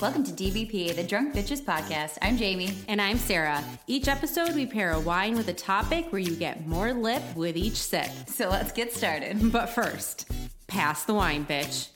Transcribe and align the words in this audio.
Welcome 0.00 0.24
to 0.24 0.32
DBP, 0.32 0.96
the 0.96 1.02
Drunk 1.02 1.34
Bitches 1.34 1.60
Podcast. 1.60 2.16
I'm 2.22 2.38
Jamie. 2.38 2.72
And 2.88 3.02
I'm 3.02 3.18
Sarah. 3.18 3.62
Each 3.86 4.08
episode, 4.08 4.54
we 4.54 4.64
pair 4.64 4.92
a 4.92 5.00
wine 5.00 5.36
with 5.36 5.48
a 5.48 5.52
topic 5.52 6.10
where 6.10 6.22
you 6.22 6.34
get 6.36 6.66
more 6.66 6.94
lip 6.94 7.22
with 7.36 7.54
each 7.54 7.74
sip. 7.74 8.08
So 8.26 8.48
let's 8.48 8.72
get 8.72 8.94
started. 8.94 9.38
But 9.52 9.66
first, 9.66 10.26
pass 10.68 11.04
the 11.04 11.12
wine, 11.12 11.44
bitch. 11.44 11.90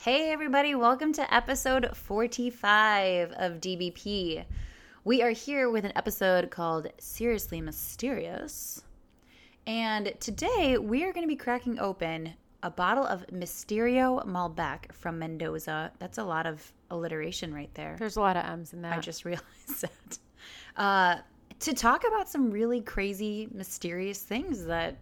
Hey, 0.00 0.32
everybody, 0.32 0.74
welcome 0.74 1.12
to 1.12 1.32
episode 1.32 1.96
45 1.96 3.30
of 3.30 3.60
DBP. 3.60 4.44
We 5.04 5.22
are 5.22 5.30
here 5.30 5.70
with 5.70 5.84
an 5.84 5.92
episode 5.94 6.50
called 6.50 6.88
Seriously 6.98 7.60
Mysterious. 7.60 8.82
And 9.64 10.12
today 10.18 10.76
we 10.76 11.04
are 11.04 11.12
going 11.12 11.24
to 11.24 11.32
be 11.32 11.36
cracking 11.36 11.78
open 11.78 12.34
a 12.62 12.70
bottle 12.70 13.04
of 13.06 13.26
Mysterio 13.28 14.24
Malbec 14.26 14.92
from 14.92 15.18
Mendoza. 15.18 15.92
That's 15.98 16.18
a 16.18 16.24
lot 16.24 16.46
of 16.46 16.72
alliteration 16.90 17.52
right 17.54 17.72
there. 17.74 17.96
There's 17.98 18.16
a 18.16 18.20
lot 18.20 18.36
of 18.36 18.44
M's 18.44 18.72
in 18.72 18.82
that. 18.82 18.96
I 18.96 19.00
just 19.00 19.24
realized 19.24 19.80
that. 19.82 20.18
Uh, 20.76 21.16
to 21.60 21.72
talk 21.72 22.04
about 22.06 22.28
some 22.28 22.50
really 22.50 22.80
crazy, 22.80 23.48
mysterious 23.52 24.22
things 24.22 24.64
that 24.66 24.96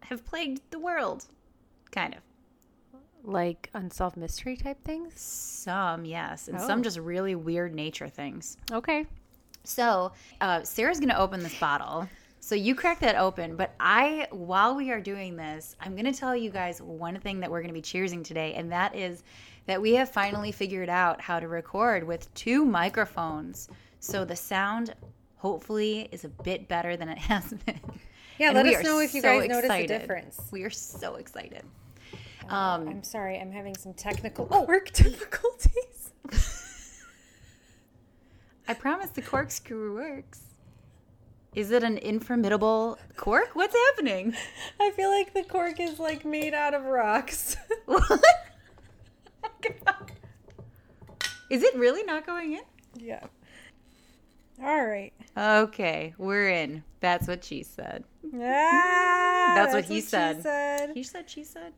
have 0.00 0.24
plagued 0.24 0.60
the 0.70 0.78
world. 0.78 1.26
Kind 1.90 2.14
of. 2.14 2.20
like 3.26 3.70
unsolved 3.74 4.16
mystery 4.16 4.56
type 4.56 4.82
things. 4.84 5.18
Some, 5.18 6.04
yes, 6.04 6.48
and 6.48 6.58
Oh. 6.58 6.66
some 6.66 6.82
just 6.82 6.98
really 6.98 7.34
weird 7.34 7.74
nature 7.74 8.08
things. 8.08 8.56
Okay. 8.70 9.06
So, 9.62 10.12
uh, 10.42 10.62
Sarah's 10.62 11.00
going 11.00 11.08
to 11.08 11.18
open 11.18 11.42
this 11.42 11.58
bottle. 11.58 12.06
So 12.44 12.54
you 12.54 12.74
crack 12.74 13.00
that 13.00 13.16
open, 13.16 13.56
but 13.56 13.74
I, 13.80 14.28
while 14.30 14.74
we 14.74 14.90
are 14.90 15.00
doing 15.00 15.34
this, 15.34 15.76
I'm 15.80 15.92
going 15.92 16.04
to 16.04 16.12
tell 16.12 16.36
you 16.36 16.50
guys 16.50 16.78
one 16.82 17.18
thing 17.20 17.40
that 17.40 17.50
we're 17.50 17.62
going 17.62 17.72
to 17.72 17.80
be 17.80 17.80
cheersing 17.80 18.22
today, 18.22 18.52
and 18.52 18.70
that 18.70 18.94
is 18.94 19.22
that 19.64 19.80
we 19.80 19.94
have 19.94 20.10
finally 20.10 20.52
figured 20.52 20.90
out 20.90 21.22
how 21.22 21.40
to 21.40 21.48
record 21.48 22.04
with 22.04 22.32
two 22.34 22.66
microphones. 22.66 23.70
So 23.98 24.26
the 24.26 24.36
sound, 24.36 24.94
hopefully, 25.36 26.06
is 26.12 26.26
a 26.26 26.28
bit 26.28 26.68
better 26.68 26.98
than 26.98 27.08
it 27.08 27.16
has 27.30 27.54
been. 27.64 27.80
Yeah, 28.38 28.48
And 28.48 28.56
let 28.56 28.66
us 28.66 28.84
know 28.84 28.98
if 28.98 29.14
you 29.14 29.22
so 29.22 29.40
guys 29.40 29.48
notice 29.48 29.70
a 29.70 29.86
difference. 29.86 30.42
We 30.52 30.64
are 30.64 30.70
so 30.70 31.14
excited. 31.14 31.62
Um, 32.50 32.86
I'm 32.86 33.02
sorry, 33.04 33.40
I'm 33.40 33.52
having 33.52 33.74
some 33.74 33.94
technical 33.94 34.44
work 34.68 34.92
difficulties. 34.92 36.12
I 38.68 38.74
promise 38.74 39.08
the 39.08 39.22
corkscrew 39.22 39.94
works. 39.94 40.42
Is 41.54 41.70
it 41.70 41.82
an 41.84 41.98
informable 41.98 42.98
cork? 43.16 43.50
What's 43.54 43.74
happening? 43.90 44.34
I 44.80 44.90
feel 44.90 45.10
like 45.10 45.32
the 45.34 45.44
cork 45.44 45.78
is 45.78 45.98
like 46.00 46.24
made 46.24 46.52
out 46.54 46.74
of 46.74 46.84
rocks. 46.84 47.56
What? 47.86 48.20
Is 51.50 51.62
it 51.62 51.74
really 51.76 52.02
not 52.04 52.26
going 52.26 52.54
in? 52.54 52.62
yeah. 52.96 53.20
All 54.62 54.84
right. 54.86 55.12
Okay, 55.36 56.14
we're 56.16 56.48
in. 56.48 56.82
That's 57.00 57.26
what 57.28 57.44
she 57.44 57.62
said. 57.62 58.04
Ah, 58.34 59.52
That's 59.54 59.74
what 59.74 59.84
he 59.84 59.96
she 59.96 60.00
said. 60.00 60.42
said. 60.42 60.90
He 60.94 61.02
said, 61.02 61.28
she 61.28 61.44
said. 61.44 61.72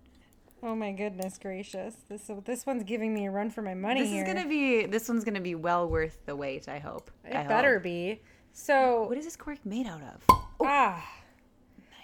Oh 0.62 0.74
my 0.74 0.92
goodness 0.92 1.38
gracious! 1.38 1.94
This 2.08 2.30
this 2.44 2.64
one's 2.66 2.82
giving 2.84 3.12
me 3.12 3.26
a 3.26 3.30
run 3.30 3.50
for 3.50 3.60
my 3.62 3.74
money 3.74 4.00
This 4.02 4.10
here. 4.10 4.24
is 4.24 4.32
gonna 4.32 4.48
be. 4.48 4.86
This 4.86 5.08
one's 5.08 5.24
gonna 5.24 5.40
be 5.40 5.54
well 5.54 5.88
worth 5.88 6.18
the 6.26 6.34
wait. 6.36 6.68
I 6.68 6.78
hope. 6.78 7.10
it 7.24 7.34
I 7.36 7.44
better 7.46 7.74
hope. 7.74 7.82
be. 7.82 8.20
So 8.58 9.04
What 9.06 9.18
is 9.18 9.24
this 9.26 9.36
cork 9.36 9.58
made 9.66 9.86
out 9.86 10.00
of? 10.02 10.38
ah, 10.62 11.06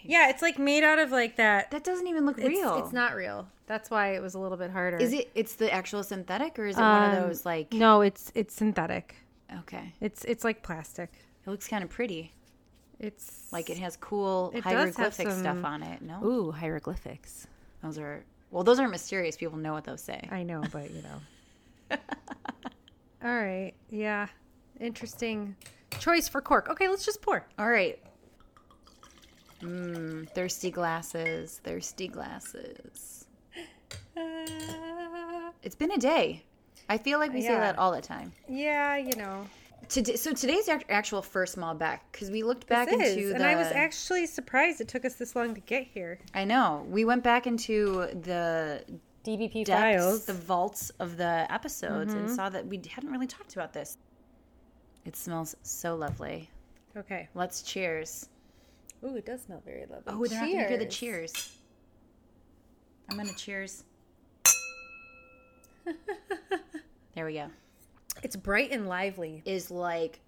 yeah, 0.05 0.29
it's 0.29 0.43
like 0.43 0.59
made 0.59 0.85
out 0.85 0.99
of 0.99 1.11
like 1.11 1.37
that. 1.37 1.71
That 1.71 1.83
doesn't 1.83 2.07
even 2.07 2.27
look 2.27 2.37
It's, 2.39 2.47
real. 2.47 2.77
it's 2.85 2.93
not 2.93 3.15
real. 3.17 3.49
That's 3.67 3.89
why 3.91 4.15
it 4.15 4.21
was 4.21 4.35
a 4.35 4.39
little 4.39 4.59
bit 4.59 4.71
harder. 4.71 4.99
Is 4.99 5.15
it? 5.15 5.31
It's 5.35 5.55
the 5.55 5.73
actual 5.73 6.03
synthetic, 6.03 6.59
or 6.59 6.67
is 6.67 6.77
it 6.77 6.81
one 6.81 7.11
of 7.15 7.23
Um, 7.23 7.29
those 7.29 7.47
like? 7.47 7.73
No, 7.73 8.03
it's 8.03 8.31
it's 8.35 8.55
synthetic. 8.55 9.15
Okay, 9.61 9.93
It's 10.01 10.25
it's 10.25 10.45
like 10.45 10.63
plastic. 10.63 11.11
it 11.47 11.51
looks 11.51 11.67
kind 11.69 11.83
of 11.83 11.89
pretty. 11.91 12.33
It's 12.99 13.49
Like 13.51 13.71
it 13.71 13.79
has 13.79 13.97
cool 13.97 14.53
It 14.55 14.63
hieroglyphic 14.63 15.31
stuff 15.31 15.65
on 15.65 15.83
it. 15.83 16.03
No, 16.03 16.23
ooh 16.23 16.51
hieroglyphics. 16.53 17.47
those 17.83 17.97
are 17.99 18.25
well. 18.51 18.63
Those 18.63 18.79
aren't 18.79 18.93
mysterious. 18.93 19.37
People 19.39 19.57
know 19.59 19.73
what 19.73 19.85
those 19.85 20.03
say. 20.03 20.29
I 20.31 20.43
know, 20.43 20.63
but 20.71 20.91
you 20.91 21.03
know. 21.03 21.97
All 23.25 23.35
right. 23.35 23.73
Yeah. 23.89 24.27
Interesting 24.81 25.57
choice 25.99 26.29
for 26.29 26.41
cork. 26.41 26.69
Okay, 26.71 26.89
let's 26.89 27.05
just 27.05 27.23
pour. 27.23 27.47
All 27.59 27.69
right. 27.69 27.99
Mmm, 29.63 30.29
thirsty 30.31 30.71
glasses, 30.71 31.61
thirsty 31.63 32.09
glasses. 32.09 33.27
Ah, 34.17 35.51
It's 35.63 35.77
been 35.77 35.93
a 35.93 35.99
day. 35.99 36.43
I 36.89 36.99
feel 36.99 37.19
like 37.21 37.33
we 37.33 37.41
say 37.43 37.55
that 37.55 37.79
all 37.79 37.93
the 37.93 38.01
time. 38.01 38.33
yeah, 38.49 38.97
you 38.97 39.15
know. 39.17 39.47
Today, 39.89 40.17
so 40.17 40.33
today's 40.33 40.69
act- 40.69 40.91
actual 40.91 41.23
first 41.23 41.57
Malbec 41.57 42.01
because 42.11 42.31
we 42.31 42.43
looked 42.43 42.67
back 42.67 42.89
This 42.89 42.95
into 43.15 43.21
is, 43.21 43.29
the. 43.31 43.35
and 43.37 43.45
I 43.45 43.55
was 43.57 43.67
actually 43.69 44.27
surprised 44.27 44.81
it 44.81 44.89
took 44.89 45.05
us 45.05 45.15
this 45.15 45.37
long 45.37 45.55
to 45.55 45.61
get 45.61 45.85
here. 45.87 46.19
I 46.35 46.45
know 46.45 46.85
we 46.89 47.05
went 47.05 47.23
back 47.23 47.47
into 47.47 48.07
the 48.23 48.85
DBP 49.25 49.65
depths, 49.65 50.03
files. 50.03 50.25
the 50.25 50.33
vaults 50.35 50.91
of 50.99 51.17
the 51.17 51.47
episodes, 51.53 52.15
and 52.15 52.29
saw 52.31 52.49
that 52.49 52.67
we 52.67 52.81
hadn't 52.91 53.11
really 53.11 53.27
talked 53.27 53.55
about 53.55 53.73
this. 53.73 53.99
It 55.05 55.17
smells 55.17 55.57
so 55.63 55.95
lovely. 55.97 56.49
Okay. 56.97 57.29
Let's 57.35 57.63
cheers. 57.63 58.29
Ooh, 59.05 59.17
it 59.17 59.27
does 59.27 59.43
smell 59.43 59.63
very 59.65 59.87
lovely. 59.91 60.05
Oh, 60.07 60.25
they're 60.27 60.41
not 60.41 60.51
gonna 60.51 60.69
hear 60.69 60.79
the 60.79 60.87
cheers. 60.87 61.57
I'm 63.09 63.17
gonna 63.17 63.35
cheers. 63.35 63.85
there 67.15 67.27
we 67.27 67.35
go. 67.35 67.47
It's 68.23 68.37
bright 68.37 68.71
and 68.71 68.89
lively. 68.89 69.43
Is 69.45 69.71
like, 69.71 70.21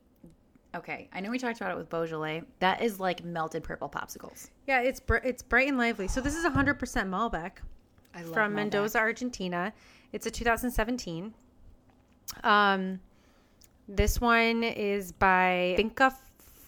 okay. 0.74 1.08
I 1.12 1.20
know 1.20 1.30
we 1.30 1.38
talked 1.38 1.60
about 1.60 1.70
it 1.70 1.76
with 1.76 1.88
Beaujolais. 1.88 2.42
That 2.58 2.82
is 2.82 2.98
like 2.98 3.24
melted 3.24 3.62
purple 3.62 3.88
popsicles. 3.88 4.50
Yeah, 4.66 4.80
it's 4.80 4.98
br- 4.98 5.16
it's 5.16 5.42
bright 5.42 5.68
and 5.68 5.78
lively. 5.78 6.08
So 6.08 6.20
this 6.20 6.34
is 6.34 6.44
100% 6.44 6.76
Malbec 6.78 7.52
I 8.14 8.22
love 8.22 8.34
from 8.34 8.52
Malbec. 8.52 8.54
Mendoza, 8.56 8.98
Argentina. 8.98 9.72
It's 10.12 10.26
a 10.26 10.30
2017. 10.30 11.32
Um, 12.42 13.00
this 13.88 14.20
one 14.20 14.62
is 14.62 15.12
by 15.12 15.74
Finca 15.76 16.14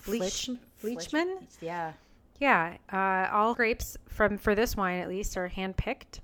Fleich- 0.03 0.59
Fleischmann. 0.81 1.47
Yeah. 1.61 1.93
Yeah, 2.39 2.77
uh, 2.93 3.35
all 3.35 3.55
grapes 3.55 3.97
from 4.09 4.37
for 4.37 4.55
this 4.55 4.77
wine 4.77 5.01
at 5.01 5.09
least 5.09 5.37
are 5.37 5.49
hand 5.49 5.77
picked. 5.77 6.21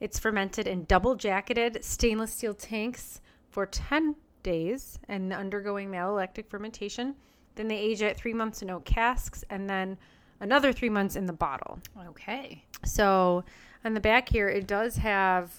It's 0.00 0.18
fermented 0.18 0.66
in 0.66 0.84
double 0.84 1.14
jacketed 1.14 1.84
stainless 1.84 2.32
steel 2.32 2.54
tanks 2.54 3.20
for 3.50 3.66
10 3.66 4.16
days 4.42 4.98
and 5.08 5.30
undergoing 5.32 5.90
malolactic 5.90 6.48
fermentation. 6.48 7.14
Then 7.56 7.68
they 7.68 7.76
age 7.76 8.00
it 8.00 8.16
three 8.16 8.32
months 8.32 8.62
in 8.62 8.70
oak 8.70 8.86
casks 8.86 9.44
and 9.50 9.68
then 9.68 9.98
another 10.40 10.72
three 10.72 10.88
months 10.88 11.16
in 11.16 11.26
the 11.26 11.34
bottle. 11.34 11.78
Okay. 12.08 12.64
So 12.84 13.44
on 13.84 13.92
the 13.92 14.00
back 14.00 14.28
here, 14.28 14.48
it 14.48 14.66
does 14.66 14.96
have 14.96 15.52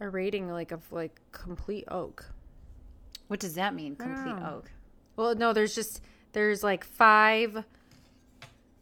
a 0.00 0.08
rating 0.08 0.48
like 0.50 0.72
of 0.72 0.90
like 0.90 1.20
complete 1.32 1.84
oak. 1.88 2.24
What 3.30 3.38
does 3.38 3.54
that 3.54 3.76
mean? 3.76 3.94
Complete 3.94 4.34
Wow. 4.34 4.54
oak. 4.56 4.72
Well, 5.14 5.36
no, 5.36 5.52
there's 5.52 5.72
just 5.72 6.00
there's 6.32 6.64
like 6.64 6.82
five. 6.82 7.64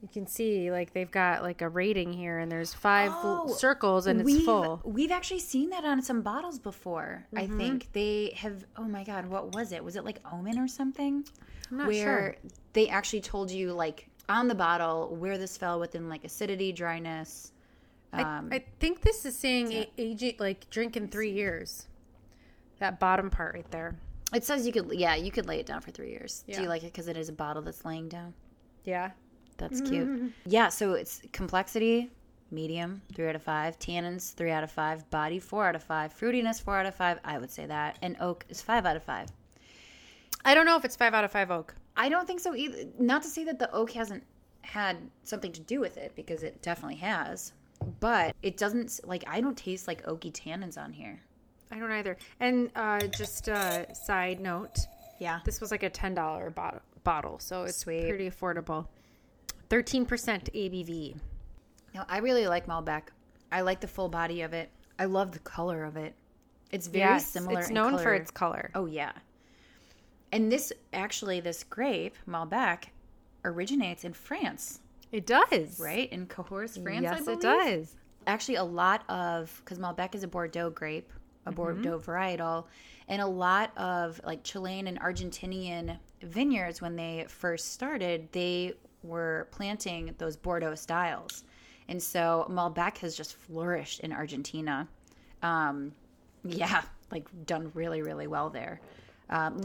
You 0.01 0.09
can 0.11 0.27
see 0.27 0.71
like 0.71 0.95
they've 0.95 1.11
got 1.11 1.43
like 1.43 1.61
a 1.61 1.69
rating 1.69 2.15
here, 2.15 2.39
and 2.39 2.51
there's 2.51 2.73
five 2.73 3.11
Oh, 3.15 3.49
circles, 3.59 4.07
and 4.07 4.23
it's 4.23 4.45
full. 4.47 4.81
We've 4.85 5.11
actually 5.11 5.41
seen 5.41 5.69
that 5.69 5.85
on 5.85 6.01
some 6.01 6.23
bottles 6.23 6.59
before. 6.59 7.27
I 7.37 7.43
Mm-hmm. 7.43 7.59
think 7.59 7.93
they 7.93 8.33
have. 8.37 8.65
Oh 8.79 8.85
my 8.85 9.05
god, 9.05 9.27
what 9.27 9.55
was 9.55 9.71
it? 9.73 9.85
Was 9.85 9.97
it 9.97 10.05
like 10.07 10.21
Omen 10.33 10.59
or 10.59 10.67
something? 10.67 11.27
I'm 11.71 11.77
not 11.77 11.87
where 11.89 11.97
sure. 12.33 12.37
they 12.73 12.89
actually 12.89 13.21
told 13.21 13.51
you 13.51 13.75
like 13.75 14.09
on 14.31 14.49
the 14.49 14.55
bottle 14.55 15.15
where 15.15 15.37
this 15.37 15.59
fell 15.59 15.79
within 15.79 16.09
like 16.09 16.25
acidity, 16.25 16.73
dryness. 16.73 17.53
Um, 18.15 18.49
I, 18.51 18.57
I 18.57 18.65
think 18.81 19.03
this 19.03 19.27
is 19.27 19.37
saying 19.39 19.73
a- 19.75 19.91
age 19.99 20.37
like 20.39 20.71
drink 20.71 20.97
in 20.97 21.09
three 21.09 21.33
years. 21.33 21.87
That 22.79 22.99
bottom 22.99 23.29
part 23.29 23.55
right 23.55 23.71
there. 23.71 23.97
It 24.35 24.45
says 24.45 24.67
you 24.67 24.73
could, 24.73 24.91
yeah, 24.93 25.15
you 25.15 25.31
could 25.31 25.47
lay 25.47 25.59
it 25.61 25.67
down 25.67 25.81
for 25.81 25.91
three 25.91 26.11
years. 26.11 26.45
Do 26.51 26.61
you 26.63 26.69
like 26.69 26.83
it 26.83 26.93
because 26.93 27.09
it 27.09 27.17
is 27.17 27.29
a 27.29 27.33
bottle 27.33 27.63
that's 27.63 27.85
laying 27.85 28.09
down? 28.09 28.35
Yeah. 28.85 29.11
That's 29.57 29.81
cute. 29.81 30.33
Yeah, 30.47 30.69
so 30.69 30.93
it's 30.93 31.21
complexity, 31.33 32.11
medium, 32.51 33.03
three 33.15 33.29
out 33.29 33.35
of 33.35 33.43
five. 33.43 33.79
Tannins, 33.79 34.33
three 34.35 34.51
out 34.51 34.63
of 34.63 34.71
five. 34.71 35.09
Body, 35.11 35.39
four 35.39 35.67
out 35.67 35.75
of 35.75 35.83
five. 35.83 36.17
Fruitiness, 36.17 36.63
four 36.63 36.77
out 36.77 36.87
of 36.87 36.95
five. 36.95 37.19
I 37.25 37.39
would 37.39 37.51
say 37.51 37.67
that. 37.67 37.99
And 38.03 38.17
oak 38.21 38.45
is 38.49 38.63
five 38.63 38.87
out 38.87 38.97
of 38.97 39.03
five. 39.03 39.29
I 40.45 40.55
don't 40.55 40.67
know 40.67 40.77
if 40.77 40.85
it's 40.85 40.97
five 40.97 41.15
out 41.15 41.25
of 41.25 41.33
five 41.33 41.51
oak. 41.51 41.75
I 41.97 42.09
don't 42.09 42.27
think 42.27 42.41
so 42.41 42.55
either. 42.55 42.85
Not 42.99 43.23
to 43.23 43.29
say 43.29 43.45
that 43.45 43.59
the 43.59 43.71
oak 43.73 43.91
hasn't 43.91 44.23
had 44.63 44.97
something 45.25 45.51
to 45.53 45.61
do 45.61 45.81
with 45.81 45.97
it, 45.97 46.13
because 46.15 46.43
it 46.43 46.63
definitely 46.63 46.97
has. 46.97 47.53
But 48.01 48.37
it 48.43 48.57
doesn't, 48.57 49.01
like, 49.05 49.25
I 49.27 49.41
don't 49.41 49.57
taste 49.57 49.89
like 49.89 50.05
oaky 50.05 50.33
tannins 50.33 50.77
on 50.79 50.93
here. 50.93 51.21
I 51.71 51.79
don't 51.79 51.91
either. 51.93 52.17
And 52.41 52.71
uh, 52.75 53.01
just 53.09 53.49
a 53.49 53.87
side 53.95 54.41
note, 54.41 54.77
Yeah. 55.19 55.41
this 55.45 55.61
was 55.61 55.71
like 55.71 55.83
a 55.83 55.91
ten 55.91 56.15
dollar 56.15 56.51
bottle, 56.51 56.81
bottle, 57.05 57.39
so 57.39 57.65
it's 57.65 57.77
Sweet. 57.79 58.09
pretty 58.09 58.31
affordable. 58.31 58.87
Thirteen 59.69 60.07
percent 60.07 60.49
ABV. 60.55 61.17
Now 61.95 62.07
I 62.09 62.19
really 62.19 62.47
like 62.47 62.67
Malbec. 62.67 63.05
I 63.53 63.61
like 63.63 63.81
the 63.81 63.89
full 63.89 64.09
body 64.09 64.43
of 64.43 64.53
it. 64.53 64.71
I 64.99 65.05
love 65.07 65.33
the 65.33 65.39
color 65.41 65.85
of 65.85 65.97
it. 65.97 66.15
It's 66.71 66.87
very 66.87 67.05
Yes, 67.05 67.27
similar. 67.27 67.61
It's 67.61 67.71
known 67.71 67.99
for 67.99 68.15
its 68.15 68.31
color. 68.31 68.71
Oh 68.75 68.87
yeah. 68.87 69.13
And 70.33 70.53
this 70.53 70.73
actually, 70.93 71.41
this 71.41 71.65
grape 71.65 72.15
Malbec 72.29 72.85
originates 73.45 74.05
in 74.05 74.13
France, 74.13 74.81
It 75.13 75.27
does. 75.27 75.81
right? 75.81 76.11
In 76.13 76.27
Cahors, 76.27 76.77
France. 76.77 77.07
I 77.07 77.17
yes, 77.17 77.27
it 77.29 77.41
does. 77.41 77.95
Actually, 78.27 78.57
a 78.57 78.65
lot 78.65 79.09
of 79.09 79.55
because 79.65 79.79
Malbec 79.79 80.15
is 80.15 80.23
a 80.23 80.29
Bordeaux 80.29 80.69
grape, 80.71 81.11
a 81.49 81.53
Bordeaux 81.53 81.99
varietal, 81.99 82.65
and 83.09 83.23
a 83.23 83.27
lot 83.27 83.77
of 83.77 84.21
like 84.25 84.43
Chilean 84.43 84.87
and 84.87 85.01
Argentinian 85.01 85.99
vineyards 86.23 86.81
when 86.81 86.97
they 86.97 87.25
first 87.29 87.73
started, 87.73 88.29
they 88.33 88.75
were 89.03 89.49
planting 89.51 90.15
those 90.19 90.37
Bordeaux 90.37 90.75
styles, 90.75 91.45
and 91.89 92.03
so 92.03 92.47
Malbec 92.51 92.99
has 92.99 93.17
just 93.17 93.37
flourished 93.37 94.01
in 94.01 94.13
Argentina. 94.13 94.87
Um, 95.43 95.93
yeah, 96.45 96.83
like 97.11 97.29
done 97.47 97.71
really, 97.75 98.03
really 98.03 98.27
well 98.27 98.51
there. 98.51 98.81
Um, 99.31 99.63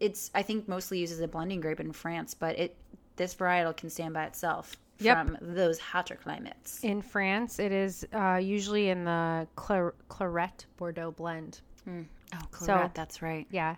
it's 0.00 0.30
I 0.34 0.42
think 0.42 0.68
mostly 0.68 0.98
used 0.98 1.12
as 1.12 1.20
a 1.20 1.28
blending 1.28 1.60
grape 1.60 1.80
in 1.80 1.92
France, 1.92 2.34
but 2.34 2.58
it 2.58 2.76
this 3.16 3.34
varietal 3.34 3.76
can 3.76 3.90
stand 3.90 4.14
by 4.14 4.24
itself 4.24 4.76
Yep. 5.00 5.16
from 5.26 5.38
those 5.54 5.78
hotter 5.78 6.16
climates. 6.16 6.82
In 6.82 7.00
France, 7.02 7.58
it 7.58 7.70
is 7.72 8.06
uh, 8.12 8.36
usually 8.42 8.88
in 8.90 9.04
the 9.04 9.46
clar- 9.56 9.94
Claret 10.08 10.66
Bordeaux 10.76 11.12
blend. 11.12 11.60
Oh, 11.86 12.04
Claret, 12.50 12.86
So- 12.86 12.90
that's 12.94 13.22
right. 13.22 13.46
Yeah. 13.50 13.76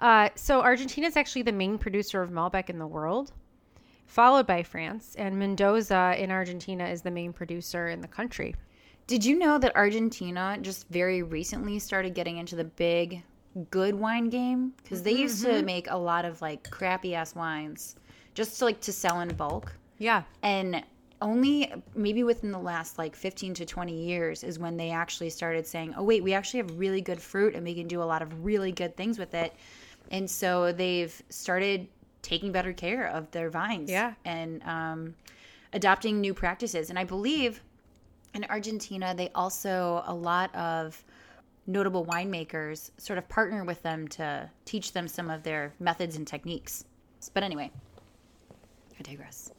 Uh, 0.00 0.28
so 0.34 0.60
Argentina 0.60 1.06
is 1.06 1.16
actually 1.16 1.42
the 1.42 1.52
main 1.52 1.78
producer 1.78 2.20
of 2.22 2.30
Malbec 2.30 2.68
in 2.70 2.78
the 2.78 2.86
world, 2.86 3.32
followed 4.06 4.46
by 4.46 4.62
France, 4.62 5.14
and 5.18 5.38
Mendoza 5.38 6.14
in 6.18 6.30
Argentina 6.30 6.86
is 6.86 7.02
the 7.02 7.10
main 7.10 7.32
producer 7.32 7.88
in 7.88 8.00
the 8.00 8.08
country. 8.08 8.54
Did 9.06 9.24
you 9.24 9.38
know 9.38 9.58
that 9.58 9.76
Argentina 9.76 10.56
just 10.62 10.88
very 10.88 11.22
recently 11.22 11.78
started 11.78 12.14
getting 12.14 12.38
into 12.38 12.56
the 12.56 12.64
big 12.64 13.22
good 13.70 13.94
wine 13.94 14.30
game? 14.30 14.72
Because 14.82 15.02
they 15.02 15.12
used 15.12 15.44
to 15.44 15.62
make 15.62 15.88
a 15.90 15.96
lot 15.96 16.24
of 16.24 16.40
like 16.42 16.68
crappy 16.70 17.14
ass 17.14 17.34
wines 17.34 17.96
just 18.34 18.58
to 18.58 18.64
like 18.64 18.80
to 18.80 18.92
sell 18.92 19.20
in 19.20 19.28
bulk. 19.36 19.72
Yeah. 19.98 20.22
And 20.42 20.82
only 21.22 21.72
maybe 21.94 22.22
within 22.24 22.50
the 22.52 22.58
last 22.58 22.98
like 22.98 23.16
15 23.16 23.54
to 23.54 23.64
20 23.66 23.92
years 23.92 24.44
is 24.44 24.58
when 24.58 24.76
they 24.76 24.90
actually 24.90 25.30
started 25.30 25.66
saying, 25.66 25.94
oh, 25.96 26.02
wait, 26.02 26.22
we 26.22 26.34
actually 26.34 26.58
have 26.58 26.78
really 26.78 27.00
good 27.00 27.20
fruit 27.20 27.54
and 27.54 27.64
we 27.64 27.74
can 27.74 27.86
do 27.88 28.02
a 28.02 28.04
lot 28.04 28.20
of 28.22 28.44
really 28.44 28.72
good 28.72 28.96
things 28.96 29.18
with 29.18 29.34
it. 29.34 29.54
And 30.10 30.30
so 30.30 30.72
they've 30.72 31.22
started 31.30 31.88
taking 32.22 32.52
better 32.52 32.72
care 32.72 33.06
of 33.08 33.30
their 33.30 33.48
vines 33.50 33.90
Yeah. 33.90 34.14
and 34.24 34.62
um, 34.64 35.14
adopting 35.72 36.20
new 36.20 36.34
practices. 36.34 36.90
And 36.90 36.98
I 36.98 37.04
believe 37.04 37.62
in 38.34 38.44
Argentina, 38.46 39.14
they 39.14 39.30
also, 39.34 40.02
a 40.06 40.14
lot 40.14 40.54
of 40.54 41.02
notable 41.66 42.04
winemakers 42.04 42.90
sort 42.98 43.18
of 43.18 43.26
partner 43.28 43.64
with 43.64 43.82
them 43.82 44.06
to 44.08 44.50
teach 44.66 44.92
them 44.92 45.08
some 45.08 45.30
of 45.30 45.42
their 45.42 45.72
methods 45.80 46.16
and 46.16 46.26
techniques. 46.26 46.84
But 47.32 47.42
anyway, 47.42 47.70
I 48.98 49.02
digress. 49.02 49.50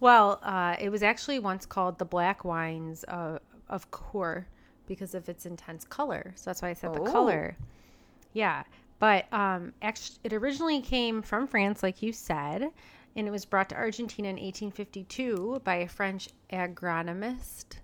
Well, 0.00 0.40
uh, 0.42 0.76
it 0.78 0.90
was 0.90 1.02
actually 1.02 1.38
once 1.38 1.66
called 1.66 1.98
the 1.98 2.04
black 2.04 2.44
wines 2.44 3.04
uh, 3.08 3.38
of 3.68 3.90
Cahors 3.90 4.44
because 4.86 5.14
of 5.14 5.28
its 5.28 5.46
intense 5.46 5.84
color. 5.84 6.32
So 6.36 6.50
that's 6.50 6.60
why 6.62 6.68
I 6.70 6.74
said 6.74 6.92
the 6.94 7.00
Oh. 7.00 7.04
color. 7.10 7.56
Yeah. 8.34 8.64
But 8.98 9.32
um, 9.32 9.72
actually, 9.82 10.18
it 10.24 10.32
originally 10.32 10.80
came 10.80 11.22
from 11.22 11.46
France, 11.46 11.82
like 11.82 12.02
you 12.02 12.12
said, 12.12 12.70
and 13.16 13.26
it 13.26 13.30
was 13.30 13.44
brought 13.44 13.68
to 13.70 13.76
Argentina 13.76 14.28
in 14.28 14.36
1852 14.36 15.60
by 15.64 15.76
a 15.76 15.88
French 15.88 16.28
agronomist. 16.52 17.78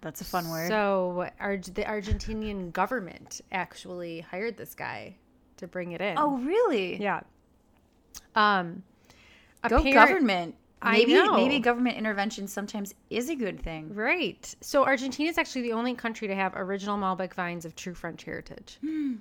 That's 0.00 0.20
a 0.22 0.24
fun 0.24 0.48
word. 0.48 0.68
So 0.68 1.28
Ar- 1.38 1.58
the 1.58 1.82
Argentinian 1.84 2.72
government 2.72 3.42
actually 3.52 4.20
hired 4.20 4.56
this 4.56 4.74
guy 4.74 5.16
to 5.58 5.66
bring 5.66 5.92
it 5.92 6.00
in. 6.00 6.16
oh, 6.16 6.38
really? 6.38 6.96
yeah. 7.00 7.20
Um, 8.34 8.82
Go 9.68 9.82
government. 9.92 10.54
I 10.82 10.92
Maybe 10.98 11.12
know. 11.14 11.34
maybe 11.36 11.58
government 11.60 11.98
intervention 11.98 12.46
sometimes 12.48 12.94
is 13.10 13.28
a 13.28 13.34
good 13.36 13.60
thing. 13.60 13.94
Right. 13.94 14.52
So 14.62 14.84
Argentina 14.86 15.28
is 15.28 15.36
actually 15.36 15.60
the 15.62 15.72
only 15.74 15.94
country 15.94 16.26
to 16.28 16.34
have 16.34 16.54
original 16.56 16.96
Malbec 16.96 17.34
vines 17.34 17.64
of 17.66 17.76
true 17.76 17.92
French 17.94 18.24
heritage. 18.24 18.78
And 18.82 19.20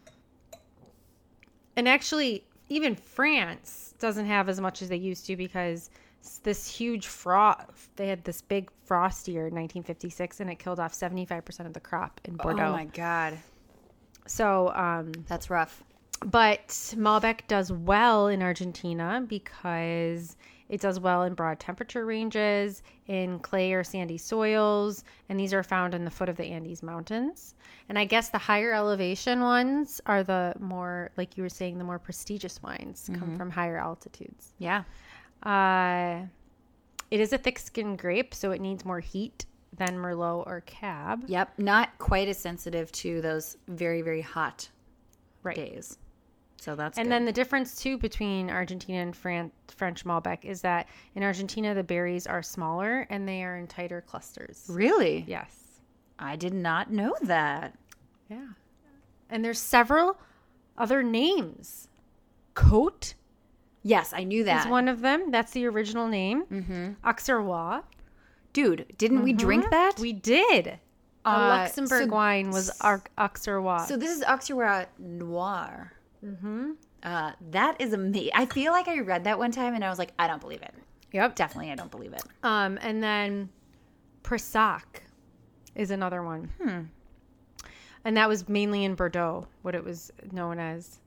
actually, 1.88 2.44
even 2.70 2.96
France 2.96 3.94
doesn't 4.00 4.26
have 4.26 4.50
as 4.50 4.60
much 4.62 4.82
as 4.82 4.90
they 4.90 4.98
used 4.98 5.26
to 5.28 5.36
because 5.36 5.90
this 6.44 6.68
huge 6.68 7.08
frost, 7.08 7.68
they 7.96 8.08
had 8.08 8.24
this 8.24 8.42
big 8.42 8.70
frost 8.86 9.28
year 9.28 9.48
in 9.48 9.56
1956 9.56 10.40
and 10.42 10.50
it 10.50 10.60
killed 10.60 10.80
off 10.80 10.94
75% 10.94 11.66
of 11.66 11.74
the 11.74 11.80
crop 11.80 12.20
in 12.26 12.36
Bordeaux. 12.36 12.66
Oh 12.68 12.72
my 12.74 12.86
god, 12.86 13.38
So, 14.28 14.70
um, 14.76 15.12
that's 15.28 15.50
rough. 15.50 15.84
but 16.26 16.68
Malbec 16.98 17.48
does 17.48 17.72
well 17.72 18.28
in 18.28 18.44
Argentina 18.44 19.24
because 19.28 20.36
it 20.69 20.80
does 20.81 21.00
well 21.00 21.24
in 21.24 21.33
broad 21.33 21.60
temperature 21.60 22.06
ranges, 22.06 22.83
in 23.07 23.39
clay 23.39 23.74
or 23.74 23.83
sandy 23.83 24.18
soils, 24.18 25.04
and 25.27 25.39
these 25.39 25.54
are 25.54 25.63
found 25.63 25.94
in 25.95 26.06
the 26.06 26.12
foot 26.12 26.30
of 26.30 26.38
the 26.38 26.45
Andes 26.45 26.81
Mountains. 26.83 27.56
And 27.89 27.98
I 27.98 28.06
guess 28.06 28.30
the 28.30 28.38
higher 28.38 28.71
elevation 28.74 29.42
ones 29.42 30.00
are 30.06 30.24
the 30.24 30.54
more, 30.60 31.10
like 31.18 31.36
you 31.38 31.44
were 31.44 31.50
saying, 31.50 31.77
the 31.80 31.83
more 31.83 32.00
prestigious 32.00 32.62
wines 32.62 33.10
come 33.19 33.36
from 33.36 33.50
higher 33.50 33.77
altitudes. 33.77 34.54
Yeah. 34.60 34.83
Uh, 35.44 36.25
it 37.12 37.19
is 37.19 37.33
a 37.33 37.38
thick 37.39 37.57
skinned 37.57 37.98
grape, 37.98 38.33
so 38.36 38.51
it 38.51 38.62
needs 38.62 38.86
more 38.86 39.00
heat 39.00 39.45
than 39.75 39.98
Merlot 39.98 40.45
or 40.45 40.62
Cab. 40.68 41.24
Yep. 41.27 41.57
Not 41.57 41.98
quite 41.98 42.27
as 42.27 42.38
sensitive 42.38 42.92
to 42.94 43.22
those 43.22 43.57
very 43.68 44.01
very 44.01 44.22
hot 44.22 44.69
Right. 45.42 45.56
days. 45.56 45.98
So 46.60 46.76
that's 46.76 46.98
And 46.98 47.06
good. 47.08 47.12
then 47.14 47.26
the 47.26 47.32
difference 47.32 47.76
too 47.82 47.98
between 47.98 48.50
Argentina 48.50 49.00
and 49.02 49.16
Fran- 49.16 49.52
French 49.70 50.04
Malbec 50.04 50.44
is 50.44 50.62
that 50.62 50.88
in 51.16 51.24
Argentina 51.24 51.74
the 51.74 51.84
berries 51.84 52.28
are 52.28 52.44
smaller 52.44 53.08
and 53.10 53.28
they 53.28 53.44
are 53.44 53.56
in 53.58 53.66
tighter 53.68 54.02
clusters. 54.02 54.66
really, 54.70 55.24
Yes. 55.28 55.80
I 56.20 56.36
did 56.36 56.54
not 56.54 56.92
know 56.92 57.16
that. 57.22 57.78
Yeah. 58.30 58.48
And 59.30 59.44
there's 59.46 59.60
several 59.60 60.18
other 60.78 61.02
names. 61.02 61.88
Cote 62.56 63.14
Yes, 63.82 64.12
I 64.14 64.26
knew 64.26 64.42
is 64.42 64.46
that. 64.48 64.70
one 64.70 64.90
of 64.90 65.00
them. 65.00 65.32
That's 65.32 65.54
the 65.54 65.66
original 65.66 66.08
name. 66.10 66.44
Mm-hmm. 66.46 67.08
Auxerrois. 67.08 67.84
Dude, 68.52 68.86
didn't 68.98 69.24
we 69.24 69.32
drink 69.32 69.70
that? 69.70 69.98
We 70.00 70.12
did. 70.12 70.80
A 71.26 71.30
Uh, 71.30 71.48
Luxembourg 71.48 72.10
so- 72.10 72.14
wine 72.14 72.50
was 72.52 72.70
Ar- 72.82 73.04
Auxerrois. 73.18 73.86
So 73.88 73.96
this 73.96 74.12
is 74.12 74.22
Auxerrois 74.24 74.88
Noir. 74.98 75.94
Mm-hmm. 76.26 76.72
Uh, 77.04 77.32
that 77.52 77.80
is 77.80 77.94
amazing. 77.94 78.32
I 78.36 78.46
feel 78.46 78.72
like 78.72 78.88
I 78.88 79.00
read 79.00 79.24
that 79.24 79.38
one 79.40 79.52
time 79.52 79.74
and 79.74 79.84
I 79.84 79.90
was 79.90 80.00
like, 80.00 80.12
I 80.20 80.28
don't 80.28 80.42
believe 80.42 80.62
it. 80.62 80.74
yep. 81.12 81.36
Definitely, 81.36 81.72
I 81.72 81.76
don't 81.76 81.92
believe 81.92 82.14
it. 82.14 82.24
Um, 82.44 82.78
and 82.82 83.02
then 83.02 83.50
Pressac 84.24 84.84
is 85.76 85.92
another 85.92 86.24
one. 86.24 86.52
Hmm. 86.62 86.80
And 88.06 88.18
that 88.18 88.28
was 88.28 88.48
mainly 88.48 88.84
in 88.86 88.96
Bordeaux, 88.96 89.48
what 89.62 89.76
it 89.76 89.84
was 89.84 90.12
known 90.32 90.60
as. 90.60 91.00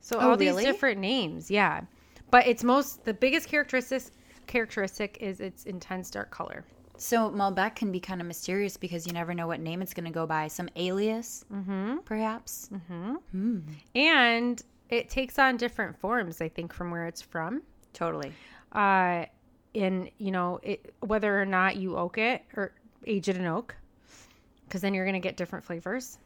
So 0.00 0.18
Oh, 0.18 0.30
all 0.30 0.36
these 0.36 0.56
different 0.56 1.00
names, 1.00 1.50
yeah. 1.50 1.82
But 2.30 2.46
it's 2.46 2.64
most 2.64 3.04
the 3.04 3.14
biggest 3.14 3.48
characteristic 3.48 4.02
characteristic 4.46 5.18
is 5.20 5.40
its 5.40 5.64
intense 5.64 6.10
dark 6.10 6.30
color. 6.30 6.64
So 6.98 7.30
Malbec 7.30 7.76
can 7.76 7.92
be 7.92 8.00
kind 8.00 8.20
of 8.20 8.26
mysterious 8.26 8.76
because 8.76 9.06
you 9.06 9.12
never 9.12 9.32
know 9.32 9.46
what 9.46 9.60
name 9.60 9.80
it's 9.80 9.94
going 9.94 10.04
to 10.04 10.10
go 10.10 10.26
by. 10.26 10.48
Some 10.48 10.68
alias, 10.76 11.44
mm-hmm. 11.52 11.98
perhaps. 11.98 12.68
mm-hmm 12.72 13.58
And 13.94 14.60
it 14.90 15.08
takes 15.08 15.38
on 15.38 15.56
different 15.56 15.96
forms, 15.98 16.40
I 16.40 16.48
think, 16.48 16.72
from 16.72 16.90
where 16.90 17.06
it's 17.06 17.22
from. 17.22 17.62
Totally. 17.92 18.32
Uh, 18.72 19.24
in 19.74 20.10
you 20.18 20.30
know 20.30 20.58
it, 20.62 20.94
whether 21.00 21.40
or 21.40 21.44
not 21.44 21.76
you 21.76 21.96
oak 21.96 22.18
it 22.18 22.42
or 22.56 22.72
age 23.06 23.28
it 23.28 23.36
in 23.36 23.46
oak, 23.46 23.76
because 24.66 24.80
then 24.80 24.94
you're 24.94 25.04
going 25.04 25.14
to 25.14 25.20
get 25.20 25.36
different 25.36 25.64
flavors. 25.64 26.18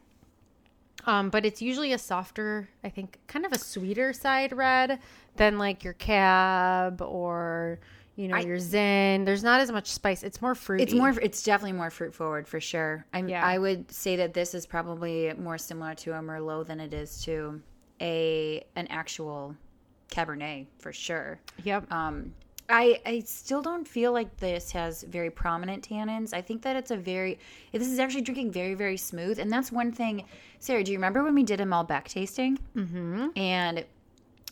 Um, 1.05 1.29
but 1.29 1.45
it's 1.45 1.61
usually 1.61 1.91
a 1.93 1.97
softer, 1.97 2.69
I 2.83 2.89
think, 2.89 3.19
kind 3.27 3.45
of 3.45 3.51
a 3.51 3.57
sweeter 3.57 4.13
side 4.13 4.53
red 4.53 4.99
than 5.35 5.57
like 5.57 5.83
your 5.83 5.93
cab 5.93 7.01
or 7.01 7.79
you 8.15 8.27
know 8.27 8.35
I- 8.37 8.41
your 8.41 8.59
Zin. 8.59 9.25
There's 9.25 9.43
not 9.43 9.59
as 9.61 9.71
much 9.71 9.87
spice. 9.91 10.23
It's 10.23 10.41
more 10.41 10.55
fruity. 10.55 10.83
It's 10.83 10.93
more. 10.93 11.09
It's 11.21 11.43
definitely 11.43 11.73
more 11.77 11.89
fruit 11.89 12.13
forward 12.13 12.47
for 12.47 12.59
sure. 12.59 13.05
I'm, 13.13 13.27
Yeah. 13.27 13.45
I 13.45 13.57
would 13.57 13.91
say 13.91 14.15
that 14.17 14.33
this 14.33 14.53
is 14.53 14.65
probably 14.65 15.33
more 15.37 15.57
similar 15.57 15.95
to 15.95 16.11
a 16.13 16.21
Merlot 16.21 16.67
than 16.67 16.79
it 16.79 16.93
is 16.93 17.21
to 17.23 17.61
a 18.01 18.63
an 18.75 18.87
actual 18.87 19.55
Cabernet 20.09 20.67
for 20.79 20.93
sure. 20.93 21.39
Yep. 21.63 21.91
Um, 21.91 22.33
I 22.69 23.01
I 23.05 23.19
still 23.25 23.61
don't 23.61 23.87
feel 23.87 24.13
like 24.13 24.37
this 24.37 24.71
has 24.71 25.03
very 25.03 25.29
prominent 25.29 25.87
tannins. 25.87 26.33
I 26.33 26.41
think 26.41 26.61
that 26.61 26.75
it's 26.75 26.91
a 26.91 26.97
very 26.97 27.39
this 27.71 27.87
is 27.87 27.99
actually 27.99 28.21
drinking 28.21 28.51
very 28.51 28.73
very 28.73 28.97
smooth, 28.97 29.39
and 29.39 29.51
that's 29.51 29.71
one 29.71 29.91
thing. 29.91 30.23
Sarah, 30.59 30.83
do 30.83 30.91
you 30.91 30.97
remember 30.97 31.23
when 31.23 31.35
we 31.35 31.43
did 31.43 31.59
a 31.59 31.65
Malbec 31.65 32.05
tasting? 32.05 32.57
Mm-hmm. 32.75 33.29
And 33.37 33.83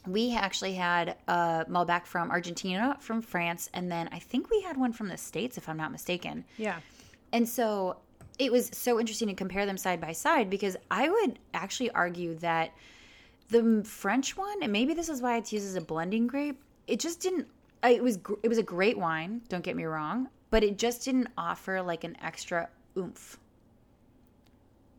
we 0.07 0.35
actually 0.35 0.73
had 0.73 1.15
a 1.27 1.65
Malbec 1.69 2.05
from 2.05 2.31
Argentina, 2.31 2.97
from 2.99 3.21
France, 3.21 3.69
and 3.73 3.91
then 3.91 4.09
I 4.11 4.19
think 4.19 4.49
we 4.49 4.61
had 4.61 4.77
one 4.77 4.93
from 4.93 5.07
the 5.07 5.17
States, 5.17 5.57
if 5.57 5.69
I'm 5.69 5.77
not 5.77 5.91
mistaken. 5.91 6.45
yeah. 6.57 6.79
And 7.33 7.47
so 7.47 7.97
it 8.39 8.51
was 8.51 8.69
so 8.73 8.99
interesting 8.99 9.27
to 9.27 9.33
compare 9.33 9.65
them 9.65 9.77
side 9.77 10.01
by 10.01 10.11
side 10.11 10.49
because 10.49 10.75
I 10.89 11.09
would 11.09 11.39
actually 11.53 11.91
argue 11.91 12.35
that 12.39 12.71
the 13.49 13.83
French 13.85 14.35
one, 14.35 14.63
and 14.63 14.71
maybe 14.71 14.93
this 14.93 15.09
is 15.09 15.21
why 15.21 15.37
it's 15.37 15.53
used 15.53 15.65
as 15.65 15.75
a 15.75 15.81
blending 15.81 16.27
grape, 16.27 16.59
it 16.87 16.99
just 16.99 17.19
didn't. 17.19 17.47
Uh, 17.83 17.89
it 17.89 18.03
was 18.03 18.19
it 18.43 18.47
was 18.47 18.57
a 18.57 18.63
great 18.63 18.97
wine. 18.97 19.41
Don't 19.49 19.63
get 19.63 19.75
me 19.75 19.83
wrong, 19.83 20.29
but 20.49 20.63
it 20.63 20.77
just 20.77 21.05
didn't 21.05 21.27
offer 21.37 21.81
like 21.81 22.03
an 22.03 22.17
extra 22.21 22.69
oomph. 22.97 23.37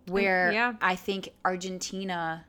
Where 0.07 0.53
yeah. 0.53 0.75
I 0.81 0.97
think 0.97 1.31
Argentina 1.45 2.45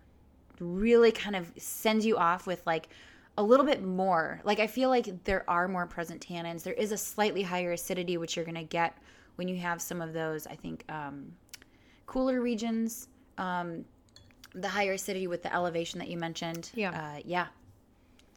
really 0.64 1.12
kind 1.12 1.36
of 1.36 1.52
sends 1.58 2.06
you 2.06 2.18
off 2.18 2.48
with 2.48 2.66
like 2.66 2.90
a 3.38 3.44
little 3.44 3.66
bit 3.66 3.84
more. 3.84 4.42
Like 4.44 4.60
I 4.60 4.68
feel 4.68 4.90
like 4.90 5.24
there 5.24 5.44
are 5.50 5.68
more 5.68 5.86
present 5.86 6.26
tannins. 6.26 6.64
There 6.64 6.74
is 6.74 6.92
a 6.92 6.98
slightly 6.98 7.42
higher 7.42 7.72
acidity, 7.72 8.18
which 8.18 8.36
you're 8.36 8.46
going 8.46 8.56
to 8.56 8.64
get 8.64 8.98
when 9.36 9.48
you 9.48 9.58
have 9.58 9.82
some 9.82 10.02
of 10.02 10.14
those. 10.14 10.46
I 10.48 10.56
think 10.56 10.84
um, 10.90 11.32
cooler 12.06 12.42
regions, 12.42 13.08
um, 13.38 13.86
the 14.54 14.68
higher 14.68 14.94
acidity 14.94 15.28
with 15.28 15.42
the 15.44 15.54
elevation 15.54 16.00
that 16.00 16.10
you 16.10 16.18
mentioned. 16.18 16.70
Yeah. 16.76 16.92
uh, 16.92 17.20
yeah, 17.26 17.48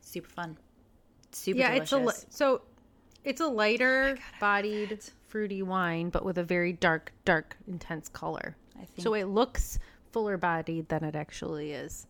super 0.00 0.30
fun, 0.30 0.56
super 1.32 1.58
yeah, 1.58 1.74
delicious. 1.74 1.92
it's 1.92 1.92
a 1.92 1.98
li- 1.98 2.26
so 2.30 2.62
it's 3.24 3.40
a 3.40 3.46
lighter 3.46 4.18
bodied 4.40 5.00
fruity 5.28 5.62
wine, 5.62 6.08
but 6.08 6.24
with 6.24 6.38
a 6.38 6.44
very 6.44 6.72
dark, 6.72 7.12
dark, 7.24 7.56
intense 7.68 8.08
color. 8.08 8.56
I 8.76 8.84
think 8.84 9.02
So 9.02 9.14
it 9.14 9.24
looks 9.24 9.78
fuller 10.12 10.38
bodied 10.38 10.88
than 10.88 11.04
it 11.04 11.14
actually 11.14 11.72
is. 11.72 12.06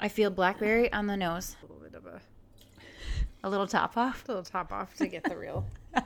I 0.00 0.08
feel 0.08 0.30
blackberry 0.30 0.92
on 0.92 1.06
the 1.06 1.16
nose, 1.16 1.56
A 1.62 1.66
little 1.66 1.82
bit 1.82 1.94
of 1.94 2.06
a 2.06 2.20
a 3.42 3.48
little 3.50 3.66
top 3.66 3.96
off. 3.96 4.24
little 4.28 4.42
top 4.42 4.72
off 4.72 4.94
to 4.96 5.06
get 5.06 5.24
the 5.24 5.36
real. 5.36 5.66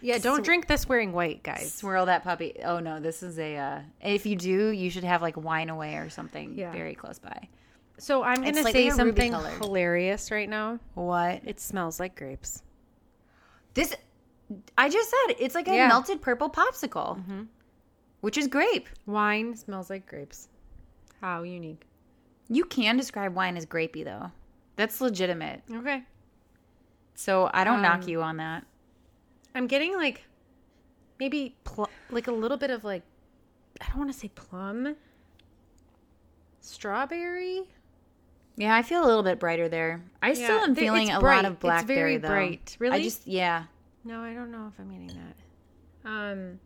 yeah, 0.00 0.18
don't 0.18 0.44
drink 0.44 0.66
this 0.66 0.88
wearing 0.88 1.12
white, 1.12 1.42
guys. 1.42 1.72
Swirl 1.72 2.06
that 2.06 2.24
puppy. 2.24 2.54
Oh 2.64 2.78
no, 2.80 2.98
this 3.00 3.22
is 3.22 3.38
a. 3.38 3.56
Uh, 3.56 3.80
if 4.02 4.26
you 4.26 4.36
do, 4.36 4.68
you 4.68 4.90
should 4.90 5.04
have 5.04 5.22
like 5.22 5.36
wine 5.36 5.68
away 5.70 5.96
or 5.96 6.08
something 6.10 6.54
Yeah. 6.56 6.72
very 6.72 6.94
close 6.94 7.18
by. 7.18 7.48
So 7.98 8.22
I'm 8.22 8.42
gonna 8.42 8.62
say 8.64 8.90
something 8.90 9.32
hilarious 9.32 10.30
right 10.30 10.48
now. 10.48 10.78
What 10.94 11.42
It 11.44 11.60
smells 11.60 12.00
like 12.00 12.16
grapes. 12.16 12.62
this? 13.74 13.94
I 14.76 14.88
just 14.90 15.10
said 15.10 15.36
it's 15.38 15.54
like 15.54 15.68
a 15.68 15.74
Yeah. 15.74 15.88
melted 15.88 16.20
purple 16.20 16.50
popsicle, 16.50 17.46
which 18.20 18.36
is 18.36 18.46
grape. 18.48 18.88
Wine 19.06 19.56
smells 19.56 19.90
like 19.90 20.06
grapes. 20.06 20.48
How 21.20 21.42
unique. 21.44 21.86
You 22.48 22.64
can 22.64 22.96
describe 22.96 23.34
wine 23.34 23.56
as 23.56 23.64
grapey 23.66 24.04
though. 24.04 24.30
That's 24.76 25.00
legitimate. 25.00 25.62
Okay. 25.72 26.02
So 27.14 27.48
I 27.54 27.64
don't 27.64 27.80
knock 27.82 28.02
Um, 28.02 28.08
you 28.08 28.22
on 28.22 28.36
that. 28.38 28.64
I'm 29.54 29.66
getting 29.66 29.94
like 29.96 30.24
maybe 31.20 31.54
pl- 31.64 31.90
like 32.10 32.26
a 32.26 32.32
little 32.32 32.56
bit 32.56 32.70
of 32.70 32.82
like 32.84 33.02
I 33.80 33.86
don't 33.88 33.98
want 33.98 34.12
to 34.12 34.18
say 34.18 34.28
plum, 34.34 34.96
strawberry. 36.60 37.62
Yeah, 38.56 38.74
I 38.76 38.82
feel 38.82 39.04
a 39.04 39.06
little 39.06 39.22
bit 39.24 39.40
brighter 39.40 39.68
there. 39.68 40.02
I 40.22 40.34
still 40.34 40.58
am 40.60 40.74
feeling 40.74 41.10
a 41.10 41.18
bright. 41.20 41.36
lot 41.36 41.44
of 41.46 41.52
It's 41.54 41.60
blackberry 41.60 42.16
very 42.16 42.16
though. 42.18 42.28
bright. 42.28 42.76
I 42.92 43.02
just 43.02 43.26
yeah. 43.26 43.64
No, 44.04 44.22
I 44.22 44.34
don't 44.34 44.50
know 44.52 44.70
if 44.72 44.78
I'm 44.78 44.90
getting 44.90 45.08
that. 45.08 46.08
Um. 46.08 46.60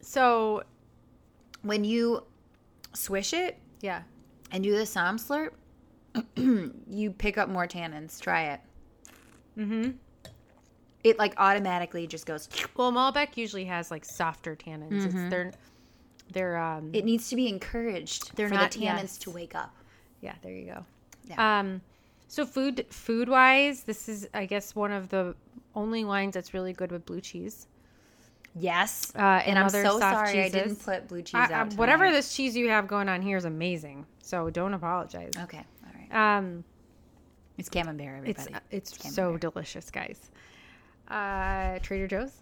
So 0.00 0.62
When 1.62 1.84
you 1.84 2.24
swish 2.94 3.32
it 3.32 3.58
yeah, 3.80 4.02
and 4.50 4.62
do 4.64 4.76
the 4.76 4.86
som 4.86 5.18
slurp, 5.18 5.50
you 6.88 7.10
pick 7.12 7.38
up 7.38 7.48
more 7.48 7.66
tannins. 7.66 8.20
Try 8.20 8.52
it. 8.54 8.60
mm-hmm. 9.58 9.90
It 11.04 11.18
like 11.18 11.34
automatically 11.38 12.06
just 12.06 12.26
goes. 12.26 12.48
Well, 12.76 12.92
Malbec 12.92 13.36
usually 13.36 13.64
has 13.66 13.90
like 13.90 14.04
softer 14.04 14.56
tannins. 14.56 15.04
It's 15.06 15.30
they're 15.30 15.52
they're 16.32 16.56
um 16.58 16.90
It 16.92 17.04
needs 17.04 17.28
to 17.30 17.36
be 17.36 17.48
encouraged 17.48 18.34
They're 18.36 18.48
for 18.48 18.54
not- 18.54 18.72
the 18.72 18.80
tannins 18.80 19.02
yes. 19.02 19.18
to 19.18 19.30
wake 19.30 19.54
up. 19.54 19.74
yeah. 20.20 20.34
There 20.42 20.52
you 20.52 20.66
go. 20.66 20.84
Yeah. 21.24 21.60
Um, 21.60 21.80
so 22.28 22.44
food 22.46 22.86
food 22.90 23.28
wise, 23.28 23.82
this 23.84 24.08
is 24.08 24.28
I 24.34 24.46
guess 24.46 24.74
one 24.74 24.92
of 24.92 25.08
the 25.08 25.34
only 25.74 26.04
wines 26.04 26.34
that's 26.34 26.52
really 26.54 26.72
good 26.72 26.90
with 26.92 27.06
blue 27.06 27.20
cheese. 27.20 27.66
Yes, 28.54 29.12
Uh, 29.14 29.20
and 29.20 29.58
I'm 29.58 29.68
so 29.68 29.98
sorry 30.00 30.42
I 30.42 30.48
didn't 30.48 30.76
put 30.84 31.06
blue 31.08 31.22
cheese 31.22 31.34
I- 31.34 31.48
I- 31.48 31.52
out. 31.52 31.74
whatever 31.74 32.10
this 32.10 32.34
cheese 32.34 32.56
you 32.56 32.68
have 32.70 32.88
going 32.88 33.08
on 33.08 33.22
here 33.22 33.36
is 33.36 33.44
amazing. 33.44 34.04
So 34.22 34.50
don't 34.50 34.74
apologize. 34.74 35.32
Okay, 35.36 35.64
all 35.84 35.92
right. 35.94 36.36
Um, 36.38 36.64
It's 37.56 37.68
camembert, 37.68 38.26
it's 38.28 38.40
everybody. 38.40 38.64
it's 38.70 38.92
Camembert. 38.96 39.12
so 39.14 39.36
delicious, 39.36 39.90
guys. 39.90 40.30
Uh, 41.08 41.78
Trader 41.82 42.06
Joe's. 42.08 42.32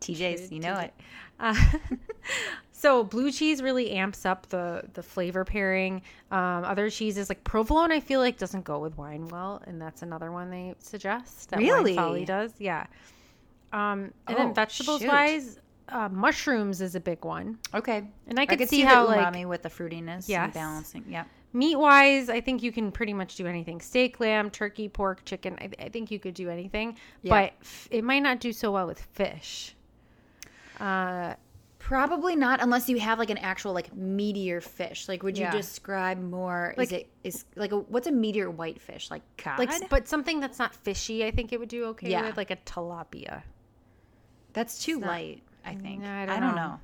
TJ's, 0.00 0.50
you 0.50 0.58
know 0.60 0.78
it. 0.78 0.92
Uh, 1.38 1.54
so 2.72 3.04
blue 3.04 3.30
cheese 3.30 3.62
really 3.62 3.92
amps 3.92 4.26
up 4.26 4.48
the 4.48 4.82
the 4.94 5.02
flavor 5.02 5.44
pairing. 5.44 6.02
Um, 6.32 6.64
other 6.64 6.90
cheeses 6.90 7.28
like 7.28 7.44
provolone, 7.44 7.92
I 7.92 8.00
feel 8.00 8.18
like 8.20 8.36
doesn't 8.36 8.64
go 8.64 8.78
with 8.80 8.96
wine 8.98 9.28
well, 9.28 9.62
and 9.66 9.80
that's 9.80 10.02
another 10.02 10.32
one 10.32 10.50
they 10.50 10.74
suggest. 10.80 11.50
That 11.50 11.58
Really? 11.60 11.94
Wine 11.96 12.04
Folly 12.04 12.24
does, 12.24 12.52
yeah. 12.58 12.86
Um, 13.72 14.00
and 14.00 14.12
Oh, 14.28 14.34
then 14.36 14.54
vegetables 14.54 15.00
shoot. 15.00 15.08
wise, 15.08 15.58
uh, 15.88 16.08
mushrooms 16.10 16.80
is 16.80 16.94
a 16.94 17.00
big 17.00 17.24
one, 17.24 17.58
Okay, 17.74 18.04
and 18.26 18.38
I 18.38 18.42
I 18.42 18.46
could, 18.46 18.58
could 18.58 18.68
see, 18.68 18.76
see, 18.76 18.82
how 18.82 19.06
the 19.06 19.16
like 19.16 19.34
umami 19.34 19.46
with 19.48 19.62
the 19.62 19.68
fruitiness, 19.70 20.28
Yes. 20.28 20.44
and 20.44 20.52
balancing. 20.54 21.04
Yep. 21.08 21.26
meat 21.54 21.76
wise, 21.76 22.28
I 22.30 22.40
think 22.40 22.62
you 22.62 22.72
can 22.72 22.90
pretty 22.92 23.12
much 23.14 23.34
do 23.36 23.46
anything: 23.46 23.80
steak, 23.80 24.20
lamb, 24.20 24.50
turkey, 24.50 24.88
pork, 24.88 25.24
chicken. 25.24 25.58
I, 25.60 25.70
I 25.84 25.88
think 25.88 26.10
you 26.10 26.18
could 26.18 26.34
do 26.34 26.48
anything, 26.48 26.96
Yeah. 27.22 27.30
but 27.30 27.52
f- 27.62 27.88
it 27.90 28.04
might 28.04 28.20
not 28.22 28.40
do 28.40 28.52
so 28.52 28.72
well 28.72 28.86
with 28.86 29.00
fish. 29.00 29.74
Uh, 30.80 31.34
Probably 31.78 32.36
not 32.36 32.62
unless 32.62 32.88
you 32.88 33.00
have 33.00 33.18
like 33.18 33.28
an 33.28 33.38
actual 33.38 33.72
like 33.72 33.92
meteor 33.94 34.60
fish. 34.60 35.08
Like, 35.08 35.24
would 35.24 35.36
you 35.36 35.44
Yeah. 35.44 35.50
describe 35.50 36.16
more? 36.22 36.74
Like- 36.78 36.86
is 36.88 36.92
it 36.92 37.10
is 37.24 37.44
like 37.56 37.72
a 37.72 37.78
what's 37.80 38.06
a 38.06 38.12
meteor 38.12 38.48
white 38.50 38.80
fish? 38.80 39.10
Like 39.10 39.22
cod? 39.36 39.58
like 39.58 39.90
but 39.90 40.06
something 40.06 40.38
that's 40.38 40.60
not 40.60 40.74
fishy 40.76 41.24
i 41.24 41.30
think 41.32 41.52
it 41.52 41.58
would 41.58 41.68
do 41.68 41.86
okay 41.86 42.10
Yeah. 42.10 42.24
with 42.26 42.36
like 42.36 42.52
a 42.52 42.56
tilapia 42.56 43.42
that's 44.52 44.82
too 44.82 44.98
not- 44.98 45.08
light. 45.08 45.42
I 45.64 45.74
think. 45.74 46.00
No, 46.02 46.08
I 46.08 46.22
I 46.22 46.26
don't 46.26 46.40
don't, 46.40 46.56
know. 46.56 46.62
know. 46.68 46.80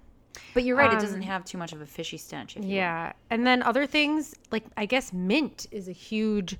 But 0.54 0.62
you're 0.62 0.76
right. 0.76 0.90
it 0.92 0.96
Um, 0.96 1.00
doesn't 1.00 1.22
have 1.22 1.44
too 1.44 1.58
much 1.58 1.72
of 1.72 1.80
a 1.80 1.86
fishy 1.86 2.16
stench. 2.16 2.56
If 2.56 2.62
you 2.62 2.68
will. 2.68 2.74
yeah 2.76 3.12
and 3.30 3.44
then 3.46 3.62
other 3.62 3.86
things 3.86 4.34
like 4.52 4.64
i 4.76 4.86
guess 4.86 5.12
mint 5.12 5.66
is 5.72 5.88
a 5.88 5.92
huge 5.92 6.56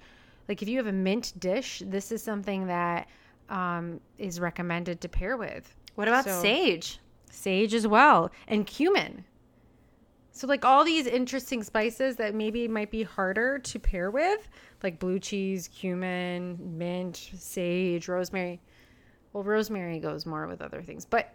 like 0.49 0.61
if 0.63 0.69
you 0.69 0.77
have 0.79 0.89
a 0.89 0.93
mint 0.93 1.33
dish 1.39 1.83
this 1.87 2.11
is 2.11 2.21
something 2.23 2.67
that 2.67 3.07
um, 3.51 4.01
is 4.19 4.41
recommended 4.41 5.01
to 5.03 5.09
pair 5.09 5.37
with 5.37 5.73
What 5.95 6.09
about 6.09 6.25
So- 6.25 6.43
sage? 6.43 6.99
sage 7.31 7.73
as 7.73 7.87
well 7.87 8.31
and 8.49 8.67
cumin 8.67 9.25
so 10.33 10.47
like 10.49 10.65
all 10.65 10.85
these 10.85 11.07
interesting 11.07 11.63
spices 11.63 12.17
that 12.17 12.35
maybe 12.35 12.67
might 12.69 12.91
be 12.91 13.03
harder 13.05 13.59
to 13.61 13.79
pair 13.79 14.11
with 14.11 14.49
like 14.83 14.99
blue 14.99 15.19
cheese 15.21 15.69
cumin 15.69 16.59
mint 16.79 17.31
sage 17.37 18.09
rosemary 18.09 18.61
well 19.33 19.45
rosemary 19.45 19.99
goes 19.99 20.27
more 20.27 20.47
with 20.47 20.61
other 20.63 20.83
things 20.83 21.05
but 21.05 21.35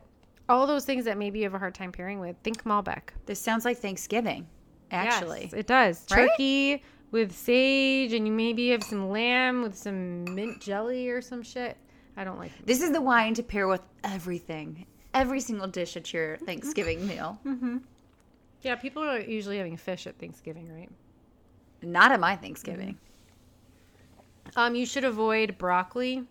all 0.50 0.68
those 0.68 0.84
things 0.86 1.06
that 1.06 1.18
maybe 1.18 1.40
you 1.40 1.46
have 1.46 1.54
a 1.54 1.60
hard 1.60 1.74
time 1.76 1.92
pairing 1.92 2.20
with 2.20 2.36
think 2.44 2.64
malbec 2.64 3.10
This 3.26 3.40
sounds 3.40 3.64
like 3.66 3.78
Thanksgiving. 3.78 4.48
Actually, 4.92 5.44
Yes, 5.44 5.54
it 5.54 5.68
does 5.68 6.06
Right? 6.12 6.28
turkey 6.30 6.84
with 7.12 7.32
sage 7.36 8.14
and 8.14 8.28
you 8.28 8.34
maybe 8.34 8.70
have 8.70 8.84
some 8.84 9.10
lamb 9.10 9.62
with 9.64 9.76
some 9.78 10.24
mint 10.36 10.60
jelly 10.62 11.10
or 11.10 11.22
some 11.22 11.42
shit 11.44 11.78
i 12.18 12.24
don't 12.24 12.38
like 12.38 12.52
this 12.66 12.82
is 12.82 12.92
the 12.92 13.02
wine 13.02 13.34
to 13.36 13.44
pair 13.44 13.68
with 13.68 13.82
everything. 14.04 14.86
Every 15.14 15.40
single 15.40 15.68
dish 15.68 15.96
at 15.96 16.12
your 16.12 16.36
Mm-hmm. 16.38 16.46
Thanksgiving 16.46 17.08
meal. 17.08 17.40
yeah 18.64 18.76
people 18.76 19.04
are 19.04 19.20
usually 19.20 19.58
having 19.58 19.78
fish 19.78 20.08
at 20.08 20.18
thanksgiving 20.20 20.68
right 20.74 20.90
Not 21.82 22.12
at 22.12 22.20
my 22.20 22.36
Thanksgiving. 22.36 22.98
Um, 24.56 24.76
you 24.76 24.86
should 24.86 25.04
avoid 25.06 25.58
broccoli, 25.58 26.24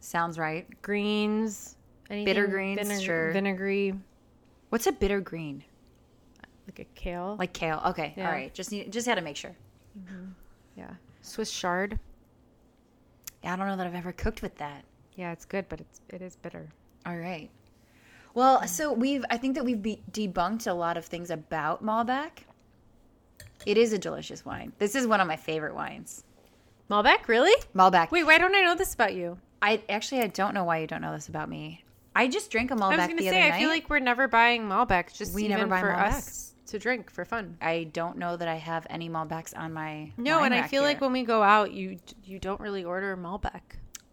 Sounds 0.00 0.38
right. 0.38 0.66
greens, 0.82 1.76
anything 2.08 2.24
Bitter 2.24 2.46
greens, 2.46 3.02
sure. 3.02 3.32
vinegary, 3.32 3.94
What's 4.70 4.86
a 4.86 4.92
bitter 4.92 5.20
green? 5.20 5.64
like 6.66 6.78
a 6.78 6.84
kale, 6.94 7.36
Like 7.38 7.52
kale. 7.52 7.82
Okay. 7.86 8.14
Yeah. 8.16 8.26
All 8.26 8.32
right. 8.32 8.54
Just 8.54 8.70
need, 8.70 8.92
just 8.92 9.06
had 9.06 9.16
to 9.16 9.20
make 9.22 9.36
sure. 9.36 9.56
Mm-hmm. 9.98 10.26
yeah, 10.76 10.90
Swiss 11.20 11.50
chard. 11.52 11.98
I 13.42 13.56
don't 13.56 13.66
know 13.66 13.76
that 13.76 13.86
I've 13.86 13.94
ever 13.94 14.12
cooked 14.12 14.40
with 14.42 14.54
that. 14.58 14.84
Yeah, 15.16 15.32
it's 15.32 15.44
good, 15.44 15.66
but 15.68 15.80
it's 15.80 16.00
it 16.10 16.22
is 16.22 16.36
bitter. 16.36 16.68
All 17.06 17.16
right. 17.16 17.50
Well, 18.34 18.66
so 18.68 18.92
we've 18.92 19.24
I 19.30 19.36
think 19.36 19.56
that 19.56 19.64
we've 19.64 19.82
be- 19.82 20.02
debunked 20.12 20.68
a 20.68 20.72
lot 20.72 20.96
of 20.96 21.04
things 21.04 21.30
about 21.30 21.84
Malbec. 21.84 22.30
It 23.66 23.76
is 23.76 23.92
a 23.92 23.98
delicious 23.98 24.44
wine. 24.44 24.72
This 24.78 24.94
is 24.94 25.06
one 25.06 25.20
of 25.20 25.26
my 25.26 25.36
favorite 25.36 25.74
wines. 25.74 26.22
Malbec, 26.88 27.26
really? 27.26 27.54
Malbec. 27.74 28.10
Wait, 28.12 28.24
why 28.24 28.38
don't 28.38 28.54
I 28.54 28.60
know 28.60 28.74
this 28.76 28.94
about 28.94 29.14
you? 29.14 29.38
I 29.62 29.82
actually 29.88 30.22
I 30.22 30.28
don't 30.28 30.54
know 30.54 30.64
why 30.64 30.78
you 30.78 30.86
don't 30.86 31.02
know 31.02 31.12
this 31.12 31.28
about 31.28 31.48
me. 31.48 31.84
I 32.14 32.26
just 32.28 32.50
drank 32.50 32.70
a 32.70 32.74
Malbec 32.74 32.92
I 32.92 32.96
was 32.96 33.06
going 33.06 33.16
the 33.16 33.22
to 33.22 33.28
other 33.28 33.36
say, 33.36 33.48
night. 33.48 33.54
I 33.54 33.58
feel 33.58 33.68
like 33.68 33.88
we're 33.88 33.98
never 34.00 34.26
buying 34.28 34.62
Malbec, 34.68 35.12
just 35.16 35.32
We 35.34 35.44
even 35.44 35.56
never 35.58 35.68
buy 35.68 35.80
for 35.80 35.90
Malbecs. 35.90 36.16
us 36.16 36.54
to 36.66 36.78
drink 36.78 37.10
for 37.10 37.24
fun. 37.24 37.56
I 37.60 37.84
don't 37.92 38.16
know 38.18 38.36
that 38.36 38.48
I 38.48 38.56
have 38.56 38.86
any 38.90 39.08
Malbecs 39.08 39.56
on 39.56 39.72
my 39.72 40.12
No, 40.16 40.42
and 40.42 40.52
I 40.54 40.66
feel 40.66 40.82
like 40.82 41.00
when 41.00 41.12
we 41.12 41.22
go 41.24 41.42
out, 41.42 41.72
you 41.72 41.98
you 42.24 42.38
don't 42.38 42.60
really 42.60 42.84
order 42.84 43.16
Malbec. 43.16 43.60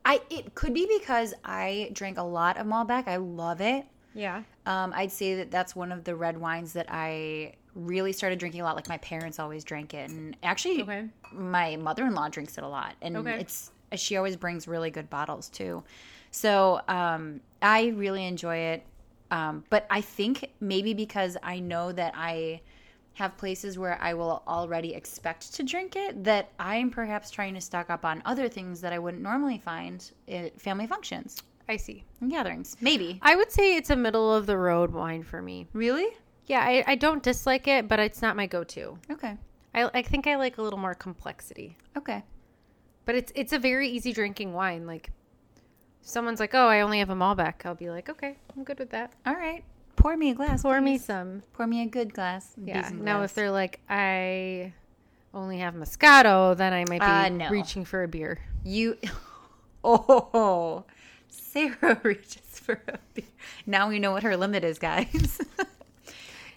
I 0.06 0.22
it 0.30 0.54
could 0.56 0.74
be 0.74 0.88
because 1.00 1.34
I 1.44 1.90
drink 1.94 2.18
a 2.18 2.24
lot 2.24 2.58
of 2.58 2.68
Malbec. 2.68 3.08
I 3.08 3.18
love 3.18 3.62
it. 3.62 3.86
Yeah. 4.14 4.44
Um, 4.66 4.94
I'd 4.96 5.12
say 5.12 5.36
that 5.36 5.52
that's 5.52 5.76
one 5.76 5.92
of 5.92 6.04
the 6.04 6.16
red 6.16 6.38
wines 6.38 6.74
that 6.74 6.88
I 6.90 7.54
really 7.76 8.12
started 8.14 8.40
drinking 8.40 8.62
a 8.62 8.64
lot. 8.64 8.76
Like 8.76 8.90
my 8.90 8.98
parents 8.98 9.38
always 9.40 9.64
drank 9.64 9.94
it, 9.94 10.10
and 10.10 10.36
actually, 10.44 10.82
Okay. 10.84 11.06
my 11.32 11.76
mother-in-law 11.76 12.30
drinks 12.30 12.58
it 12.58 12.64
a 12.64 12.68
lot, 12.68 12.96
and 13.02 13.18
Okay. 13.18 13.40
it's 13.40 13.72
she 13.96 14.18
always 14.18 14.36
brings 14.36 14.68
really 14.68 14.92
good 14.92 15.10
bottles 15.10 15.50
too. 15.50 15.84
So 16.32 16.82
um, 16.88 17.40
I 17.62 17.88
really 17.88 18.26
enjoy 18.26 18.58
it, 18.58 18.84
um, 19.32 19.64
but 19.70 19.86
I 19.90 20.02
think 20.02 20.52
maybe 20.60 20.94
because 20.94 21.38
I 21.42 21.60
know 21.60 21.92
that 21.92 22.14
I 22.16 22.62
have 23.14 23.36
places 23.38 23.80
where 23.80 24.00
I 24.00 24.14
will 24.14 24.44
already 24.48 24.94
expect 24.94 25.54
to 25.56 25.64
drink 25.64 25.96
it, 25.96 26.24
that 26.24 26.52
I'm 26.60 26.92
perhaps 26.92 27.32
trying 27.32 27.56
to 27.56 27.62
stock 27.62 27.90
up 27.90 28.06
on 28.06 28.22
other 28.26 28.48
things 28.48 28.80
that 28.82 28.94
I 28.94 29.00
wouldn't 29.00 29.24
normally 29.24 29.58
find 29.58 30.10
at 30.28 30.60
family 30.62 30.86
functions 30.86 31.42
I 31.68 31.78
see. 31.78 32.04
and 32.22 32.30
gatherings. 32.30 32.78
Maybe. 32.80 33.20
I 33.24 33.36
would 33.36 33.52
say 33.52 33.76
it's 33.76 33.90
a 33.90 33.96
middle 33.96 34.32
of 34.34 34.46
the 34.46 34.58
road 34.58 34.92
wine 34.92 35.24
for 35.24 35.42
me. 35.42 35.68
Really? 35.74 36.08
Yeah, 36.46 36.62
I, 36.62 36.84
I 36.86 36.96
don't 36.96 37.24
dislike 37.24 37.68
it, 37.68 37.88
but 37.88 38.00
it's 38.00 38.22
not 38.22 38.36
my 38.36 38.46
go-to. 38.46 38.98
Okay. 39.12 39.36
I, 39.74 39.90
I 39.96 40.02
think 40.04 40.28
I 40.28 40.36
like 40.36 40.60
a 40.60 40.62
little 40.62 40.80
more 40.80 40.94
complexity. 40.94 41.76
Okay. 41.98 42.24
But 43.08 43.16
it's 43.16 43.32
it's 43.36 43.54
a 43.54 43.58
very 43.60 43.88
easy 43.90 44.12
drinking 44.14 44.54
wine. 44.54 44.86
Like, 44.86 45.10
if 46.04 46.08
someone's 46.10 46.40
like, 46.42 46.54
"Oh, 46.54 46.68
I 46.68 46.82
only 46.82 47.00
have 47.00 47.10
a 47.10 47.16
Malbec," 47.16 47.66
I'll 47.66 47.74
be 47.74 47.90
like, 47.90 48.10
"Okay, 48.10 48.36
I'm 48.56 48.64
good 48.66 48.78
with 48.78 48.90
that. 48.92 49.14
All 49.26 49.34
right. 49.34 49.64
Pour 49.96 50.16
me 50.16 50.30
a 50.32 50.36
glass. 50.36 50.62
Pour 50.62 50.80
me 50.82 50.98
some." 51.00 51.42
Pour 51.54 51.66
me 51.66 51.82
a 51.82 51.86
good 51.88 52.14
glass. 52.14 52.54
Yeah. 52.64 52.90
Now, 52.94 53.20
glass. 53.20 53.32
if 53.32 53.36
they're 53.36 53.50
like, 53.50 53.80
"I 53.90 54.74
only 55.34 55.60
have 55.60 55.74
Moscato," 55.74 56.56
then 56.56 56.74
I 56.74 56.84
might 56.90 57.00
be 57.00 57.06
Uh, 57.08 57.30
no. 57.30 57.50
reaching 57.50 57.86
for 57.86 58.04
a 58.04 58.08
beer. 58.10 58.40
you, 58.66 58.98
oh, 59.86 60.84
Sarah 61.30 62.00
reaches 62.04 62.60
for 62.62 62.82
a 62.90 62.98
beer. 63.14 63.24
Now 63.66 63.88
we 63.88 64.00
know 64.00 64.12
what 64.12 64.24
her 64.24 64.36
limit 64.36 64.66
is, 64.66 64.80
guys. 64.80 65.40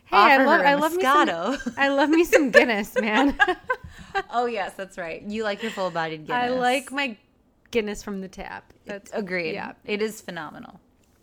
Hey, 0.07 0.16
I 0.16 0.45
love 0.45 0.62
I 0.62 0.75
love 0.75 0.92
me 0.97 1.02
some 1.04 1.28
Moscato. 1.28 1.75
I 1.78 1.88
love 1.90 2.11
me 2.11 2.25
some 2.25 2.50
Guinness, 2.57 2.97
man. 3.00 3.38
Oh 4.31 4.47
yes, 4.47 4.73
that's 4.76 4.99
right. 4.99 5.23
You 5.23 5.45
like 5.45 5.62
your 5.62 5.71
full-bodied 5.73 6.26
Guinness. 6.26 6.43
I 6.43 6.49
like 6.49 6.90
my 6.93 7.17
Guinness 7.71 8.02
from 8.02 8.21
the 8.21 8.29
tap. 8.29 8.73
That's 8.85 9.11
Agreed. 9.12 9.55
Yeah. 9.55 9.73
it 9.85 10.02
is 10.02 10.21
phenomenal. 10.21 10.81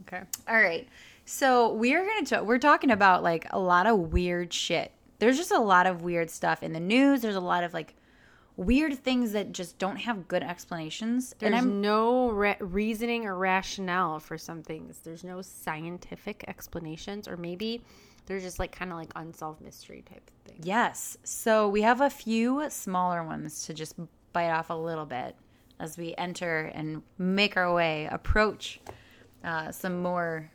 okay. 0.07 0.23
All 0.47 0.61
right. 0.61 0.87
So 1.25 1.73
we 1.73 1.93
are 1.93 2.05
gonna 2.05 2.25
talk. 2.25 2.43
We're 2.45 2.57
talking 2.59 2.91
about 2.91 3.21
like 3.23 3.45
a 3.51 3.59
lot 3.59 3.85
of 3.87 4.13
weird 4.13 4.53
shit. 4.53 4.91
There's 5.19 5.37
just 5.37 5.51
a 5.51 5.59
lot 5.59 5.87
of 5.87 6.01
weird 6.03 6.29
stuff 6.29 6.63
in 6.63 6.73
the 6.73 6.79
news. 6.79 7.21
There's 7.21 7.35
a 7.35 7.41
lot 7.41 7.63
of 7.63 7.73
like 7.73 7.95
weird 8.55 8.93
things 9.03 9.33
that 9.33 9.51
just 9.51 9.77
don't 9.77 9.97
have 9.97 10.27
good 10.27 10.41
explanations. 10.43 11.35
There's 11.37 11.65
no 11.65 12.31
ra- 12.31 12.55
reasoning 12.59 13.25
or 13.25 13.35
rationale 13.35 14.19
for 14.19 14.37
some 14.37 14.63
things. 14.63 14.99
There's 15.03 15.23
no 15.23 15.41
scientific 15.41 16.43
explanations, 16.47 17.27
or 17.27 17.35
maybe 17.37 17.83
they're 18.27 18.39
just 18.39 18.59
like 18.59 18.71
kind 18.71 18.91
of 18.91 18.97
like 18.97 19.11
unsolved 19.15 19.61
mystery 19.61 20.03
type 20.07 20.29
of 20.29 20.51
thing. 20.51 20.61
yes. 20.63 21.17
So 21.23 21.67
we 21.67 21.81
have 21.81 22.01
a 22.01 22.09
few 22.09 22.69
smaller 22.69 23.23
ones 23.23 23.65
to 23.65 23.73
just 23.73 23.95
bite 24.33 24.51
off 24.51 24.69
a 24.69 24.73
little 24.75 25.05
bit 25.05 25.35
as 25.79 25.97
we 25.97 26.13
enter 26.17 26.71
and 26.75 27.01
make 27.17 27.57
our 27.57 27.73
way 27.73 28.07
approach 28.11 28.79
uh, 29.43 29.71
some 29.71 30.01
more 30.01 30.51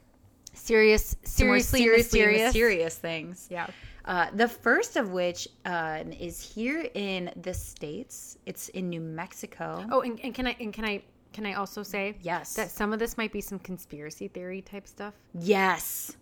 Serious, 0.55 1.17
some 1.25 1.47
more 1.47 1.59
seriously 1.61 1.79
seriously 1.81 2.03
mysterious. 2.21 2.43
mysterious 2.49 2.99
things. 2.99 3.47
Yeah. 3.51 3.67
Uh, 4.05 4.27
the 4.35 4.47
first 4.49 4.97
of 4.97 5.11
which 5.13 5.49
uh, 5.65 6.03
is 6.21 6.43
here 6.43 6.87
in 6.95 7.31
the 7.41 7.55
states. 7.55 8.37
It's 8.45 8.69
in 8.71 8.91
New 8.91 9.01
Mexico. 9.01 9.87
Oh, 9.91 10.03
and, 10.03 10.21
and 10.23 10.35
can 10.35 10.47
I 10.47 10.57
and 10.61 10.71
can 10.73 10.85
I 10.85 11.03
can 11.33 11.47
I 11.47 11.55
also 11.55 11.83
say 11.83 12.17
Yes. 12.21 12.53
that 12.55 12.71
some 12.71 12.93
of 12.93 12.99
this 12.99 13.17
might 13.17 13.33
be 13.33 13.41
some 13.41 13.59
conspiracy 13.61 14.29
theory 14.29 14.61
type 14.61 14.87
stuff. 14.87 15.15
Yes. 15.33 16.17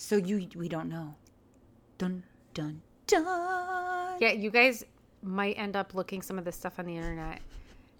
So 0.00 0.16
you 0.16 0.48
we 0.56 0.66
don't 0.66 0.88
know. 0.88 1.14
Dun 1.98 2.22
dun 2.54 2.80
dun. 3.06 4.16
Yeah, 4.18 4.32
you 4.32 4.50
guys 4.50 4.82
might 5.22 5.58
end 5.58 5.76
up 5.76 5.92
looking 5.92 6.22
some 6.22 6.38
of 6.38 6.46
this 6.46 6.56
stuff 6.56 6.78
on 6.78 6.86
the 6.86 6.96
internet 6.96 7.42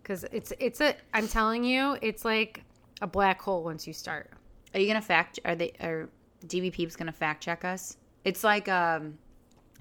because 0.02 0.24
it's 0.32 0.50
it's 0.58 0.80
a 0.80 0.96
I'm 1.12 1.28
telling 1.28 1.62
you, 1.62 1.98
it's 2.00 2.24
like 2.24 2.64
a 3.02 3.06
black 3.06 3.42
hole 3.42 3.62
once 3.62 3.86
you 3.86 3.92
start. 3.92 4.30
Are 4.72 4.80
you 4.80 4.86
gonna 4.86 5.02
fact? 5.02 5.40
Are 5.44 5.54
they? 5.54 5.72
Are 5.78 6.08
DB 6.46 6.72
Peeps 6.72 6.96
gonna 6.96 7.12
fact 7.12 7.42
check 7.42 7.66
us? 7.66 7.98
It's 8.24 8.42
like 8.42 8.66
um. 8.66 9.18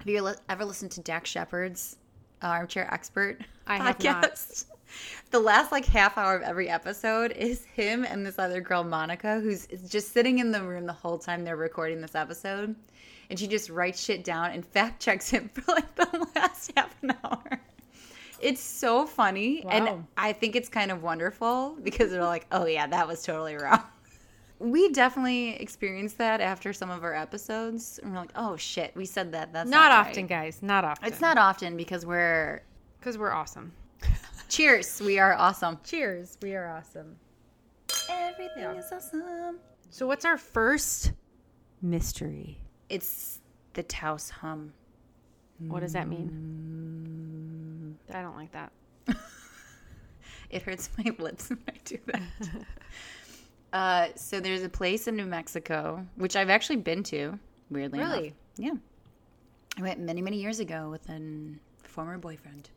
Have 0.00 0.08
you 0.08 0.30
ever 0.50 0.64
listened 0.66 0.90
to 0.92 1.00
Dax 1.00 1.30
Shepard's 1.30 1.96
uh, 2.42 2.48
Armchair 2.48 2.92
Expert? 2.92 3.38
I 3.66 3.78
have 3.78 4.04
not. 4.04 4.38
The 5.30 5.38
last 5.40 5.70
like 5.72 5.84
half 5.86 6.18
hour 6.18 6.34
of 6.36 6.42
every 6.42 6.68
episode 6.68 7.32
is 7.32 7.64
him 7.64 8.04
and 8.04 8.24
this 8.26 8.38
other 8.38 8.60
girl, 8.60 8.82
Monica, 8.84 9.40
who's 9.40 9.66
just 9.88 10.12
sitting 10.12 10.38
in 10.38 10.50
the 10.52 10.62
room 10.62 10.86
the 10.86 10.92
whole 10.92 11.18
time 11.18 11.44
they're 11.44 11.56
recording 11.56 12.00
this 12.00 12.14
episode, 12.14 12.74
and 13.28 13.38
she 13.38 13.46
just 13.46 13.70
writes 13.70 14.02
shit 14.02 14.24
down 14.24 14.50
and 14.50 14.64
fact 14.74 15.00
checks 15.02 15.30
him 15.30 15.48
for 15.54 15.62
like 15.72 15.94
the 15.94 16.26
last 16.34 16.72
half 16.76 16.94
an 17.02 17.16
hour. 17.24 17.60
It's 18.40 18.60
so 18.62 19.06
funny, 19.06 19.62
Wow. 19.64 19.70
and 19.70 20.06
I 20.16 20.32
think 20.32 20.56
it's 20.56 20.68
kind 20.70 20.90
of 20.90 21.02
wonderful 21.02 21.76
because 21.82 22.10
they're 22.10 22.24
like, 22.24 22.46
"Oh 22.50 22.64
yeah, 22.66 22.86
that 22.86 23.06
was 23.06 23.22
totally 23.22 23.56
wrong." 23.56 23.82
We 24.58 24.90
definitely 24.92 25.56
experienced 25.56 26.18
that 26.18 26.42
after 26.42 26.74
some 26.74 26.90
of 26.90 27.02
our 27.02 27.14
episodes, 27.14 27.98
and 28.02 28.12
we're 28.12 28.18
like, 28.18 28.32
"Oh 28.36 28.56
shit, 28.58 28.94
we 28.94 29.06
said 29.06 29.32
that." 29.32 29.54
That's 29.54 29.70
Not 29.70 29.88
not, 29.88 30.06
often, 30.08 30.24
right." 30.24 30.28
guys. 30.28 30.58
Not 30.62 30.84
often. 30.84 31.08
It's 31.08 31.20
not 31.22 31.38
often 31.38 31.78
because 31.78 32.04
we're 32.04 32.60
because 32.98 33.16
we're 33.16 33.30
awesome. 33.32 33.72
Cheers. 34.50 35.00
We 35.00 35.18
are 35.18 35.34
awesome. 35.34 35.78
Cheers. 35.84 36.36
We 36.42 36.54
are 36.54 36.68
awesome. 36.68 37.16
Everything 38.10 38.64
is 38.76 38.92
awesome. 38.92 39.58
So, 39.90 40.06
what's 40.06 40.24
our 40.24 40.36
first 40.36 41.12
mystery? 41.80 42.58
It's 42.88 43.40
the 43.72 43.82
Taos 43.84 44.28
hum. 44.28 44.72
What 45.58 45.80
does 45.80 45.92
that 45.92 46.08
mean? 46.08 47.96
I 48.12 48.22
don't 48.22 48.36
like 48.36 48.52
that. 48.52 48.72
It 50.50 50.62
hurts 50.62 50.90
my 50.98 51.14
lips 51.20 51.48
when 51.48 51.60
I 51.68 51.74
do 51.84 51.96
that. 52.06 52.22
uh, 53.72 54.08
so 54.16 54.40
there's 54.40 54.64
a 54.64 54.68
place 54.68 55.06
in 55.06 55.14
New 55.14 55.26
Mexico, 55.26 56.04
which 56.16 56.34
I've 56.34 56.50
actually 56.50 56.78
been 56.78 57.04
to. 57.04 57.38
Weirdly, 57.70 58.00
enough. 58.00 58.16
Really? 58.16 58.34
yeah. 58.56 58.72
I 59.78 59.82
went 59.82 60.00
many 60.00 60.22
many 60.22 60.38
years 60.38 60.58
ago 60.58 60.90
with 60.90 61.08
a 61.08 61.20
former 61.84 62.18
boyfriend. 62.18 62.68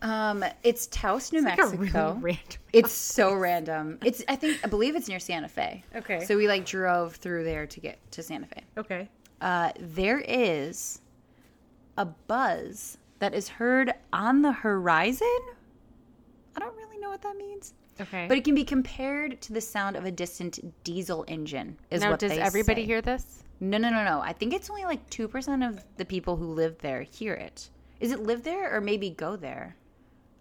Um, 0.00 0.44
it's 0.62 0.86
Taos, 0.86 1.32
New 1.32 1.40
a 1.40 1.42
Mexico. 1.42 2.12
really. 2.20 2.40
It's 2.72 2.92
so 2.92 3.32
random. 3.34 3.98
It's 4.04 4.22
I 4.28 4.36
think 4.36 4.60
I 4.62 4.68
believe 4.68 4.94
it's 4.94 5.08
near 5.08 5.18
Santa 5.18 5.48
Fe. 5.48 5.82
Okay. 5.96 6.20
So 6.24 6.36
we 6.36 6.46
like 6.46 6.66
drove 6.66 7.16
through 7.16 7.44
there 7.44 7.66
to 7.66 7.80
get 7.80 7.98
to 8.12 8.22
Santa 8.22 8.46
Fe. 8.46 8.62
Okay. 8.76 9.08
Uh, 9.40 9.72
there 9.78 10.20
is 10.20 11.00
a 11.96 12.04
buzz 12.04 12.98
that 13.20 13.34
is 13.34 13.48
heard 13.48 13.92
on 14.12 14.42
the 14.42 14.52
horizon. 14.52 15.26
I 16.56 16.60
don't 16.60 16.76
really 16.76 16.98
know 16.98 17.08
what 17.08 17.22
that 17.22 17.36
means, 17.36 17.72
Okay. 18.00 18.26
but 18.28 18.36
it 18.36 18.44
can 18.44 18.54
be 18.54 18.64
compared 18.64 19.40
to 19.42 19.52
the 19.52 19.60
sound 19.60 19.96
of 19.96 20.04
a 20.04 20.10
distant 20.10 20.58
diesel 20.84 21.24
engine. 21.26 21.76
Is 21.90 22.02
now, 22.02 22.10
what 22.10 22.20
does 22.20 22.32
everybody 22.32 22.82
say. 22.82 22.86
hear 22.86 23.00
this? 23.00 23.42
No, 23.60 23.78
no, 23.78 23.90
no, 23.90 24.04
no. 24.04 24.20
I 24.20 24.32
think 24.32 24.52
it's 24.54 24.68
only 24.70 24.84
like 24.84 25.08
two 25.10 25.26
percent 25.26 25.64
of 25.64 25.82
the 25.96 26.04
people 26.04 26.36
who 26.36 26.46
live 26.52 26.78
there 26.78 27.02
hear 27.02 27.34
it. 27.34 27.70
Is 27.98 28.12
it 28.12 28.20
live 28.20 28.44
there 28.44 28.76
or 28.76 28.80
maybe 28.80 29.10
go 29.10 29.34
there? 29.34 29.74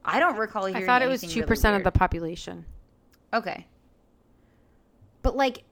I 0.08 0.20
don't 0.20 0.38
recall 0.38 0.65
hearing. 0.65 0.84
I 0.84 0.86
thought 0.86 1.02
it 1.02 1.08
was 1.10 1.22
anything 1.24 1.41
two 1.41 1.48
percent 1.48 1.74
really 1.74 1.82
of 1.86 1.93
the 1.93 1.98
population. 2.00 2.65
Okay, 3.34 3.67
but 5.22 5.36
like 5.36 5.63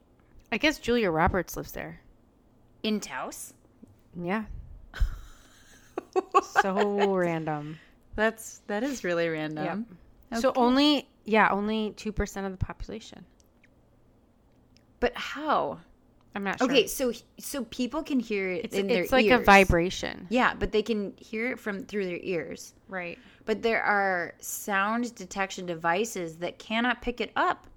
I 0.51 0.57
guess 0.57 0.77
Julia 0.79 1.09
Roberts 1.09 1.55
lives 1.57 1.71
there. 1.71 2.01
in 2.83 2.99
Taos, 2.99 3.53
Yeah. 4.21 4.43
so 6.61 7.13
random. 7.15 7.79
that's 8.15 8.59
that 8.67 8.83
is 8.83 9.03
really 9.03 9.27
random. 9.29 9.97
So 10.39 10.49
Okay. 10.49 10.59
only 10.59 11.07
yeah, 11.23 11.49
only 11.51 11.91
two 11.91 12.11
percent 12.11 12.45
of 12.45 12.51
the 12.51 12.63
population. 12.63 13.25
But 14.99 15.13
how? 15.15 15.79
I'm 16.35 16.43
not 16.43 16.59
sure. 16.59 16.69
Okay, 16.69 16.85
so 16.85 17.13
so 17.39 17.63
people 17.65 18.03
can 18.03 18.19
hear 18.19 18.51
it 18.51 18.65
it's, 18.65 18.75
in 18.75 18.87
their 18.87 19.03
it's 19.03 19.11
like 19.11 19.27
a 19.29 19.39
vibration, 19.39 20.27
Yeah, 20.29 20.53
but 20.53 20.71
they 20.71 20.81
can 20.83 21.13
hear 21.17 21.51
it 21.51 21.59
from 21.59 21.85
through 21.85 22.05
their 22.05 22.19
ears. 22.21 22.73
right? 22.89 23.17
But 23.45 23.61
there 23.61 23.81
are 23.81 24.33
sound 24.39 25.15
detection 25.15 25.65
devices 25.65 26.37
that 26.37 26.59
cannot 26.59 27.01
pick 27.01 27.21
it 27.21 27.31
up. 27.35 27.67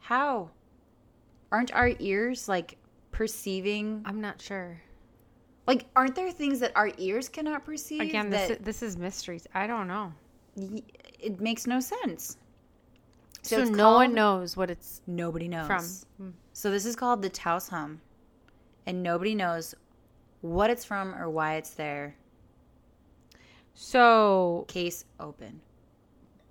How? 0.00 0.50
Aren't 1.52 1.72
our 1.74 1.92
ears 1.98 2.48
like 2.48 2.78
perceiving? 3.12 4.02
I'm 4.04 4.20
not 4.20 4.40
sure. 4.40 4.80
Like, 5.66 5.84
aren't 5.94 6.14
there 6.14 6.30
things 6.30 6.60
that 6.60 6.72
our 6.74 6.90
ears 6.96 7.28
cannot 7.28 7.64
perceive? 7.64 8.00
Again, 8.00 8.30
this 8.30 8.50
is, 8.50 8.58
this 8.58 8.82
is 8.82 8.96
mysteries. 8.96 9.46
I 9.54 9.66
don't 9.66 9.86
know. 9.86 10.12
y- 10.56 10.82
it 11.20 11.40
makes 11.40 11.66
no 11.66 11.78
sense. 11.78 12.38
So, 13.42 13.60
it's 13.60 13.70
no 13.70 13.92
one 13.94 14.14
knows 14.14 14.56
what 14.56 14.70
it's 14.70 15.02
Nobody 15.06 15.46
knows 15.46 15.66
from. 15.66 15.84
Hmm. 16.26 16.30
So 16.58 16.72
this 16.72 16.86
is 16.86 16.96
called 16.96 17.22
the 17.22 17.28
Taos 17.28 17.68
hum, 17.68 18.00
and 18.84 19.00
nobody 19.00 19.36
knows 19.36 19.76
what 20.40 20.70
it's 20.70 20.84
from 20.84 21.14
or 21.14 21.30
why 21.30 21.54
it's 21.54 21.70
there. 21.70 22.16
So 23.74 24.64
Case 24.66 25.04
open. 25.20 25.60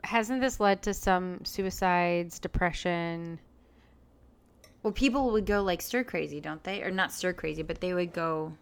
hasn't 0.05 0.39
this 0.39 0.61
led 0.61 0.81
to 0.83 0.93
some 0.93 1.43
suicides, 1.43 2.39
depression? 2.39 3.37
Well, 4.81 4.93
people 4.93 5.29
would 5.31 5.45
go 5.45 5.61
like 5.61 5.81
stir 5.81 6.05
crazy, 6.05 6.39
don't 6.39 6.63
they? 6.63 6.83
Or 6.83 6.89
not 6.89 7.11
stir 7.11 7.33
crazy, 7.33 7.61
but 7.61 7.81
they 7.81 7.93
would 7.93 8.13
go 8.13 8.53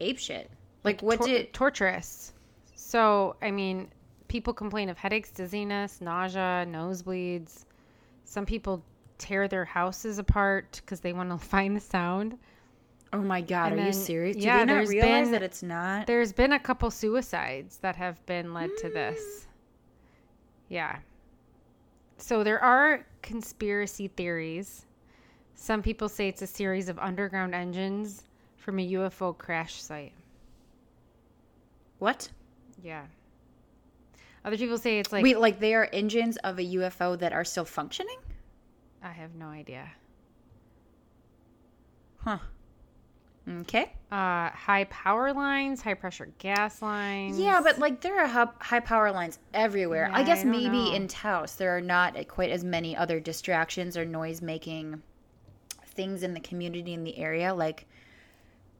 ape 0.00 0.18
shit. 0.18 0.50
Like, 0.82 1.02
what 1.02 1.18
tor- 1.18 1.26
did 1.26 1.52
torturous? 1.52 2.32
So, 2.74 3.36
I 3.42 3.50
mean, 3.50 3.90
people 4.28 4.54
complain 4.54 4.88
of 4.88 4.96
headaches, 4.96 5.30
dizziness, 5.30 6.00
nausea, 6.00 6.64
nosebleeds. 6.66 7.66
Some 8.24 8.46
people 8.46 8.82
tear 9.24 9.48
their 9.48 9.64
houses 9.64 10.18
apart 10.18 10.80
because 10.84 11.00
they 11.00 11.12
want 11.12 11.30
to 11.30 11.38
find 11.48 11.74
the 11.76 11.80
sound. 11.80 12.38
Oh 13.12 13.22
my 13.22 13.40
god, 13.40 13.72
And 13.72 13.80
are 13.80 13.84
you 13.86 13.92
then- 13.92 14.00
serious? 14.00 14.36
Do 14.36 14.42
yeah, 14.42 14.58
they 14.64 14.72
not 14.74 14.88
realize 14.88 15.24
been- 15.26 15.30
that 15.32 15.42
it's 15.42 15.62
not? 15.62 16.06
There's 16.06 16.32
been 16.32 16.52
a 16.52 16.58
couple 16.58 16.90
suicides 16.90 17.78
that 17.78 17.96
have 17.96 18.24
been 18.26 18.52
led 18.52 18.70
to 18.78 18.88
Mm. 18.88 18.94
this. 18.94 19.46
Yeah. 20.70 20.96
So 22.16 22.42
there 22.42 22.58
are 22.60 23.04
conspiracy 23.22 24.08
theories. 24.08 24.86
Some 25.54 25.82
people 25.82 26.08
say 26.08 26.26
it's 26.28 26.42
a 26.42 26.46
series 26.46 26.88
of 26.88 26.98
underground 26.98 27.54
engines 27.54 28.24
from 28.56 28.78
a 28.78 28.92
UFO 28.92 29.36
crash 29.36 29.80
site. 29.82 30.12
What? 31.98 32.30
Yeah. 32.82 33.04
Other 34.44 34.56
people 34.56 34.78
say 34.78 34.98
it's 34.98 35.12
like 35.12 35.22
Wait, 35.22 35.38
like 35.38 35.60
they 35.60 35.74
are 35.74 35.88
engines 35.92 36.36
of 36.38 36.58
a 36.58 36.62
UFO 36.62 37.18
that 37.18 37.32
are 37.32 37.44
still 37.44 37.64
functioning? 37.66 38.18
I 39.04 39.12
have 39.12 39.34
no 39.34 39.46
idea. 39.48 39.92
Huh. 42.18 42.38
Okay. 43.46 43.92
Uh, 44.10 44.48
high 44.48 44.86
power 44.88 45.34
lines, 45.34 45.82
high 45.82 45.92
pressure 45.92 46.30
gas 46.38 46.80
lines. 46.80 47.38
Yeah, 47.38 47.60
but 47.62 47.78
like 47.78 48.00
there 48.00 48.18
are 48.18 48.54
high 48.58 48.80
power 48.80 49.12
lines 49.12 49.38
everywhere. 49.52 50.08
Yeah, 50.10 50.18
I 50.18 50.22
guess 50.22 50.40
I 50.40 50.44
maybe 50.44 50.68
know. 50.68 50.94
in 50.94 51.08
Taos 51.08 51.56
there 51.56 51.76
are 51.76 51.82
not 51.82 52.16
quite 52.28 52.50
as 52.50 52.64
many 52.64 52.96
other 52.96 53.20
distractions 53.20 53.98
or 53.98 54.06
noise 54.06 54.40
making 54.40 55.02
things 55.88 56.22
in 56.22 56.32
the 56.32 56.40
community 56.40 56.94
in 56.94 57.04
the 57.04 57.18
area. 57.18 57.52
Like 57.52 57.86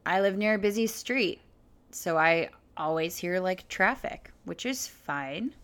I 0.06 0.22
live 0.22 0.38
near 0.38 0.54
a 0.54 0.58
busy 0.58 0.87
street, 0.87 1.42
so 1.90 2.16
I 2.16 2.48
always 2.78 3.18
hear 3.18 3.40
like 3.40 3.68
traffic, 3.68 4.32
which 4.46 4.64
is 4.64 4.87
fine. 4.87 5.54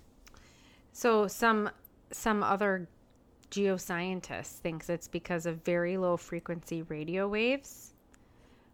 So 0.93 1.27
some 1.27 1.71
some 2.13 2.43
other 2.43 2.87
geoscientists 3.51 4.59
thinks 4.59 4.89
it's 4.89 5.09
because 5.09 5.47
of 5.47 5.65
very 5.65 5.97
low 5.97 6.17
frequency 6.17 6.83
radio 6.83 7.29
waves 7.29 7.95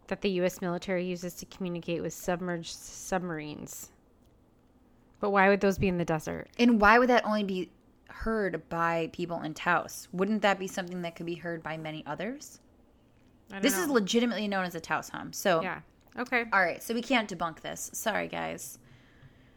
that 0.09 0.21
the 0.21 0.31
US 0.43 0.61
military 0.61 1.05
uses 1.05 1.35
to 1.35 1.47
communicate 1.47 2.03
with 2.03 2.13
submerged 2.13 2.75
submarines. 2.75 3.91
But 5.21 5.31
why 5.31 5.49
would 5.49 5.61
those 5.61 5.79
be 5.79 5.89
in 5.89 5.99
the 5.99 6.05
desert? 6.05 6.49
And 6.59 6.81
why 6.81 6.99
would 6.99 7.09
that 7.09 7.25
only 7.25 7.45
be 7.45 7.71
heard 8.09 8.69
by 8.69 9.11
people 9.13 9.41
in 9.43 9.55
Taos? 9.55 10.09
Wouldn't 10.13 10.43
that 10.43 10.59
be 10.59 10.67
something 10.67 11.03
that 11.03 11.17
could 11.17 11.27
be 11.27 11.35
heard 11.35 11.63
by 11.63 11.77
many 11.77 12.05
others? 12.07 12.61
This 13.61 13.79
is 13.79 13.89
legitimately 13.89 14.49
known 14.49 14.65
as 14.65 14.75
a 14.75 14.81
Taos 14.81 15.09
hum. 15.09 15.33
So, 15.33 15.63
yeah. 15.63 15.81
Okay. 16.19 16.47
all 16.53 16.61
right, 16.61 16.83
so 16.83 16.95
we 16.95 17.03
can't 17.03 17.31
debunk 17.31 17.61
this. 17.61 17.91
Sorry, 17.93 18.27
guys. 18.27 18.79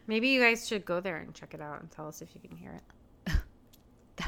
Maybe 0.06 0.28
you 0.28 0.40
guys 0.40 0.66
should 0.66 0.84
go 0.84 1.00
there 1.00 1.16
and 1.16 1.34
check 1.34 1.54
it 1.54 1.60
out 1.60 1.80
and 1.80 1.90
tell 1.90 2.06
us 2.06 2.22
if 2.22 2.28
you 2.34 2.40
can 2.40 2.56
hear 2.56 2.72
it. 2.72 2.82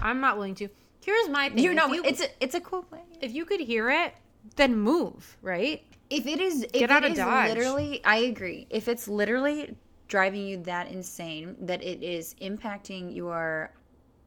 I'm 0.03 0.21
not 0.21 0.37
willing 0.37 0.55
to. 0.57 0.69
Here's 1.05 1.29
my 1.29 1.49
thing. 1.49 1.59
You 1.59 1.75
know, 1.75 1.87
you- 1.93 2.03
it's 2.05 2.21
a 2.21 2.27
it's 2.41 2.55
a 2.55 2.61
cool 2.61 2.85
way. 2.91 3.01
if 3.21 3.33
you 3.33 3.45
could 3.45 3.61
hear 3.61 3.91
it, 3.91 4.15
then 4.57 4.77
move, 4.79 5.37
right? 5.43 5.83
If 6.11 6.27
it 6.27 6.41
is, 6.41 6.62
if 6.65 6.73
Get 6.73 6.91
out 6.91 7.05
it 7.05 7.07
of 7.07 7.12
is 7.12 7.19
Dodge. 7.19 7.49
literally, 7.49 8.05
I 8.05 8.17
agree. 8.19 8.67
If 8.71 8.87
it's 8.88 9.09
literally 9.09 9.77
driving 10.09 10.47
you 10.47 10.59
that 10.65 10.88
insane 10.88 11.57
that 11.61 11.83
it 11.83 12.03
is 12.03 12.35
impacting 12.43 13.15
your 13.17 13.73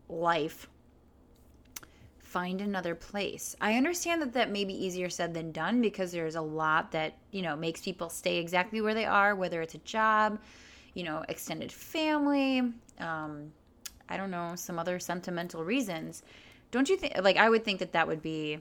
life, 0.09 0.67
find 2.17 2.59
another 2.59 2.95
place. 2.95 3.55
I 3.61 3.75
understand 3.75 4.21
that 4.21 4.33
that 4.33 4.51
may 4.51 4.65
be 4.65 4.73
easier 4.73 5.09
said 5.09 5.33
than 5.33 5.51
done 5.51 5.81
because 5.81 6.11
there's 6.11 6.35
a 6.35 6.41
lot 6.41 6.91
that 6.91 7.13
you 7.31 7.41
know 7.41 7.55
makes 7.55 7.81
people 7.81 8.09
stay 8.09 8.37
exactly 8.37 8.81
where 8.81 8.93
they 8.93 9.05
are, 9.05 9.35
whether 9.35 9.61
it's 9.61 9.75
a 9.75 9.79
job, 9.79 10.39
you 10.93 11.03
know, 11.03 11.23
extended 11.29 11.71
family, 11.71 12.73
um, 12.99 13.51
I 14.09 14.17
don't 14.17 14.31
know, 14.31 14.53
some 14.55 14.77
other 14.79 14.99
sentimental 14.99 15.63
reasons. 15.63 16.23
Don't 16.71 16.89
you 16.89 16.97
think? 16.97 17.13
Like, 17.21 17.37
I 17.37 17.49
would 17.49 17.63
think 17.63 17.79
that 17.79 17.93
that 17.93 18.07
would 18.07 18.21
be 18.21 18.59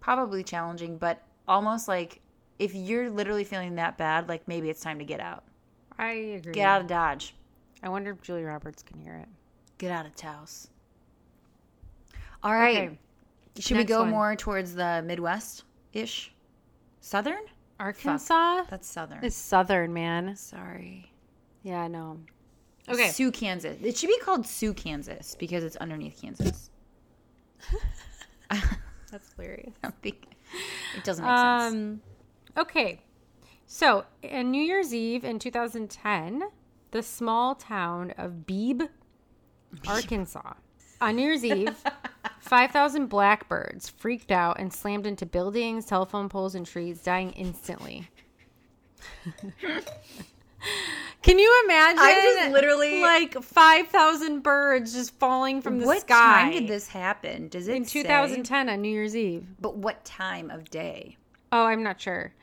probably 0.00 0.44
challenging, 0.44 0.98
but 0.98 1.22
almost 1.48 1.88
like 1.88 2.20
if 2.58 2.74
you're 2.74 3.10
literally 3.10 3.44
feeling 3.44 3.74
that 3.76 3.98
bad, 3.98 4.28
like 4.28 4.46
maybe 4.46 4.70
it's 4.70 4.80
time 4.80 4.98
to 4.98 5.04
get 5.04 5.20
out. 5.20 5.44
I 5.98 6.10
agree. 6.12 6.52
Get 6.52 6.66
out 6.66 6.80
of 6.82 6.86
Dodge. 6.86 7.34
I 7.82 7.88
wonder 7.88 8.10
if 8.12 8.22
Julie 8.22 8.44
Roberts 8.44 8.82
can 8.82 8.98
hear 8.98 9.14
it. 9.16 9.28
Get 9.78 9.90
out 9.90 10.06
of 10.06 10.14
Taos. 10.14 10.68
All 12.42 12.52
right. 12.52 12.88
Okay. 12.88 12.98
Should 13.58 13.76
Next 13.76 13.88
we 13.88 13.94
go 13.94 14.00
one. 14.00 14.10
more 14.10 14.36
towards 14.36 14.74
the 14.74 15.02
Midwest 15.04 15.64
ish? 15.92 16.32
Southern? 17.00 17.42
Arkansas 17.78 18.64
That's 18.70 18.88
Southern. 18.88 19.24
is 19.24 19.34
southern, 19.34 19.92
man. 19.92 20.36
Sorry. 20.36 21.10
Yeah, 21.62 21.80
I 21.82 21.88
know. 21.88 22.20
Okay. 22.88 23.08
Sioux, 23.08 23.30
Kansas. 23.30 23.78
It 23.82 23.96
should 23.96 24.08
be 24.08 24.18
called 24.18 24.46
Sioux, 24.46 24.74
Kansas 24.74 25.34
because 25.38 25.64
it's 25.64 25.76
underneath 25.76 26.20
Kansas. 26.20 26.70
That's 29.10 29.32
hilarious. 29.36 29.74
I 29.82 29.88
don't 29.88 30.02
think 30.02 30.26
it 30.96 31.04
doesn't 31.04 31.24
make 31.24 31.36
sense. 31.36 31.74
Um, 31.74 32.00
okay. 32.58 33.00
So, 33.66 34.04
on 34.30 34.50
New 34.50 34.62
Year's 34.62 34.92
Eve 34.92 35.24
in 35.24 35.38
2010, 35.38 36.42
the 36.90 37.02
small 37.02 37.54
town 37.54 38.12
of 38.18 38.46
Beebe, 38.46 38.84
Arkansas. 39.86 40.54
On 41.00 41.16
New 41.16 41.22
Year's 41.22 41.44
Eve, 41.44 41.74
5,000 42.40 43.06
blackbirds 43.06 43.88
freaked 43.88 44.30
out 44.30 44.60
and 44.60 44.72
slammed 44.72 45.06
into 45.06 45.26
buildings, 45.26 45.86
telephone 45.86 46.28
poles, 46.28 46.54
and 46.54 46.66
trees, 46.66 47.00
dying 47.00 47.30
instantly. 47.32 48.08
Can 51.22 51.38
you 51.38 51.62
imagine? 51.64 51.98
I 52.00 52.12
just 52.40 52.52
literally- 52.52 53.00
like 53.00 53.42
5,000 53.42 54.42
birds 54.42 54.92
just 54.92 55.18
falling 55.18 55.62
from 55.62 55.78
the 55.80 55.86
what 55.86 56.00
sky. 56.02 56.14
time 56.42 56.52
did 56.52 56.68
this 56.68 56.88
happen? 56.88 57.48
Does 57.48 57.66
it 57.68 57.76
in 57.76 57.84
say? 57.84 58.02
2010 58.02 58.68
on 58.68 58.82
New 58.82 58.90
Year's 58.90 59.16
Eve. 59.16 59.46
But 59.60 59.76
what 59.76 60.04
time 60.04 60.50
of 60.50 60.68
day? 60.70 61.16
Oh, 61.50 61.64
I'm 61.64 61.82
not 61.82 62.00
sure. 62.00 62.34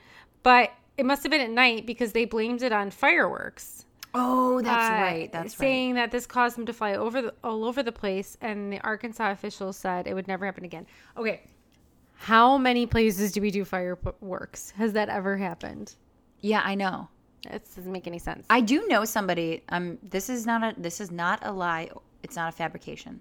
But 0.41 0.71
it 0.97 1.05
must 1.05 1.21
have 1.23 1.31
been 1.31 1.41
at 1.41 1.51
night 1.51 1.85
because 1.85 2.11
they 2.13 2.25
blamed 2.25 2.63
it 2.63 2.71
on 2.71 2.89
fireworks. 2.89 3.85
Oh, 4.15 4.61
that's 4.61 4.89
Uh, 4.89 4.93
right. 5.03 5.31
That's 5.31 5.53
right. 5.53 5.59
saying 5.59 5.93
that 5.95 6.11
this 6.11 6.25
caused 6.25 6.57
them 6.57 6.65
to 6.65 6.73
fly 6.73 6.95
over 6.95 7.21
the, 7.21 7.33
all 7.43 7.63
over 7.63 7.81
the 7.83 7.91
place, 7.91 8.35
and 8.41 8.73
the 8.73 8.79
Arkansas 8.81 9.31
officials 9.31 9.77
said 9.77 10.07
it 10.07 10.13
would 10.15 10.27
never 10.27 10.45
happen 10.45 10.65
again. 10.65 10.85
Okay, 11.15 11.41
how 12.15 12.57
many 12.57 12.85
places 12.85 13.31
do 13.31 13.41
we 13.41 13.51
do 13.51 13.63
fireworks? 13.63 14.71
Has 14.71 14.93
that 14.93 15.07
ever 15.09 15.37
happened? 15.37 15.95
Yeah, 16.41 16.61
I 16.65 16.75
know. 16.75 17.07
It 17.49 17.65
doesn't 17.75 17.91
make 17.91 18.07
any 18.07 18.19
sense. 18.19 18.45
I 18.49 18.61
do 18.61 18.87
know 18.87 19.03
somebody. 19.05 19.63
Um, 19.69 19.97
this 20.03 20.29
is 20.29 20.45
not 20.45 20.63
a 20.63 20.79
this 20.79 21.01
is 21.01 21.11
not 21.11 21.39
a 21.41 21.51
lie. 21.51 21.89
It's 22.23 22.35
not 22.35 22.49
a 22.49 22.51
fabrication. 22.51 23.19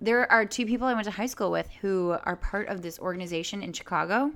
There 0.00 0.30
are 0.30 0.44
two 0.44 0.66
people 0.66 0.86
I 0.86 0.94
went 0.94 1.04
to 1.04 1.10
high 1.10 1.26
school 1.26 1.50
with 1.50 1.70
who 1.80 2.16
are 2.24 2.36
part 2.36 2.68
of 2.68 2.82
this 2.82 2.98
organization 2.98 3.62
in 3.62 3.72
Chicago, 3.72 4.32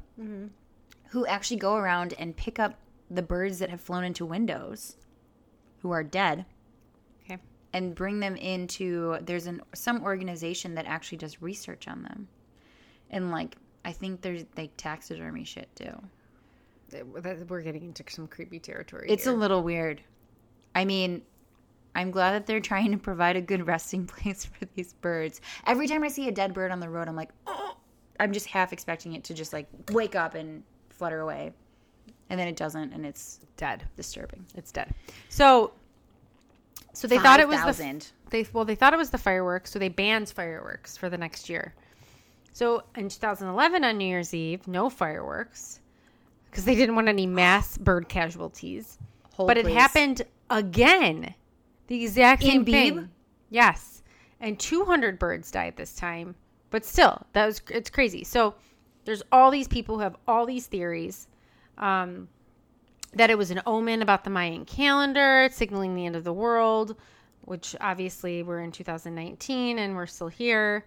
who 1.08 1.26
actually 1.26 1.56
go 1.56 1.76
around 1.76 2.14
and 2.18 2.36
pick 2.36 2.58
up 2.58 2.78
the 3.10 3.22
birds 3.22 3.58
that 3.58 3.70
have 3.70 3.80
flown 3.80 4.04
into 4.04 4.24
windows, 4.26 4.96
who 5.80 5.90
are 5.90 6.04
dead, 6.04 6.44
okay, 7.24 7.38
and 7.72 7.94
bring 7.94 8.20
them 8.20 8.36
into. 8.36 9.16
There's 9.22 9.46
an 9.46 9.62
some 9.74 10.02
organization 10.04 10.74
that 10.74 10.86
actually 10.86 11.18
does 11.18 11.40
research 11.42 11.88
on 11.88 12.02
them, 12.02 12.28
and 13.10 13.30
like 13.30 13.56
I 13.84 13.92
think 13.92 14.20
there's 14.20 14.44
like 14.56 14.72
taxidermy 14.76 15.44
shit 15.44 15.74
too. 15.74 15.94
We're 17.48 17.62
getting 17.62 17.84
into 17.84 18.04
some 18.08 18.26
creepy 18.26 18.58
territory. 18.58 19.06
It's 19.10 19.24
here. 19.24 19.32
a 19.32 19.36
little 19.36 19.62
weird. 19.62 20.00
I 20.74 20.84
mean, 20.84 21.22
I'm 21.94 22.10
glad 22.10 22.32
that 22.32 22.46
they're 22.46 22.60
trying 22.60 22.92
to 22.92 22.98
provide 22.98 23.36
a 23.36 23.40
good 23.40 23.66
resting 23.66 24.06
place 24.06 24.44
for 24.44 24.64
these 24.74 24.92
birds. 24.94 25.40
Every 25.66 25.86
time 25.86 26.04
I 26.04 26.08
see 26.08 26.28
a 26.28 26.32
dead 26.32 26.54
bird 26.54 26.70
on 26.70 26.80
the 26.80 26.88
road, 26.88 27.08
I'm 27.08 27.16
like, 27.16 27.30
oh, 27.46 27.76
I'm 28.20 28.32
just 28.32 28.46
half 28.46 28.72
expecting 28.72 29.14
it 29.14 29.24
to 29.24 29.34
just 29.34 29.52
like 29.52 29.66
wake 29.92 30.14
up 30.14 30.34
and 30.34 30.62
flutter 30.88 31.20
away. 31.20 31.52
And 32.30 32.38
then 32.38 32.46
it 32.46 32.56
doesn't, 32.56 32.92
and 32.92 33.06
it's 33.06 33.40
dead. 33.56 33.84
disturbing. 33.96 34.44
It's 34.54 34.70
dead. 34.70 34.94
So, 35.30 35.72
so 36.92 37.08
they 37.08 37.18
thought 37.18 37.40
it 37.40 37.48
was 37.48 37.58
the 37.58 37.72
5,000. 37.72 38.12
they 38.30 38.46
well 38.52 38.64
they 38.64 38.74
thought 38.74 38.92
it 38.92 38.98
was 38.98 39.10
the 39.10 39.18
fireworks, 39.18 39.70
so 39.70 39.78
they 39.78 39.88
banned 39.88 40.28
fireworks 40.28 40.96
for 40.96 41.08
the 41.08 41.16
next 41.16 41.48
year. 41.48 41.74
So 42.52 42.82
in 42.96 43.08
2011 43.08 43.84
on 43.84 43.96
New 43.96 44.04
Year's 44.04 44.34
Eve, 44.34 44.66
no 44.66 44.90
fireworks 44.90 45.80
because 46.58 46.64
they 46.66 46.74
didn't 46.74 46.96
want 46.96 47.06
any 47.06 47.24
mass 47.24 47.78
bird 47.78 48.08
casualties. 48.08 48.98
Hold, 49.34 49.46
but 49.46 49.58
it 49.58 49.64
please. 49.64 49.74
happened 49.74 50.22
again, 50.50 51.32
the 51.86 52.02
exact 52.02 52.42
same 52.42 52.64
Beebe? 52.64 52.96
thing. 52.96 53.10
Yes, 53.48 54.02
and 54.40 54.58
200 54.58 55.20
birds 55.20 55.52
died 55.52 55.76
this 55.76 55.94
time. 55.94 56.34
But 56.70 56.84
still, 56.84 57.24
that 57.32 57.46
was 57.46 57.62
it's 57.70 57.90
crazy. 57.90 58.24
So 58.24 58.56
there's 59.04 59.22
all 59.30 59.52
these 59.52 59.68
people 59.68 59.94
who 59.98 60.02
have 60.02 60.16
all 60.26 60.46
these 60.46 60.66
theories. 60.66 61.28
Um, 61.78 62.26
that 63.14 63.30
it 63.30 63.38
was 63.38 63.52
an 63.52 63.62
omen 63.64 64.02
about 64.02 64.24
the 64.24 64.30
Mayan 64.30 64.64
calendar, 64.64 65.48
signaling 65.52 65.94
the 65.94 66.06
end 66.06 66.16
of 66.16 66.24
the 66.24 66.32
world. 66.32 66.96
which 67.42 67.76
obviously 67.80 68.42
we're 68.42 68.60
in 68.60 68.72
2019 68.72 69.78
and 69.78 69.94
we're 69.94 70.06
still 70.06 70.26
here. 70.28 70.84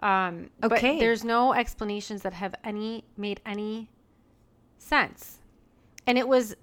Um, 0.00 0.50
Okay. 0.62 0.92
But 0.92 1.00
there's 1.00 1.24
no 1.24 1.54
explanations 1.54 2.20
that 2.22 2.34
have 2.34 2.54
any 2.62 3.04
made 3.16 3.40
any 3.46 3.88
sense, 4.84 5.38
and 6.06 6.18
it 6.18 6.28
was. 6.28 6.56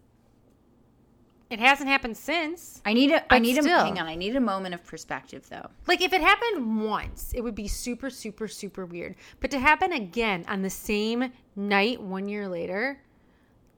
It 1.50 1.60
hasn't 1.60 1.90
happened 1.90 2.16
since. 2.16 2.82
I 2.86 2.94
need 2.94 3.12
a. 3.12 3.34
I 3.34 3.40
need 3.40 3.58
a. 3.58 3.62
still. 3.62 3.84
Hang 3.84 4.00
on. 4.00 4.08
I 4.08 4.16
need 4.16 4.38
a 4.38 4.40
moment 4.40 4.74
of 4.74 4.86
perspective, 4.86 5.46
though. 5.50 5.68
Like 5.86 6.02
if 6.02 6.14
it 6.14 6.22
happened 6.22 6.82
once, 6.82 7.34
it 7.36 7.42
would 7.42 7.56
be 7.56 7.68
super, 7.68 8.10
super, 8.10 8.48
super 8.48 8.86
weird. 8.86 9.16
But 9.42 9.52
to 9.52 9.60
happen 9.60 9.92
again 9.92 10.46
on 10.48 10.62
the 10.62 10.70
same 10.70 11.32
night 11.58 12.02
one 12.02 12.30
year 12.30 12.48
later, 12.48 13.02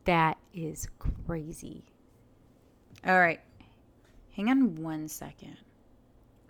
that 0.06 0.38
is 0.54 0.88
crazy. 1.00 1.84
All 3.06 3.20
right. 3.20 3.40
Hang 4.36 4.50
on 4.50 4.76
one 4.76 5.08
second. 5.08 5.58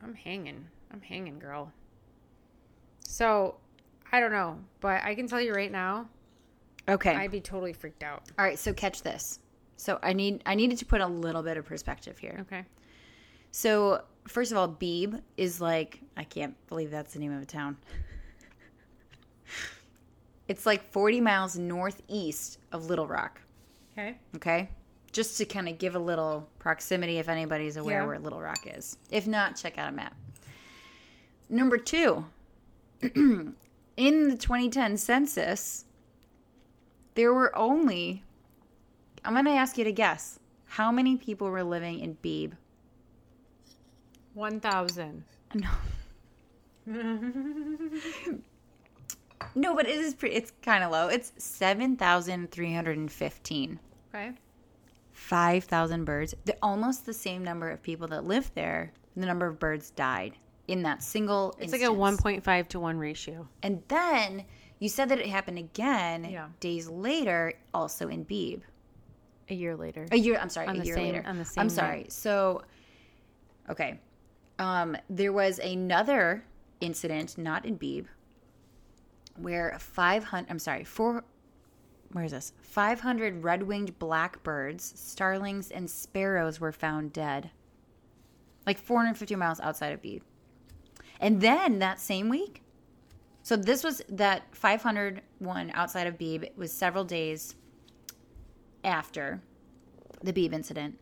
I'm 0.03 0.13
hanging. 0.13 0.65
I'm 0.91 1.01
hanging, 1.01 1.39
girl. 1.39 1.71
So, 3.05 3.55
I 4.11 4.19
don't 4.19 4.31
know, 4.31 4.59
but 4.79 5.03
I 5.03 5.15
can 5.15 5.27
tell 5.27 5.41
you 5.41 5.53
right 5.53 5.71
now, 5.71 6.07
Okay. 6.89 7.15
I'd 7.15 7.31
be 7.31 7.39
totally 7.41 7.73
freaked 7.73 8.03
out. 8.03 8.23
All 8.37 8.45
right. 8.45 8.59
So 8.59 8.73
catch 8.73 9.01
this. 9.03 9.39
So 9.77 9.99
I 10.03 10.13
need. 10.13 10.41
I 10.45 10.55
needed 10.55 10.77
to 10.79 10.85
put 10.85 11.01
a 11.01 11.07
little 11.07 11.41
bit 11.43 11.57
of 11.57 11.65
perspective 11.65 12.17
here. 12.17 12.37
Okay. 12.41 12.63
So 13.51 14.03
first 14.27 14.51
of 14.51 14.57
all, 14.57 14.67
Beebe 14.67 15.17
is 15.37 15.59
like. 15.61 15.99
I 16.17 16.23
can't 16.23 16.55
believe 16.67 16.91
that's 16.91 17.13
the 17.13 17.19
name 17.19 17.33
of 17.33 17.41
a 17.41 17.45
town. 17.45 17.77
It's 20.47 20.65
like 20.65 20.83
40 20.91 21.21
miles 21.21 21.57
northeast 21.57 22.59
of 22.73 22.87
Little 22.87 23.07
Rock. 23.07 23.39
Okay. 23.97 24.17
Okay. 24.35 24.69
Just 25.13 25.37
to 25.37 25.45
kind 25.45 25.69
of 25.69 25.77
give 25.77 25.95
a 25.95 25.99
little 25.99 26.49
proximity 26.59 27.17
if 27.17 27.29
anybody's 27.29 27.77
aware 27.77 28.01
Yeah. 28.01 28.07
where 28.07 28.19
Little 28.19 28.41
Rock 28.41 28.59
is. 28.65 28.97
If 29.09 29.25
not, 29.25 29.55
check 29.55 29.77
out 29.77 29.89
a 29.89 29.91
map. 29.93 30.13
Number 31.49 31.77
two, 31.77 32.25
in 33.01 33.55
the 33.97 34.35
2010 34.37 34.97
census, 34.97 35.85
there 37.15 37.33
were 37.33 37.55
only, 37.57 38.23
I'm 39.23 39.33
going 39.33 39.45
to 39.45 39.51
ask 39.51 39.77
you 39.77 39.83
to 39.83 39.91
guess, 39.91 40.39
how 40.65 40.91
many 40.91 41.17
people 41.17 41.49
were 41.49 41.63
living 41.63 41.99
in 41.99 42.13
Beebe? 42.21 42.55
1,000. 44.33 45.23
No. 45.55 45.69
no, 49.55 49.73
but 49.75 49.87
it 49.87 49.95
is 49.95 50.13
pretty, 50.15 50.35
it's 50.35 50.51
kind 50.61 50.83
of 50.83 50.91
low. 50.91 51.07
It's 51.07 51.31
7,315. 51.37 53.79
Okay. 54.13 54.31
5,000 55.11 56.05
birds. 56.05 56.35
The, 56.45 56.57
almost 56.61 57.05
the 57.05 57.13
same 57.13 57.43
number 57.43 57.69
of 57.69 57.81
people 57.83 58.07
that 58.07 58.25
lived 58.25 58.55
there, 58.55 58.91
the 59.15 59.27
number 59.27 59.45
of 59.45 59.59
birds 59.59 59.91
died 59.91 60.33
in 60.67 60.81
that 60.83 61.03
single 61.03 61.53
It's 61.59 61.73
instance. 61.73 61.83
like 61.83 61.91
a 61.91 61.95
1.5 62.41 62.67
to 62.69 62.79
1 62.79 62.97
ratio. 62.97 63.47
And 63.61 63.83
then 63.87 64.45
you 64.83 64.89
said 64.89 65.07
that 65.07 65.17
it 65.19 65.27
happened 65.27 65.57
again 65.57 66.25
Yeah. 66.25 66.49
days 66.59 66.89
later, 66.89 67.53
also 67.73 68.09
in 68.09 68.23
Beebe. 68.23 68.61
A 69.49 69.53
year 69.53 69.77
later. 69.77 70.07
A 70.11 70.17
year, 70.17 70.37
I'm 70.37 70.49
sorry, 70.49 70.67
On 70.67 70.75
a 70.75 70.79
the 70.79 70.85
year 70.85 70.95
same- 70.95 71.05
later. 71.15 71.23
on 71.25 71.37
the 71.37 71.45
same 71.45 71.61
I'm 71.61 71.67
night. 71.67 71.73
sorry. 71.73 72.05
So, 72.09 72.63
okay. 73.69 73.99
Um, 74.59 74.97
there 75.09 75.31
was 75.31 75.59
another 75.59 76.43
incident, 76.81 77.37
not 77.37 77.65
in 77.65 77.75
Beebe, 77.75 78.09
where 79.37 79.77
500, 79.79 80.49
I'm 80.51 80.59
sorry, 80.59 80.83
four, 80.83 81.23
where 82.11 82.25
is 82.25 82.31
this? 82.31 82.51
500 82.61 83.41
red 83.41 83.63
winged 83.63 83.97
blackbirds, 83.99 84.83
starlings, 84.99 85.71
and 85.71 85.89
sparrows 85.89 86.59
were 86.59 86.73
found 86.73 87.13
dead. 87.13 87.51
Like 88.67 88.77
450 88.77 89.35
miles 89.37 89.61
outside 89.61 89.93
of 89.93 90.01
Beebe. 90.01 90.25
And 91.21 91.39
then 91.39 91.79
that 91.79 92.01
same 92.01 92.27
week, 92.27 92.62
so 93.43 93.57
this 93.57 93.83
was 93.83 94.01
that 94.09 94.43
500 94.55 95.21
one 95.39 95.71
outside 95.75 96.07
of 96.07 96.17
Beebe 96.17 96.47
was 96.55 96.71
several 96.71 97.03
days 97.03 97.55
after 98.83 99.41
the 100.23 100.33
Beebe 100.33 100.55
incident. 100.55 100.97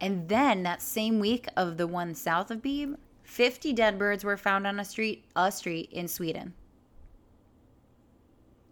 And 0.00 0.28
then 0.28 0.62
that 0.62 0.80
same 0.80 1.18
week 1.18 1.46
of 1.56 1.76
the 1.76 1.86
one 1.86 2.14
south 2.14 2.50
of 2.50 2.62
Beebe, 2.62 2.94
50 3.24 3.72
dead 3.72 3.98
birds 3.98 4.24
were 4.24 4.36
found 4.36 4.66
on 4.66 4.80
a 4.80 4.84
street 4.84 5.24
a 5.36 5.52
street 5.52 5.90
in 5.92 6.08
Sweden. 6.08 6.54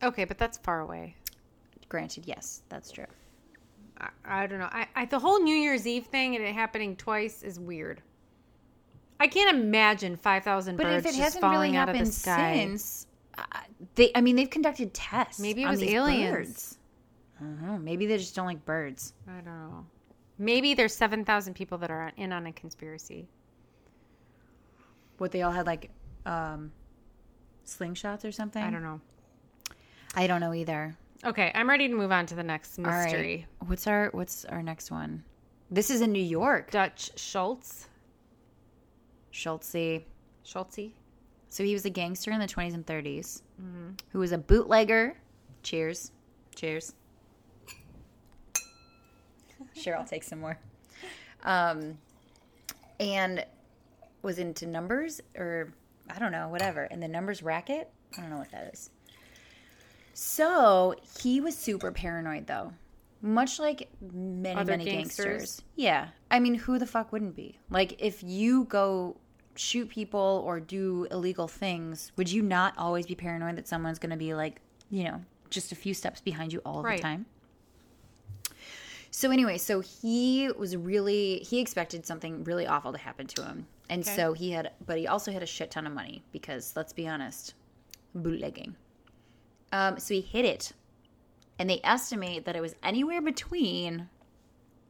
Okay, 0.03 0.25
but 0.25 0.39
that's 0.39 0.59
far 0.59 0.81
away. 0.81 1.17
Granted, 1.89 2.25
yes, 2.27 2.63
that's 2.69 2.93
true. 2.93 3.07
I, 4.01 4.11
I 4.25 4.47
don't 4.47 4.61
know. 4.61 4.69
I, 4.71 4.87
I 4.95 5.05
the 5.07 5.19
whole 5.19 5.43
New 5.43 5.55
Year's 5.55 5.87
Eve 5.87 6.07
thing 6.07 6.37
and 6.37 6.45
it 6.45 6.55
happening 6.55 6.95
twice 6.95 7.43
is 7.43 7.59
weird. 7.59 8.01
I 9.21 9.27
can't 9.27 9.57
imagine 9.57 10.17
five 10.17 10.45
thousand 10.45 10.77
But 10.77 10.85
birds 10.85 11.07
if 11.07 11.15
it 11.15 11.19
just 11.19 11.35
hasn't 11.35 11.43
really 11.43 11.55
falling 11.55 11.77
out 11.77 11.89
of 11.89 11.95
the 11.95 11.99
happened 11.99 12.15
sky. 12.15 12.55
since, 12.55 13.08
they 13.95 14.11
I 14.15 14.21
mean 14.21 14.37
they've 14.37 14.51
conducted 14.51 14.95
tests. 14.95 15.41
Maybe 15.41 15.63
it 15.63 15.67
on 15.67 15.71
was 15.73 15.83
aliens. 15.83 16.31
birds. 16.31 16.79
I 17.41 17.45
don't 17.45 17.63
know. 17.63 17.79
Maybe 17.79 18.07
they 18.07 18.19
just 18.19 18.35
don't 18.35 18.47
like 18.47 18.65
birds. 18.65 19.13
I 19.29 19.33
don't 19.35 19.45
know. 19.45 19.87
Maybe 20.39 20.75
there's 20.75 20.95
seven 20.95 21.25
thousand 21.25 21.55
people 21.55 21.79
that 21.79 21.91
are 21.91 22.13
in 22.17 22.33
on 22.33 22.47
a 22.47 22.53
conspiracy. 22.53 23.29
What 25.19 25.33
they 25.33 25.43
all 25.43 25.53
had 25.53 25.67
like 25.67 25.91
um, 26.27 26.73
slingshots 27.67 28.25
or 28.25 28.33
something. 28.33 28.63
I 28.63 28.71
don't 28.71 28.83
know. 28.83 29.01
I 30.15 30.27
don't 30.27 30.41
know 30.41 30.55
either. 30.55 30.97
Okay, 31.25 31.51
I'm 31.55 31.69
ready 31.69 31.89
to 31.89 31.95
move 31.95 32.13
on 32.13 32.27
to 32.27 32.35
the 32.37 32.43
next 32.45 32.79
All 32.79 32.85
right. 32.85 33.05
mystery. 33.05 33.47
What's 33.67 33.87
our 33.87 34.11
What's 34.13 34.45
our 34.45 34.63
next 34.63 34.91
one? 34.91 35.25
This 35.71 35.91
is 35.91 36.01
in 36.01 36.13
New 36.13 36.23
York. 36.23 36.71
Dutch 36.71 37.11
Schultz. 37.19 37.89
Schultze. 39.31 40.03
Schultze. 40.45 40.93
So 41.51 41.65
he 41.65 41.73
was 41.73 41.85
a 41.85 41.91
gangster 41.91 42.31
in 42.31 42.41
the 42.41 42.47
20s 42.47 42.75
and 42.75 42.85
30s 42.87 43.43
Mm-hmm. 43.61 43.89
who 44.13 44.19
was 44.21 44.33
a 44.33 44.39
bootlegger. 44.39 45.17
Cheers. 45.63 46.13
Cheers. 46.55 46.95
Sure, 49.75 49.97
I'll 49.97 50.05
take 50.05 50.23
some 50.25 50.41
more. 50.41 50.59
Um, 51.45 51.99
and 53.01 53.45
was 54.23 54.39
into 54.39 54.67
numbers 54.67 55.21
or 55.37 55.73
I 56.11 56.19
don't 56.19 56.33
know, 56.33 56.49
whatever. 56.49 56.85
And 56.85 57.03
the 57.03 57.09
numbers 57.09 57.43
racket. 57.43 57.91
I 58.17 58.21
don't 58.21 58.31
know 58.31 58.39
what 58.39 58.51
that 58.51 58.71
is. 58.73 58.91
So 60.15 60.95
he 61.23 61.41
was 61.41 61.57
super 61.57 61.93
paranoid 61.93 62.47
though. 62.47 62.73
Much 63.21 63.59
like 63.59 63.89
many, 64.01 64.59
Other 64.61 64.73
many 64.73 64.85
gangsters? 64.85 65.27
gangsters. 65.27 65.63
Yeah. 65.77 66.09
I 66.31 66.39
mean, 66.41 66.55
who 66.55 66.79
the 66.79 66.87
fuck 66.87 67.13
wouldn't 67.13 67.35
be? 67.37 67.59
Like, 67.69 67.97
if 68.01 68.23
you 68.23 68.65
go 68.65 69.17
shoot 69.59 69.89
people 69.89 70.43
or 70.47 70.61
do 70.61 71.07
illegal 71.11 71.49
things, 71.49 72.13
would 72.17 72.31
you 72.31 72.43
not 72.43 72.75
always 72.79 73.07
be 73.07 73.15
paranoid 73.15 73.57
that 73.57 73.67
someone's 73.69 73.99
going 73.99 74.11
to 74.11 74.17
be 74.17 74.35
like, 74.35 74.61
you 74.91 75.05
know, 75.05 75.23
just 75.51 75.73
a 75.73 75.75
few 75.75 75.95
steps 75.95 76.21
behind 76.21 76.53
you 76.53 76.61
all 76.65 76.83
Right. 76.83 76.97
the 76.97 77.03
time? 77.03 77.27
So 79.11 79.31
anyway, 79.31 79.59
so 79.59 79.81
he 79.81 80.51
was 80.57 80.77
really 80.77 81.39
he 81.39 81.61
expected 81.61 82.05
something 82.07 82.45
really 82.45 82.67
awful 82.67 82.93
to 82.93 82.99
happen 82.99 83.27
to 83.29 83.43
him. 83.43 83.67
And 83.89 84.03
Okay. 84.03 84.15
so 84.15 84.33
he 84.35 84.51
had 84.51 84.73
but 84.85 84.99
he 84.99 85.07
also 85.07 85.33
had 85.33 85.43
a 85.43 85.47
shit 85.47 85.71
ton 85.71 85.87
of 85.87 85.93
money 85.93 86.23
because 86.31 86.75
let's 86.77 86.93
be 86.93 87.09
honest, 87.09 87.55
bootlegging. 88.15 88.77
Um 89.73 89.99
so 89.99 90.15
he 90.15 90.21
hid 90.21 90.45
it. 90.45 90.73
And 91.59 91.69
they 91.69 91.81
estimate 91.83 92.45
that 92.45 92.55
it 92.55 92.61
was 92.61 92.75
anywhere 92.83 93.21
between 93.23 94.09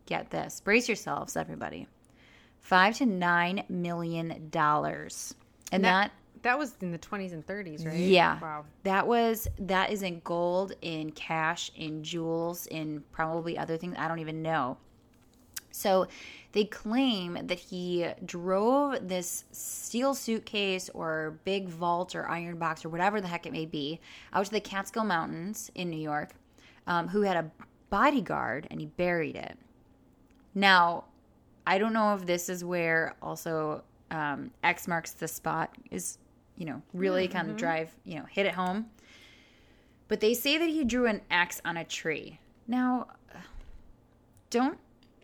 get 0.07 0.31
this, 0.31 0.61
brace 0.61 0.88
yourselves 0.88 1.37
everybody. 1.37 1.87
5 2.61 2.97
to 2.99 3.07
9 3.07 3.64
million 3.68 4.49
dollars. 4.51 5.35
And 5.73 5.85
that, 5.85 6.12
That 6.42 6.59
was 6.59 6.75
in 6.81 6.92
the 6.92 6.99
20s 6.99 7.33
and 7.33 7.47
30s, 7.47 7.85
right? 7.87 7.94
yeah. 7.97 8.38
Wow. 8.40 8.64
That 8.85 9.07
was 9.07 9.49
that 9.59 9.90
is 9.90 10.03
in 10.03 10.21
gold, 10.25 10.73
in 10.83 11.12
cash, 11.12 11.71
in 11.77 12.03
jewels, 12.03 12.66
in 12.66 13.03
probably 13.12 13.59
other 13.59 13.77
things. 13.77 13.97
I 13.99 14.09
don't 14.09 14.18
even 14.21 14.42
know. 14.42 14.79
So 15.71 16.09
they 16.53 16.64
claim 16.64 17.38
that 17.47 17.59
he 17.59 18.07
drove 18.25 19.07
this 19.07 19.44
steel 19.53 20.14
suitcase 20.14 20.88
or 20.94 21.38
big 21.44 21.68
vault 21.68 22.14
or 22.16 22.29
iron 22.29 22.59
box 22.59 22.85
or 22.85 22.88
whatever 22.88 23.21
the 23.21 23.29
heck 23.29 23.47
it 23.47 23.53
may 23.53 23.66
be 23.66 24.01
out 24.33 24.47
to 24.47 24.51
the 24.51 24.61
Catskill 24.61 25.05
Mountains 25.05 25.71
in 25.75 25.90
New 25.90 26.01
York, 26.01 26.31
um, 26.87 27.07
who 27.09 27.21
had 27.21 27.37
a 27.37 27.51
bodyguard 27.90 28.66
and 28.71 28.81
he 28.81 28.87
buried 28.87 29.37
it. 29.37 29.57
Now, 30.55 31.05
I 31.68 31.76
don't 31.76 31.92
know 31.92 32.14
if 32.14 32.24
this 32.24 32.48
is 32.48 32.64
where 32.64 33.14
also 33.20 33.83
um, 34.11 34.50
X 34.64 34.88
marks 34.88 35.11
the 35.12 35.28
spot 35.28 35.76
is, 35.90 36.16
you 36.57 36.64
know, 36.64 36.81
really 36.94 37.28
kind 37.28 37.50
of 37.50 37.59
drive, 37.59 37.94
you 38.07 38.16
know, 38.16 38.24
hit 38.24 38.46
it 38.46 38.54
home. 38.54 38.87
But 40.09 40.20
they 40.20 40.33
say 40.33 40.57
that 40.57 40.70
he 40.70 40.83
drew 40.83 41.07
an 41.07 41.20
X 41.31 41.61
on 41.66 41.76
a 41.76 41.85
tree. 41.85 42.40
Now, 42.66 43.09
don't, 44.48 44.78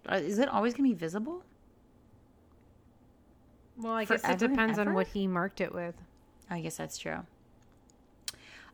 uh, 0.06 0.16
is 0.16 0.38
it 0.38 0.50
always 0.50 0.74
going 0.74 0.90
to 0.90 0.94
be 0.94 0.98
visible? 0.98 1.42
Well, 3.78 3.94
I 3.94 4.04
guess 4.04 4.22
it 4.28 4.38
depends 4.38 4.78
on 4.78 4.92
what 4.92 5.06
he 5.06 5.26
marked 5.26 5.62
it 5.62 5.74
with. 5.74 5.94
I 6.50 6.60
guess 6.60 6.76
that's 6.76 6.98
true. 6.98 7.20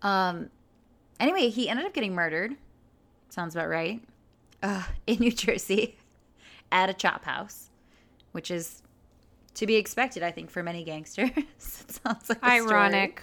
Um. 0.02 0.50
Anyway, 1.20 1.50
he 1.50 1.68
ended 1.68 1.86
up 1.86 1.92
getting 1.92 2.14
murdered. 2.14 2.56
Sounds 3.28 3.54
about 3.54 3.68
right. 3.68 4.02
Uh, 4.60 4.82
in 5.06 5.18
New 5.20 5.30
Jersey, 5.30 5.96
at 6.72 6.90
a 6.90 6.94
chop 6.94 7.24
house, 7.24 7.70
which 8.32 8.50
is 8.50 8.82
to 9.54 9.66
be 9.66 9.76
expected, 9.76 10.22
I 10.22 10.30
think, 10.30 10.50
for 10.50 10.62
many 10.62 10.84
gangsters. 10.84 11.30
it 11.36 11.46
sounds 11.58 12.28
like. 12.28 12.42
Ironic. 12.42 13.22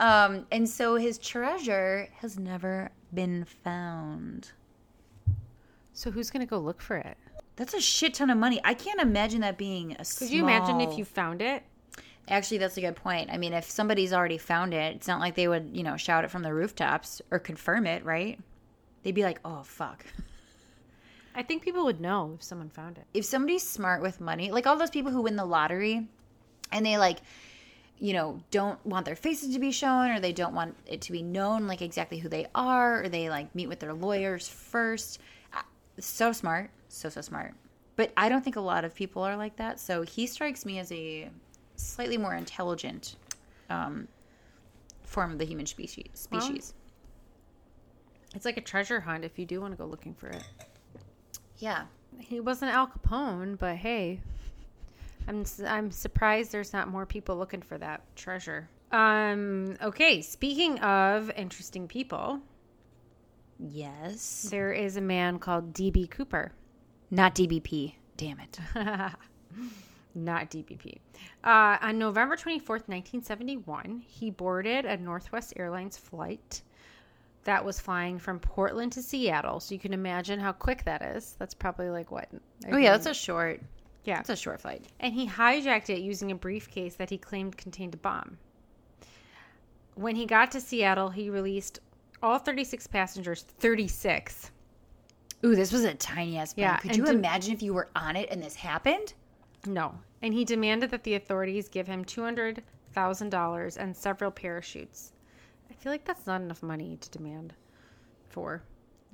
Um, 0.00 0.46
and 0.50 0.68
so 0.68 0.96
his 0.96 1.18
treasure 1.18 2.08
has 2.20 2.38
never 2.38 2.90
been 3.12 3.44
found. 3.44 4.52
So 5.92 6.10
who's 6.10 6.30
gonna 6.30 6.46
go 6.46 6.58
look 6.58 6.80
for 6.80 6.96
it? 6.96 7.16
That's 7.56 7.74
a 7.74 7.80
shit 7.80 8.14
ton 8.14 8.30
of 8.30 8.38
money. 8.38 8.60
I 8.62 8.74
can't 8.74 9.00
imagine 9.00 9.40
that 9.40 9.58
being 9.58 9.92
a. 9.98 10.04
Could 10.04 10.30
you 10.30 10.44
imagine 10.44 10.80
if 10.80 10.96
you 10.96 11.04
found 11.04 11.42
it? 11.42 11.64
Actually, 12.28 12.58
that's 12.58 12.76
a 12.76 12.80
good 12.80 12.94
point. 12.94 13.30
I 13.32 13.38
mean, 13.38 13.52
if 13.52 13.68
somebody's 13.68 14.12
already 14.12 14.38
found 14.38 14.74
it, 14.74 14.96
it's 14.96 15.08
not 15.08 15.18
like 15.18 15.34
they 15.34 15.48
would, 15.48 15.70
you 15.72 15.82
know, 15.82 15.96
shout 15.96 16.24
it 16.24 16.30
from 16.30 16.42
the 16.42 16.52
rooftops 16.52 17.22
or 17.30 17.38
confirm 17.38 17.86
it, 17.86 18.04
right? 18.04 18.38
They'd 19.02 19.14
be 19.14 19.22
like, 19.24 19.40
"Oh 19.44 19.62
fuck." 19.62 20.04
I 21.38 21.44
think 21.44 21.62
people 21.62 21.84
would 21.84 22.00
know 22.00 22.32
if 22.34 22.42
someone 22.42 22.68
found 22.68 22.98
it. 22.98 23.04
if 23.14 23.24
somebody's 23.24 23.62
smart 23.62 24.02
with 24.02 24.20
money, 24.20 24.50
like 24.50 24.66
all 24.66 24.76
those 24.76 24.90
people 24.90 25.12
who 25.12 25.22
win 25.22 25.36
the 25.36 25.44
lottery 25.44 26.04
and 26.72 26.84
they 26.84 26.98
like, 26.98 27.18
you 28.00 28.12
know, 28.12 28.42
don't 28.50 28.84
want 28.84 29.06
their 29.06 29.14
faces 29.14 29.54
to 29.54 29.60
be 29.60 29.70
shown 29.70 30.10
or 30.10 30.18
they 30.18 30.32
don't 30.32 30.52
want 30.52 30.74
it 30.84 31.00
to 31.02 31.12
be 31.12 31.22
known 31.22 31.68
like 31.68 31.80
exactly 31.80 32.18
who 32.18 32.28
they 32.28 32.46
are 32.56 33.04
or 33.04 33.08
they 33.08 33.30
like 33.30 33.54
meet 33.54 33.68
with 33.68 33.78
their 33.78 33.94
lawyers 33.94 34.48
first. 34.48 35.20
Uh, 35.54 35.62
So 36.00 36.32
smart, 36.32 36.70
so 36.88 37.08
so 37.08 37.20
smart. 37.20 37.54
But 37.94 38.12
I 38.16 38.28
don't 38.28 38.42
think 38.42 38.56
a 38.56 38.60
lot 38.60 38.84
of 38.84 38.92
people 38.94 39.22
are 39.22 39.36
like 39.36 39.54
that. 39.56 39.78
So 39.78 40.02
he 40.02 40.26
strikes 40.26 40.66
me 40.66 40.80
as 40.80 40.90
a 40.90 41.30
slightly 41.76 42.18
more 42.18 42.34
intelligent 42.34 43.14
um, 43.70 44.08
form 45.04 45.30
of 45.30 45.38
the 45.38 45.44
human 45.44 45.66
species. 45.66 46.08
Species. 46.14 46.74
It's 48.34 48.44
like 48.44 48.56
a 48.56 48.60
treasure 48.60 48.98
hunt 49.00 49.24
if 49.24 49.38
you 49.38 49.46
do 49.46 49.60
want 49.60 49.72
to 49.72 49.78
go 49.78 49.86
looking 49.86 50.14
for 50.14 50.28
it. 50.28 50.42
Yeah. 51.58 51.84
He 52.18 52.40
wasn't 52.40 52.72
Al 52.72 52.88
Capone, 52.88 53.58
but 53.58 53.76
hey, 53.76 54.20
I'm 55.28 55.44
I'm 55.66 55.90
surprised 55.90 56.50
there's 56.52 56.72
not 56.72 56.88
more 56.88 57.06
people 57.06 57.36
looking 57.36 57.62
for 57.62 57.78
that 57.78 58.02
treasure. 58.16 58.68
Um. 58.92 59.76
Okay. 59.82 60.22
Speaking 60.22 60.78
of 60.80 61.30
interesting 61.36 61.86
people, 61.86 62.40
Yes. 63.58 64.48
there 64.50 64.72
is 64.72 64.96
a 64.96 65.00
man 65.00 65.38
called 65.38 65.74
DB 65.74 66.10
Cooper. 66.10 66.52
Not 67.10 67.34
DBP. 67.34 67.94
Damn 68.16 68.40
it. 68.40 68.58
Not 70.14 70.50
DBP. 70.50 70.98
Uh, 71.44 71.76
on 71.80 71.98
November 71.98 72.36
24th, 72.36 72.88
1971, 72.88 74.02
he 74.06 74.30
boarded 74.30 74.84
a 74.84 74.96
Northwest 74.96 75.52
Airlines 75.56 75.96
flight 75.96 76.62
that 77.48 77.64
was 77.64 77.80
flying 77.80 78.18
from 78.18 78.38
Portland 78.38 78.92
to 78.92 79.02
Seattle. 79.02 79.58
So 79.58 79.72
you 79.74 79.80
can 79.80 79.94
imagine 79.94 80.38
how 80.38 80.52
quick 80.52 80.84
that 80.84 81.00
is. 81.00 81.34
That's 81.38 81.54
probably 81.54 81.88
like 81.88 82.10
what? 82.10 82.28
Oh 82.70 82.76
yeah, 82.76 82.90
that's 82.92 83.06
a 83.06 83.14
short. 83.14 83.62
yeah. 84.04 84.16
That's 84.16 84.28
a 84.28 84.36
short 84.36 84.60
flight. 84.60 84.84
and 85.00 85.14
he 85.14 85.26
hijacked 85.26 85.88
it 85.88 86.00
using 86.00 86.30
a 86.30 86.34
briefcase 86.34 86.96
that 86.96 87.08
he 87.08 87.16
claimed 87.16 87.56
contained 87.56 87.94
a 87.94 87.96
bomb. 87.96 88.36
When 89.94 90.14
he 90.14 90.26
got 90.26 90.50
to 90.52 90.60
Seattle, 90.60 91.08
he 91.08 91.30
released 91.30 91.80
all 92.22 92.38
36 92.38 92.86
passengers, 92.88 93.46
36. 93.60 94.50
Ooh, 95.46 95.56
this 95.56 95.72
was 95.72 95.84
a 95.84 95.94
tiny 95.94 96.36
ass 96.36 96.52
plane. 96.52 96.64
Yeah, 96.66 96.76
Could 96.76 96.96
you 96.96 97.06
to- 97.06 97.12
imagine 97.12 97.54
if 97.54 97.62
you 97.62 97.72
were 97.72 97.88
on 97.96 98.14
it 98.14 98.28
and 98.30 98.42
this 98.42 98.56
happened? 98.56 99.14
No. 99.66 99.94
And 100.20 100.34
he 100.34 100.44
demanded 100.44 100.90
that 100.90 101.02
the 101.04 101.14
authorities 101.14 101.68
give 101.68 101.86
him 101.86 102.04
$200,000 102.04 103.76
and 103.78 103.96
several 103.96 104.30
parachutes. 104.30 105.12
I 105.78 105.82
feel 105.82 105.92
like 105.92 106.04
that's 106.04 106.26
not 106.26 106.40
enough 106.40 106.62
money 106.62 106.98
to 107.00 107.10
demand 107.10 107.54
for. 108.28 108.62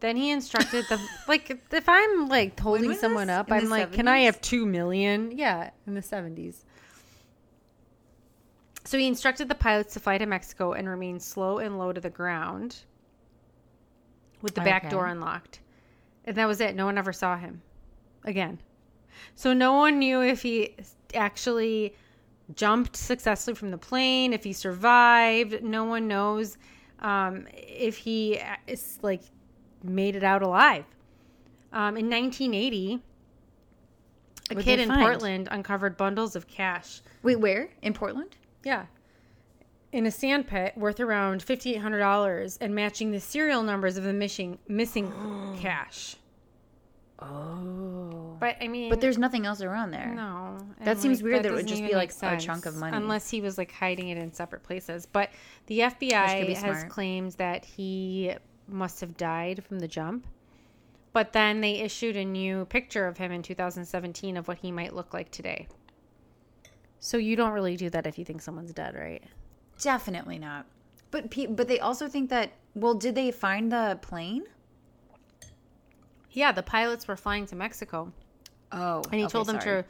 Then 0.00 0.16
he 0.16 0.30
instructed 0.30 0.86
the 0.88 0.98
like 1.28 1.50
if 1.70 1.88
I'm 1.88 2.28
like 2.28 2.58
holding 2.58 2.94
someone 2.94 3.26
this? 3.26 3.36
up, 3.36 3.48
In 3.48 3.54
I'm 3.54 3.68
like, 3.68 3.92
"Can 3.92 4.08
I 4.08 4.20
have 4.20 4.40
two 4.40 4.64
million? 4.64 5.36
Yeah, 5.36 5.70
in 5.86 5.94
the 5.94 6.00
70s. 6.00 6.64
So 8.84 8.98
he 8.98 9.06
instructed 9.06 9.48
the 9.48 9.54
pilots 9.54 9.94
to 9.94 10.00
fly 10.00 10.18
to 10.18 10.26
Mexico 10.26 10.72
and 10.72 10.88
remain 10.88 11.20
slow 11.20 11.58
and 11.58 11.78
low 11.78 11.92
to 11.92 12.00
the 12.00 12.10
ground 12.10 12.76
with 14.42 14.54
the 14.54 14.60
back 14.60 14.90
door 14.90 15.06
unlocked. 15.06 15.60
And 16.26 16.36
that 16.36 16.46
was 16.46 16.60
it. 16.60 16.74
No 16.74 16.84
one 16.86 16.98
ever 16.98 17.12
saw 17.12 17.36
him 17.36 17.62
again. 18.24 18.58
So 19.34 19.52
no 19.52 19.74
one 19.74 19.98
knew 19.98 20.22
if 20.22 20.42
he 20.42 20.74
actually 21.14 21.94
jumped 22.54 22.96
successfully 22.96 23.54
from 23.54 23.70
the 23.70 23.78
plane, 23.78 24.32
if 24.32 24.44
he 24.44 24.52
survived. 24.52 25.62
No 25.62 25.84
one 25.84 26.06
knows 26.06 26.58
um, 27.00 27.46
if 27.52 27.96
he 27.96 28.40
is 28.66 28.98
like 29.02 29.22
made 29.82 30.16
it 30.16 30.22
out 30.22 30.42
alive. 30.42 30.84
Um, 31.72 31.96
in 31.96 32.08
1980, 32.08 33.02
a 34.50 34.54
What'd 34.54 34.64
kid 34.64 34.78
in 34.78 34.88
find? 34.88 35.02
Portland 35.02 35.48
uncovered 35.50 35.96
bundles 35.96 36.36
of 36.36 36.46
cash. 36.46 37.02
Wait, 37.22 37.40
where? 37.40 37.68
In 37.82 37.92
Portland? 37.92 38.36
Yeah. 38.62 38.86
In 39.92 40.06
a 40.06 40.10
sand 40.10 40.46
pit 40.46 40.74
worth 40.76 41.00
around 41.00 41.44
$5,800 41.44 42.58
and 42.60 42.74
matching 42.74 43.10
the 43.10 43.20
serial 43.20 43.62
numbers 43.62 43.96
of 43.96 44.04
the 44.04 44.12
missing 44.12 44.58
missing 44.68 45.12
cash. 45.60 46.16
Oh. 47.24 48.36
But 48.38 48.56
I 48.60 48.68
mean, 48.68 48.90
But 48.90 49.00
there's 49.00 49.18
nothing 49.18 49.46
else 49.46 49.62
around 49.62 49.90
there. 49.90 50.12
no. 50.14 50.58
That 50.80 50.92
and, 50.92 51.00
seems 51.00 51.22
weird 51.22 51.44
that 51.44 51.52
it 51.52 51.54
would 51.54 51.66
just 51.66 51.82
be, 51.82 51.94
like, 51.94 52.12
make 52.20 52.32
a 52.32 52.36
chunk 52.40 52.66
of 52.66 52.76
money. 52.76 52.96
Unless 52.96 53.30
he 53.30 53.40
was 53.40 53.56
like 53.56 53.72
hiding 53.72 54.08
it 54.08 54.18
in 54.18 54.32
separate 54.32 54.62
places. 54.62 55.06
But 55.06 55.30
the 55.66 55.80
FBI 55.80 56.48
has 56.48 56.58
smart. 56.58 56.88
claimed 56.90 57.32
that 57.32 57.64
he 57.64 58.34
must 58.68 59.00
have 59.00 59.16
died 59.16 59.64
from 59.64 59.78
the 59.78 59.88
jump. 59.88 60.26
But 61.12 61.32
then 61.32 61.60
they 61.60 61.76
issued 61.76 62.16
a 62.16 62.24
new 62.24 62.64
picture 62.66 63.06
of 63.06 63.16
him 63.16 63.30
in 63.30 63.42
2017 63.42 64.36
of 64.36 64.48
what 64.48 64.58
he 64.58 64.72
might 64.72 64.94
look 64.94 65.14
like 65.14 65.30
today. 65.30 65.68
So 66.98 67.18
you 67.18 67.36
don't 67.36 67.52
really 67.52 67.76
do 67.76 67.88
that 67.90 68.06
if 68.06 68.18
you 68.18 68.24
think 68.24 68.42
someone's 68.42 68.72
dead, 68.72 68.94
right? 68.94 69.22
Definitely 69.80 70.38
not. 70.38 70.66
But 71.10 71.30
pe- 71.30 71.46
but 71.46 71.68
they 71.68 71.78
also 71.78 72.08
think 72.08 72.30
that 72.30 72.52
well, 72.74 72.94
did 72.94 73.14
they 73.14 73.30
find 73.30 73.70
the 73.70 73.98
plane? 74.02 74.44
Yeah, 76.34 76.52
the 76.52 76.62
pilots 76.62 77.08
were 77.08 77.16
flying 77.16 77.46
to 77.46 77.56
Mexico, 77.56 78.12
Oh. 78.72 79.02
and 79.10 79.20
he 79.20 79.26
told 79.26 79.46
them 79.46 79.58
to 79.60 79.84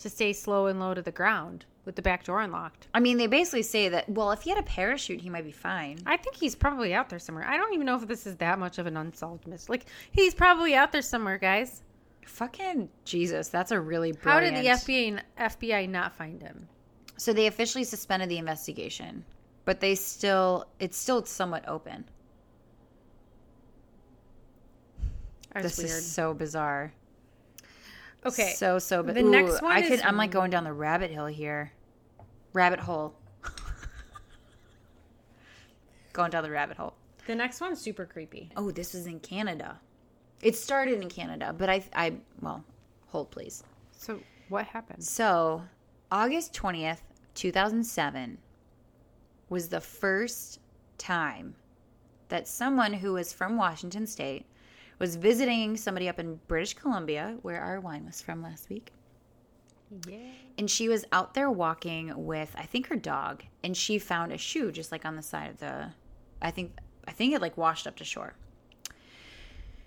to 0.00 0.08
stay 0.08 0.32
slow 0.32 0.66
and 0.66 0.80
low 0.80 0.94
to 0.94 1.02
the 1.02 1.12
ground 1.12 1.66
with 1.84 1.94
the 1.94 2.00
back 2.00 2.24
door 2.24 2.40
unlocked. 2.40 2.88
I 2.94 3.00
mean, 3.00 3.18
they 3.18 3.26
basically 3.26 3.62
say 3.62 3.90
that 3.90 4.08
well, 4.08 4.30
if 4.32 4.42
he 4.42 4.50
had 4.50 4.58
a 4.58 4.62
parachute, 4.62 5.20
he 5.20 5.28
might 5.28 5.44
be 5.44 5.52
fine. 5.52 5.98
I 6.06 6.16
think 6.16 6.36
he's 6.36 6.54
probably 6.54 6.94
out 6.94 7.10
there 7.10 7.18
somewhere. 7.18 7.46
I 7.46 7.56
don't 7.58 7.74
even 7.74 7.84
know 7.86 7.96
if 7.96 8.08
this 8.08 8.26
is 8.26 8.36
that 8.36 8.58
much 8.58 8.78
of 8.78 8.86
an 8.86 8.96
unsolved 8.96 9.46
mystery. 9.46 9.74
Like 9.74 9.86
he's 10.10 10.34
probably 10.34 10.74
out 10.74 10.90
there 10.92 11.02
somewhere, 11.02 11.36
guys. 11.38 11.82
Fucking 12.24 12.88
Jesus, 13.04 13.48
that's 13.48 13.72
a 13.72 13.80
really 13.80 14.14
How 14.22 14.40
did 14.40 14.54
the 14.54 14.68
FBI 14.68 15.20
FBI 15.38 15.88
not 15.88 16.14
find 16.16 16.40
him? 16.40 16.66
So 17.18 17.34
they 17.34 17.46
officially 17.46 17.84
suspended 17.84 18.30
the 18.30 18.38
investigation, 18.38 19.24
but 19.66 19.80
they 19.80 19.94
still 19.94 20.66
it's 20.78 20.96
still 20.96 21.26
somewhat 21.26 21.68
open. 21.68 22.06
That's 25.52 25.76
this 25.76 25.78
weird. 25.78 25.98
is 25.98 26.10
so 26.10 26.34
bizarre. 26.34 26.92
okay, 28.24 28.52
So 28.56 28.78
so 28.78 29.02
but 29.02 29.14
The 29.14 29.22
next 29.22 29.62
one 29.62 29.72
I 29.72 29.82
could 29.82 30.00
I'm 30.02 30.16
like 30.16 30.30
going 30.30 30.50
down 30.50 30.64
the 30.64 30.72
rabbit 30.72 31.10
hill 31.10 31.26
here. 31.26 31.72
Rabbit 32.52 32.80
hole. 32.80 33.14
going 36.12 36.30
down 36.30 36.42
the 36.42 36.50
rabbit 36.50 36.76
hole. 36.76 36.94
the 37.26 37.34
next 37.34 37.60
one's 37.60 37.80
super 37.80 38.04
creepy. 38.06 38.50
Oh, 38.56 38.70
this 38.70 38.94
is 38.94 39.06
in 39.06 39.20
Canada. 39.20 39.78
It 40.42 40.56
started 40.56 41.00
in 41.00 41.08
Canada, 41.08 41.54
but 41.56 41.68
I 41.68 41.84
I 41.94 42.14
well, 42.40 42.64
hold 43.08 43.30
please. 43.30 43.62
So 43.92 44.20
what 44.48 44.66
happened? 44.66 45.04
So, 45.04 45.62
August 46.10 46.52
20th, 46.54 47.00
2007 47.34 48.38
was 49.48 49.68
the 49.68 49.80
first 49.80 50.58
time 50.98 51.54
that 52.28 52.48
someone 52.48 52.92
who 52.94 53.12
was 53.12 53.32
from 53.32 53.56
Washington 53.56 54.06
state 54.06 54.46
was 55.00 55.16
visiting 55.16 55.76
somebody 55.76 56.08
up 56.08 56.20
in 56.20 56.38
British 56.46 56.74
Columbia 56.74 57.36
where 57.42 57.60
our 57.60 57.80
wine 57.80 58.04
was 58.04 58.22
from 58.22 58.42
last 58.42 58.68
week. 58.68 58.92
Yeah. 60.06 60.18
And 60.58 60.70
she 60.70 60.88
was 60.88 61.04
out 61.10 61.34
there 61.34 61.50
walking 61.50 62.12
with 62.26 62.54
I 62.56 62.62
think 62.62 62.86
her 62.86 62.96
dog 62.96 63.42
and 63.64 63.76
she 63.76 63.98
found 63.98 64.30
a 64.30 64.38
shoe 64.38 64.70
just 64.70 64.92
like 64.92 65.04
on 65.04 65.16
the 65.16 65.22
side 65.22 65.50
of 65.50 65.58
the 65.58 65.88
I 66.40 66.52
think 66.52 66.76
I 67.08 67.10
think 67.10 67.34
it 67.34 67.40
like 67.40 67.56
washed 67.56 67.88
up 67.88 67.96
to 67.96 68.04
shore. 68.04 68.34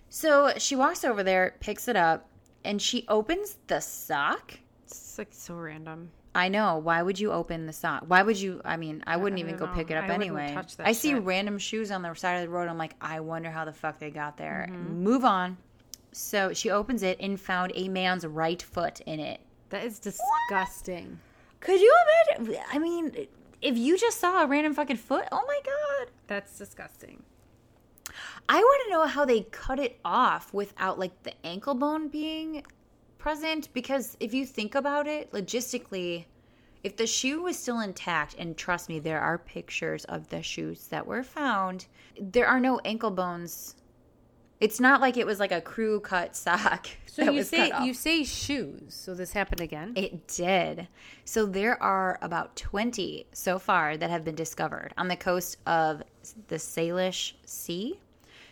So 0.10 0.52
she 0.58 0.76
walks 0.76 1.06
over 1.06 1.24
there, 1.24 1.56
picks 1.60 1.88
it 1.88 1.96
up, 1.96 2.30
and 2.66 2.82
she 2.82 3.06
opens 3.08 3.58
the 3.68 3.80
sock. 3.80 4.60
It's 4.86 5.18
like 5.18 5.30
so 5.32 5.56
random. 5.56 6.12
I 6.36 6.50
know. 6.50 6.78
Why 6.78 7.02
would 7.02 7.20
you 7.20 7.32
open 7.32 7.68
the 7.68 7.74
sock? 7.74 8.06
Why 8.08 8.24
would 8.24 8.40
you? 8.40 8.62
I 8.66 8.78
mean, 8.78 9.04
I 9.06 9.18
wouldn't 9.18 9.40
I 9.40 9.44
even 9.44 9.58
go 9.58 9.68
pick 9.68 9.92
it 9.92 9.96
up 9.96 10.10
I 10.10 10.14
anyway. 10.14 10.58
I 10.80 10.92
see 10.92 11.10
shit. 11.10 11.24
random 11.24 11.58
shoes 11.60 11.92
on 11.92 12.02
the 12.02 12.14
side 12.16 12.36
of 12.36 12.42
the 12.42 12.50
road. 12.50 12.68
I'm 12.68 12.78
like, 12.78 12.96
I 13.00 13.20
wonder 13.20 13.52
how 13.52 13.66
the 13.66 13.74
fuck 13.74 14.00
they 14.00 14.10
got 14.10 14.38
there. 14.38 14.68
Mm-hmm. 14.70 15.04
Move 15.04 15.26
on. 15.26 15.58
So 16.12 16.54
she 16.54 16.70
opens 16.70 17.04
it 17.04 17.18
and 17.20 17.40
found 17.40 17.72
a 17.76 17.88
man's 17.88 18.26
right 18.26 18.62
foot 18.62 19.02
in 19.02 19.20
it. 19.20 19.42
That 19.70 19.84
is 19.84 20.00
disgusting. 20.00 21.20
Could 21.60 21.80
you 21.80 21.96
imagine? 22.38 22.58
I 22.72 22.80
mean, 22.80 23.28
if 23.62 23.78
you 23.78 23.98
just 23.98 24.20
saw 24.20 24.44
a 24.44 24.48
random 24.48 24.74
fucking 24.74 24.98
foot, 24.98 25.26
oh 25.32 25.44
my 25.48 25.60
god. 25.64 26.12
That's 26.28 26.58
disgusting. 26.58 27.24
I 28.50 28.58
want 28.58 28.82
to 28.86 28.92
know 28.92 29.08
how 29.08 29.26
they 29.26 29.42
cut 29.42 29.80
it 29.80 30.00
off 30.04 30.54
without 30.54 31.00
like 31.00 31.24
the 31.24 31.34
ankle 31.46 31.74
bone 31.74 32.10
being 32.10 32.64
present 33.24 33.70
because 33.72 34.18
if 34.20 34.34
you 34.34 34.46
think 34.46 34.76
about 34.76 35.08
it 35.08 35.32
logistically, 35.32 36.26
if 36.84 36.98
the 36.98 37.08
shoe 37.08 37.42
was 37.42 37.58
still 37.58 37.80
intact, 37.80 38.36
and 38.38 38.58
trust 38.58 38.90
me, 38.90 39.00
there 39.00 39.22
are 39.22 39.38
pictures 39.38 40.04
of 40.06 40.28
the 40.28 40.44
shoes 40.44 40.88
that 40.88 41.08
were 41.08 41.24
found, 41.24 41.86
there 42.20 42.46
are 42.46 42.60
no 42.60 42.82
ankle 42.84 43.12
bones. 43.12 43.76
It's 44.60 44.82
not 44.82 45.00
like 45.00 45.16
it 45.16 45.26
was 45.26 45.40
like 45.40 45.54
a 45.54 45.62
crew 45.62 46.02
cut 46.02 46.36
sock. 46.36 46.88
So 47.14 47.30
you 47.30 47.44
say 47.44 47.72
you 47.84 47.94
say 47.94 48.24
shoes. 48.24 48.96
So 48.96 49.14
this 49.14 49.34
happened 49.34 49.62
again. 49.62 49.94
It 49.96 50.28
did. 50.28 50.88
So 51.26 51.46
there 51.46 51.82
are 51.82 52.18
about 52.24 52.56
20 52.56 53.28
so 53.32 53.60
far 53.60 53.98
that 53.98 54.10
have 54.10 54.26
been 54.26 54.34
discovered 54.34 54.96
on 54.98 55.10
the 55.10 55.16
coast 55.16 55.58
of 55.68 56.02
the 56.48 56.56
Salish 56.56 57.34
Sea. 57.46 58.00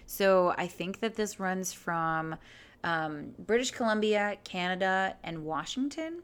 So 0.06 0.54
I 0.60 0.68
think 0.68 1.00
that 1.00 1.16
this 1.16 1.40
runs 1.40 1.74
from 1.74 2.36
um, 2.84 3.34
British 3.40 3.72
Columbia, 3.72 4.38
Canada, 4.44 5.16
and 5.24 5.46
Washington. 5.46 6.22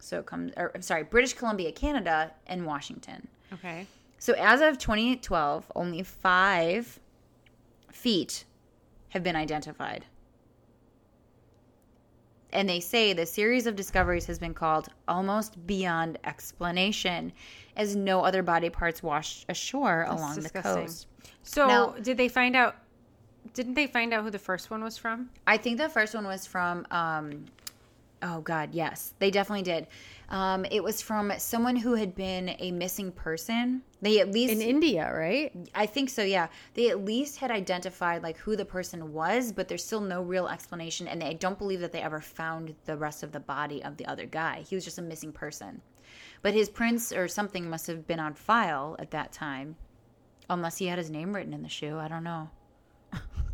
So 0.00 0.20
it 0.20 0.26
comes, 0.26 0.52
or 0.56 0.72
I'm 0.74 0.82
sorry, 0.82 1.02
British 1.04 1.34
Columbia, 1.34 1.72
Canada, 1.72 2.32
and 2.46 2.64
Washington. 2.64 3.26
Okay. 3.52 3.86
So 4.18 4.34
as 4.34 4.60
of 4.60 4.78
2012, 4.78 5.70
only 5.74 6.02
five 6.02 6.98
feet 7.92 8.44
have 9.10 9.22
been 9.22 9.36
identified. 9.36 10.04
And 12.52 12.68
they 12.68 12.80
say 12.80 13.12
the 13.12 13.26
series 13.26 13.66
of 13.66 13.76
discoveries 13.76 14.24
has 14.26 14.38
been 14.38 14.54
called 14.54 14.88
almost 15.06 15.66
beyond 15.66 16.18
explanation, 16.24 17.32
as 17.76 17.94
no 17.94 18.22
other 18.22 18.42
body 18.42 18.70
parts 18.70 19.02
washed 19.02 19.44
ashore 19.48 20.04
along 20.08 20.36
disgusting. 20.36 20.62
the 20.74 20.80
coast. 20.86 21.06
So 21.42 21.66
Now- 21.66 21.86
did 22.00 22.16
they 22.16 22.28
find 22.28 22.56
out? 22.56 22.76
Didn't 23.54 23.74
they 23.74 23.86
find 23.86 24.12
out 24.12 24.24
who 24.24 24.30
the 24.30 24.38
first 24.38 24.70
one 24.70 24.82
was 24.82 24.96
from? 24.96 25.30
I 25.46 25.56
think 25.56 25.78
the 25.78 25.88
first 25.88 26.14
one 26.14 26.24
was 26.24 26.46
from, 26.46 26.86
um, 26.90 27.46
oh 28.22 28.40
God, 28.40 28.70
yes, 28.72 29.14
they 29.18 29.30
definitely 29.30 29.62
did. 29.62 29.86
Um, 30.28 30.64
it 30.66 30.84
was 30.84 31.00
from 31.00 31.32
someone 31.38 31.74
who 31.76 31.94
had 31.94 32.14
been 32.14 32.54
a 32.58 32.70
missing 32.70 33.10
person. 33.10 33.82
They 34.02 34.20
at 34.20 34.30
least 34.30 34.52
In 34.52 34.60
India, 34.60 35.10
right? 35.12 35.50
I 35.74 35.86
think 35.86 36.10
so, 36.10 36.22
yeah. 36.22 36.48
They 36.74 36.90
at 36.90 37.04
least 37.04 37.38
had 37.38 37.50
identified 37.50 38.22
like 38.22 38.36
who 38.36 38.54
the 38.54 38.64
person 38.64 39.12
was, 39.12 39.52
but 39.52 39.68
there's 39.68 39.84
still 39.84 40.00
no 40.00 40.22
real 40.22 40.48
explanation 40.48 41.08
and 41.08 41.24
I 41.24 41.32
don't 41.32 41.58
believe 41.58 41.80
that 41.80 41.92
they 41.92 42.02
ever 42.02 42.20
found 42.20 42.74
the 42.84 42.96
rest 42.96 43.22
of 43.22 43.32
the 43.32 43.40
body 43.40 43.82
of 43.82 43.96
the 43.96 44.06
other 44.06 44.26
guy. 44.26 44.64
He 44.68 44.74
was 44.74 44.84
just 44.84 44.98
a 44.98 45.02
missing 45.02 45.32
person. 45.32 45.80
But 46.42 46.54
his 46.54 46.68
prints 46.68 47.12
or 47.12 47.26
something 47.28 47.68
must 47.68 47.86
have 47.86 48.06
been 48.06 48.20
on 48.20 48.34
file 48.34 48.96
at 48.98 49.10
that 49.10 49.32
time. 49.32 49.76
Unless 50.50 50.78
he 50.78 50.86
had 50.86 50.98
his 50.98 51.10
name 51.10 51.34
written 51.34 51.52
in 51.52 51.62
the 51.62 51.68
shoe, 51.68 51.98
I 51.98 52.08
don't 52.08 52.24
know. 52.24 52.50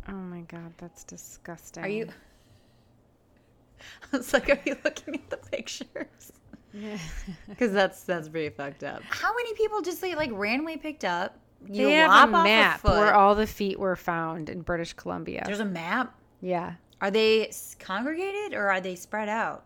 Oh 0.07 0.11
my 0.13 0.41
god, 0.41 0.73
that's 0.77 1.03
disgusting. 1.03 1.83
Are 1.83 1.87
you 1.87 2.07
I 4.13 4.17
was 4.17 4.33
like, 4.33 4.49
are 4.49 4.59
you 4.65 4.77
looking 4.83 5.15
at 5.15 5.29
the 5.29 5.37
pictures? 5.37 6.31
Because 7.47 7.71
that's 7.71 8.03
that's 8.03 8.27
pretty 8.27 8.49
fucked 8.49 8.83
up. 8.83 9.01
How 9.09 9.33
many 9.33 9.53
people 9.53 9.81
just 9.81 10.01
like, 10.03 10.17
like 10.17 10.29
randomly 10.33 10.75
picked 10.75 11.05
up? 11.05 11.39
You 11.65 11.85
They 11.85 11.93
have 11.93 12.29
a 12.29 12.43
map 12.43 12.81
foot. 12.81 12.91
where 12.97 13.13
all 13.15 13.33
the 13.33 13.47
feet 13.47 13.79
were 13.79 13.95
found 13.95 14.49
in 14.49 14.61
British 14.61 14.91
Columbia. 14.93 15.43
There's 15.45 15.61
a 15.61 15.65
map. 15.65 16.13
yeah. 16.41 16.73
Are 17.01 17.11
they 17.11 17.51
congregated 17.79 18.53
or 18.53 18.69
are 18.71 18.81
they 18.81 18.95
spread 18.95 19.29
out? 19.29 19.63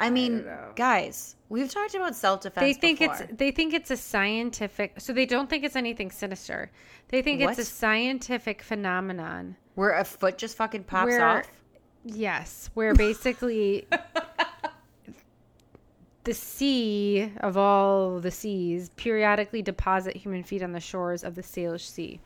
I 0.00 0.10
mean, 0.10 0.44
guys, 0.76 1.36
we've 1.48 1.70
talked 1.70 1.94
about 1.94 2.14
self 2.16 2.40
defense. 2.42 2.64
They 2.64 2.72
think 2.72 3.00
it's 3.00 3.22
they 3.30 3.50
think 3.50 3.74
it's 3.74 3.90
a 3.90 3.96
scientific 3.96 4.94
so 4.98 5.12
they 5.12 5.26
don't 5.26 5.48
think 5.50 5.64
it's 5.64 5.76
anything 5.76 6.10
sinister. 6.10 6.70
They 7.08 7.22
think 7.22 7.40
What? 7.40 7.50
it's 7.50 7.58
a 7.60 7.64
scientific 7.64 8.62
phenomenon. 8.62 9.56
where 9.74 9.98
a 9.98 10.04
foot 10.04 10.38
just 10.38 10.56
fucking 10.56 10.84
pops 10.84 11.06
Where- 11.06 11.26
off. 11.26 11.46
Yes, 12.04 12.68
where 12.74 12.94
basically 12.94 13.86
the 16.24 16.34
sea 16.34 17.32
of 17.40 17.56
all 17.56 18.20
the 18.20 18.30
seas 18.30 18.90
periodically 18.96 19.62
deposit 19.62 20.16
human 20.16 20.42
feet 20.42 20.62
on 20.62 20.72
the 20.72 20.80
shores 20.80 21.24
of 21.24 21.34
the 21.34 21.42
Salish 21.42 21.86
Sea. 21.88 22.20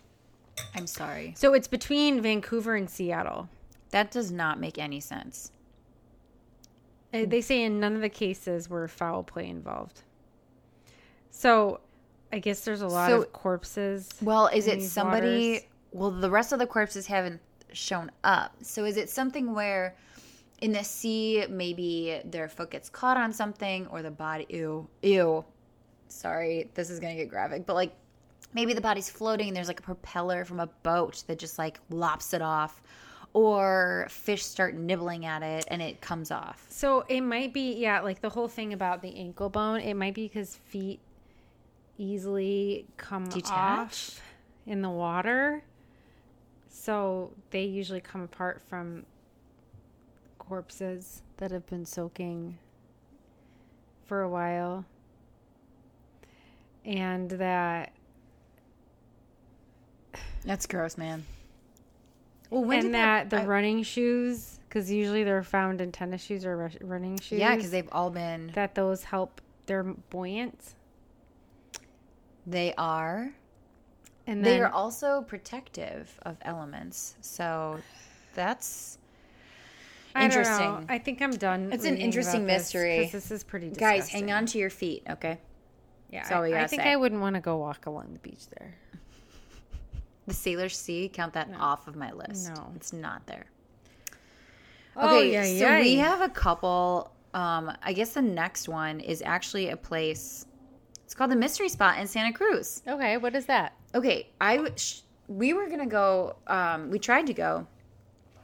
I'm 0.75 0.87
sorry. 0.87 1.35
So 1.37 1.55
it's 1.55 1.69
between 1.69 2.21
Vancouver 2.23 2.75
and 2.77 2.89
Seattle. 2.89 3.49
That 3.91 4.11
does 4.11 4.31
not 4.33 4.59
make 4.61 4.79
any 4.79 5.01
sense. 5.01 5.53
Uh, 7.23 7.27
They 7.29 7.41
say 7.41 7.62
in 7.62 7.81
none 7.81 7.95
of 7.95 8.01
the 8.03 8.09
cases 8.09 8.69
were 8.69 8.87
foul 8.89 9.23
play 9.23 9.49
involved. 9.49 10.03
So 11.31 11.81
I 12.33 12.39
guess 12.39 12.61
there's 12.64 12.83
a 12.83 12.89
lot 12.89 13.11
So- 13.11 13.23
of 13.23 13.33
corpses. 13.33 14.09
Well, 14.23 14.49
is 14.49 14.67
it 14.67 14.83
somebody? 14.83 15.51
waters. 15.53 15.62
Well, 15.93 16.11
the 16.11 16.31
rest 16.31 16.53
of 16.53 16.59
the 16.59 16.67
corpses 16.67 17.07
haven't 17.07 17.41
shown 17.73 18.11
up. 18.25 18.55
So 18.62 18.85
is 18.85 18.97
it 18.97 19.09
something 19.09 19.55
where 19.55 19.97
in 20.61 20.73
the 20.73 20.83
sea 20.85 21.47
maybe 21.49 22.21
their 22.25 22.49
foot 22.49 22.71
gets 22.71 22.89
caught 22.89 23.17
on 23.17 23.33
something 23.33 23.87
or 23.89 24.03
the 24.03 24.11
body? 24.11 24.47
Ew, 24.51 24.89
ew. 25.03 25.45
Sorry, 26.09 26.71
this 26.75 26.91
is 26.91 27.01
gonna 27.01 27.14
get 27.17 27.29
graphic, 27.29 27.67
but 27.67 27.75
like 27.75 27.95
maybe 28.55 28.73
the 28.75 28.81
body's 28.81 29.11
floating 29.11 29.49
and 29.49 29.57
there's 29.57 29.69
like 29.69 29.81
a 29.81 29.83
propeller 29.83 30.45
from 30.45 30.61
a 30.61 30.67
boat 30.83 31.25
that 31.27 31.39
just 31.39 31.59
like 31.59 31.81
lops 31.91 32.33
it 32.35 32.43
off, 32.43 32.81
or 33.37 34.07
fish 34.09 34.43
start 34.47 34.74
nibbling 34.74 35.26
at 35.26 35.43
it 35.43 35.66
and 35.68 35.82
it 35.82 36.01
comes 36.01 36.30
off. 36.30 36.64
So 36.70 37.05
it 37.07 37.20
might 37.20 37.53
be, 37.53 37.74
yeah, 37.74 38.01
like 38.01 38.22
the 38.22 38.30
whole 38.30 38.49
thing 38.49 38.72
about 38.72 39.03
the 39.03 39.14
ankle 39.14 39.51
bone. 39.51 39.80
It 39.80 39.93
might 39.93 40.14
be 40.14 40.22
because 40.26 40.57
feet 40.57 41.01
easily 41.99 42.87
come 42.97 43.26
Detach? 43.26 43.53
off 43.53 44.20
in 44.66 44.80
the 44.80 44.89
water. 44.89 45.62
So 46.70 47.30
they 47.51 47.64
usually 47.64 48.01
come 48.01 48.22
apart 48.22 48.62
from 48.70 49.05
corpses 50.39 51.20
that 51.37 51.51
have 51.51 51.66
been 51.66 51.84
soaking 51.84 52.57
for 54.07 54.22
a 54.22 54.30
while. 54.30 54.87
And 56.87 57.28
that 57.32 57.93
That's 60.47 60.64
gross, 60.64 60.97
man. 60.97 61.26
Well, 62.51 62.64
when 62.64 62.86
and 62.86 62.94
that 62.94 63.30
the 63.30 63.42
I- 63.42 63.44
running 63.47 63.82
shoes 63.82 64.61
because 64.68 64.90
usually 64.90 65.24
they're 65.24 65.42
found 65.42 65.80
in 65.80 65.90
tennis 65.92 66.22
shoes 66.22 66.44
or 66.44 66.57
rush- 66.57 66.76
running 66.80 67.18
shoes. 67.18 67.38
yeah, 67.38 67.55
because 67.57 67.70
they've 67.70 67.88
all 67.92 68.11
been. 68.11 68.51
that 68.55 68.74
those 68.74 69.05
help. 69.05 69.40
They're 69.66 69.82
buoyant, 69.82 70.74
They 72.47 72.72
are. 72.78 73.30
and 74.26 74.44
they 74.44 74.53
then 74.53 74.62
are 74.62 74.70
also 74.70 75.22
protective 75.22 76.18
of 76.22 76.36
elements. 76.42 77.16
So 77.20 77.80
that's 78.34 78.99
I 80.14 80.24
interesting. 80.24 80.86
I 80.88 80.99
think 80.99 81.20
I'm 81.20 81.32
done. 81.32 81.70
It's 81.72 81.84
an 81.84 81.97
interesting 81.97 82.44
about 82.44 82.59
this, 82.59 82.72
This 82.72 83.30
is 83.30 83.42
pretty. 83.44 83.70
Disgusting. 83.70 83.99
Guys, 83.99 84.09
hang 84.09 84.30
on 84.32 84.47
to 84.47 84.59
your 84.59 84.70
feet, 84.70 85.03
okay? 85.11 85.38
Yeah, 86.11 86.20
That's 86.22 86.32
I, 86.32 86.62
I 86.62 86.66
think 86.68 86.82
say. 86.82 86.92
I 86.92 86.97
wouldn't 86.97 87.20
want 87.20 87.34
to 87.34 87.40
go 87.40 87.57
walk 87.57 87.86
along 87.86 88.12
the 88.12 88.20
beach 88.20 88.47
there. 88.59 88.74
The 90.27 90.35
Sailor 90.35 90.68
Sea, 90.68 91.09
count 91.12 91.33
that 91.35 91.49
off 91.59 91.87
of 91.89 91.97
my 91.97 92.12
list. 92.12 92.49
No. 92.55 92.72
It's 92.77 92.93
not 92.93 93.27
there. 93.27 93.47
Oh, 94.97 95.18
Okay, 95.18 95.33
yeah, 95.33 95.45
so 95.45 95.51
yeah. 95.77 95.81
we 95.81 95.97
have 95.97 96.20
a 96.20 96.29
couple. 96.29 97.12
Um, 97.35 97.70
I 97.83 97.93
guess 97.93 98.14
the 98.14 98.22
next 98.22 98.68
one 98.68 99.01
is 99.01 99.22
actually 99.24 99.68
a 99.68 99.77
place. 99.77 100.47
It's 101.05 101.14
called 101.14 101.31
the 101.31 101.37
Mystery 101.37 101.68
Spot 101.68 101.99
in 101.99 102.07
Santa 102.07 102.33
Cruz. 102.33 102.83
Okay, 102.89 103.16
what 103.18 103.37
is 103.37 103.47
that? 103.47 103.74
Okay, 103.95 104.29
I 104.41 104.70
sh- 104.77 105.03
we 105.29 105.53
were 105.53 105.68
gonna 105.68 105.87
go. 105.87 106.37
Um, 106.47 106.91
we 106.91 106.99
tried 106.99 107.27
to 107.27 107.35
go, 107.35 107.66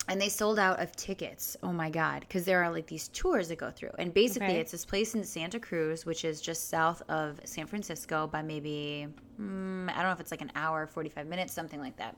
and 0.09 0.20
they 0.20 0.28
sold 0.28 0.59
out 0.59 0.80
of 0.80 0.94
tickets. 0.96 1.57
Oh 1.62 1.72
my 1.72 1.88
god! 1.90 2.20
Because 2.20 2.44
there 2.44 2.62
are 2.62 2.70
like 2.70 2.86
these 2.86 3.09
tours 3.09 3.48
that 3.48 3.59
go 3.59 3.70
through, 3.70 3.90
and 3.98 4.12
basically 4.12 4.48
Okay. 4.48 4.61
it's 4.61 4.72
this 4.72 4.84
place 4.84 5.14
in 5.14 5.22
Santa 5.24 5.61
Cruz, 5.61 6.05
which 6.05 6.24
is 6.24 6.40
just 6.40 6.68
south 6.68 7.03
of 7.09 7.40
San 7.44 7.66
Francisco 7.66 8.26
by 8.26 8.42
maybe 8.42 9.07
mm, 9.40 9.88
I 9.90 9.94
don't 9.94 10.05
know 10.07 10.12
if 10.12 10.20
it's 10.20 10.30
like 10.30 10.40
an 10.42 10.53
hour, 10.57 10.86
forty 10.86 11.09
five 11.09 11.26
minutes, 11.26 11.53
something 11.53 11.80
like 11.80 11.96
that. 11.96 12.16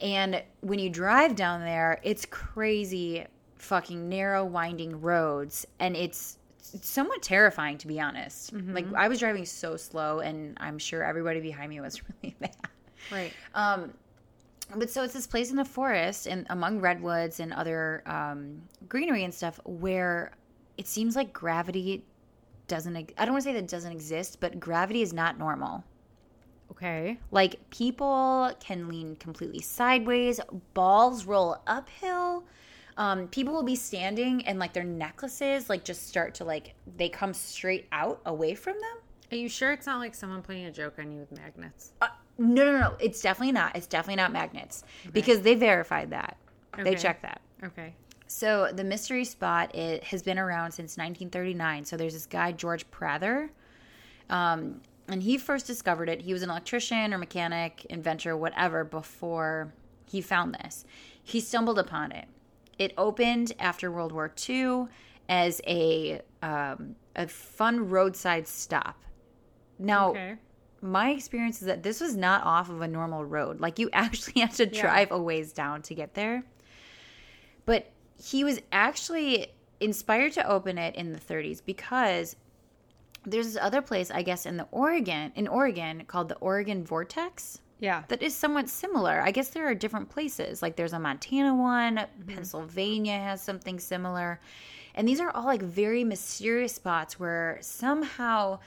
And 0.00 0.42
when 0.60 0.78
you 0.78 0.88
drive 0.90 1.34
down 1.34 1.60
there, 1.60 1.98
it's 2.04 2.24
crazy, 2.26 3.26
fucking 3.56 4.08
narrow, 4.08 4.44
winding 4.44 5.00
roads, 5.00 5.66
and 5.80 5.96
it's, 5.96 6.38
it's 6.72 6.88
somewhat 6.88 7.20
terrifying 7.20 7.78
to 7.78 7.88
be 7.88 8.00
honest. 8.00 8.52
Like 8.52 8.86
I 8.94 9.08
was 9.08 9.18
driving 9.18 9.44
so 9.44 9.76
slow, 9.76 10.20
and 10.20 10.56
I'm 10.60 10.78
sure 10.78 11.02
everybody 11.02 11.40
behind 11.40 11.70
me 11.70 11.80
was 11.80 12.00
really 12.22 12.36
mad. 12.40 12.56
Right. 13.10 13.34
Um, 13.54 13.92
but 14.76 14.90
so 14.90 15.02
it's 15.02 15.14
this 15.14 15.26
place 15.26 15.50
in 15.50 15.56
the 15.56 15.64
forest 15.64 16.26
and 16.26 16.46
among 16.50 16.80
redwoods 16.80 17.40
and 17.40 17.52
other 17.52 18.02
um, 18.06 18.60
greenery 18.88 19.24
and 19.24 19.32
stuff 19.32 19.58
where 19.64 20.32
it 20.76 20.86
seems 20.86 21.16
like 21.16 21.32
gravity 21.32 22.04
doesn't 22.66 22.96
i 22.96 23.24
don't 23.24 23.32
want 23.32 23.42
to 23.42 23.48
say 23.48 23.52
that 23.54 23.64
it 23.64 23.68
doesn't 23.68 23.92
exist, 23.92 24.38
but 24.40 24.60
gravity 24.60 25.02
is 25.02 25.12
not 25.12 25.38
normal. 25.38 25.82
Okay. 26.70 27.18
Like 27.30 27.58
people 27.70 28.52
can 28.60 28.88
lean 28.88 29.16
completely 29.16 29.60
sideways, 29.60 30.38
balls 30.74 31.24
roll 31.24 31.56
uphill. 31.66 32.44
Um, 32.96 33.28
people 33.28 33.54
will 33.54 33.62
be 33.62 33.76
standing 33.76 34.46
and 34.46 34.58
like 34.58 34.72
their 34.72 34.84
necklaces 34.84 35.70
like 35.70 35.84
just 35.84 36.08
start 36.08 36.34
to 36.36 36.44
like 36.44 36.74
they 36.96 37.08
come 37.08 37.32
straight 37.32 37.86
out 37.90 38.20
away 38.26 38.54
from 38.54 38.74
them. 38.74 38.98
Are 39.32 39.36
you 39.36 39.48
sure 39.48 39.72
it's 39.72 39.86
not 39.86 39.98
like 39.98 40.14
someone 40.14 40.42
playing 40.42 40.66
a 40.66 40.70
joke 40.70 40.98
on 40.98 41.12
you 41.12 41.20
with 41.20 41.32
magnets? 41.32 41.92
Uh, 42.00 42.08
no, 42.38 42.64
no, 42.64 42.78
no. 42.78 42.94
It's 43.00 43.20
definitely 43.20 43.52
not. 43.52 43.76
It's 43.76 43.86
definitely 43.86 44.16
not 44.16 44.32
magnets 44.32 44.84
because 45.12 45.40
they 45.42 45.54
verified 45.54 46.10
that. 46.10 46.36
They 46.84 46.94
checked 46.94 47.22
that. 47.22 47.40
Okay. 47.64 47.94
So 48.28 48.70
the 48.72 48.84
mystery 48.84 49.24
spot 49.24 49.74
it 49.74 50.04
has 50.04 50.22
been 50.22 50.38
around 50.38 50.72
since 50.72 50.96
1939. 50.96 51.84
So 51.84 51.96
there's 51.96 52.12
this 52.12 52.26
guy 52.26 52.52
George 52.52 52.88
Prather, 52.90 53.50
um, 54.30 54.80
and 55.08 55.22
he 55.22 55.38
first 55.38 55.66
discovered 55.66 56.08
it. 56.08 56.20
He 56.20 56.32
was 56.32 56.42
an 56.42 56.50
electrician 56.50 57.12
or 57.14 57.18
mechanic, 57.18 57.86
inventor, 57.86 58.36
whatever, 58.36 58.84
before 58.84 59.72
he 60.06 60.20
found 60.20 60.54
this. 60.54 60.84
He 61.22 61.40
stumbled 61.40 61.78
upon 61.78 62.12
it. 62.12 62.26
It 62.78 62.92
opened 62.96 63.52
after 63.58 63.90
World 63.90 64.12
War 64.12 64.32
II 64.48 64.84
as 65.28 65.60
a 65.66 66.20
um, 66.42 66.94
a 67.16 67.26
fun 67.26 67.88
roadside 67.88 68.46
stop. 68.46 68.96
Now, 69.78 70.10
Okay. 70.10 70.34
My 70.80 71.10
experience 71.10 71.60
is 71.60 71.66
that 71.66 71.82
this 71.82 72.00
was 72.00 72.16
not 72.16 72.44
off 72.44 72.70
of 72.70 72.80
a 72.80 72.88
normal 72.88 73.24
road. 73.24 73.60
Like 73.60 73.78
you 73.78 73.90
actually 73.92 74.40
have 74.40 74.56
to 74.56 74.66
drive 74.66 75.10
a 75.10 75.20
ways 75.20 75.52
down 75.52 75.82
to 75.82 75.94
get 75.94 76.14
there. 76.14 76.44
But 77.66 77.90
he 78.22 78.44
was 78.44 78.60
actually 78.72 79.48
inspired 79.80 80.32
to 80.32 80.48
open 80.48 80.78
it 80.78 80.94
in 80.96 81.12
the 81.12 81.18
30s 81.18 81.60
because 81.64 82.36
there's 83.24 83.46
this 83.46 83.62
other 83.62 83.82
place, 83.82 84.10
I 84.10 84.22
guess, 84.22 84.46
in 84.46 84.56
the 84.56 84.66
Oregon, 84.70 85.32
in 85.34 85.48
Oregon 85.48 86.04
called 86.06 86.28
the 86.28 86.36
Oregon 86.36 86.84
Vortex 86.84 87.60
Yeah. 87.78 88.04
that 88.08 88.22
is 88.22 88.34
somewhat 88.34 88.68
similar. 88.68 89.20
I 89.20 89.30
guess 89.30 89.48
there 89.50 89.68
are 89.68 89.74
different 89.74 90.08
places. 90.08 90.62
Like 90.62 90.76
there's 90.76 90.92
a 90.94 90.98
Montana 90.98 91.54
one, 91.54 91.96
mm-hmm. 91.96 92.34
Pennsylvania 92.34 93.18
has 93.18 93.42
something 93.42 93.78
similar. 93.78 94.40
And 94.94 95.06
these 95.06 95.20
are 95.20 95.30
all 95.30 95.44
like 95.44 95.62
very 95.62 96.02
mysterious 96.04 96.74
spots 96.74 97.20
where 97.20 97.58
somehow 97.60 98.58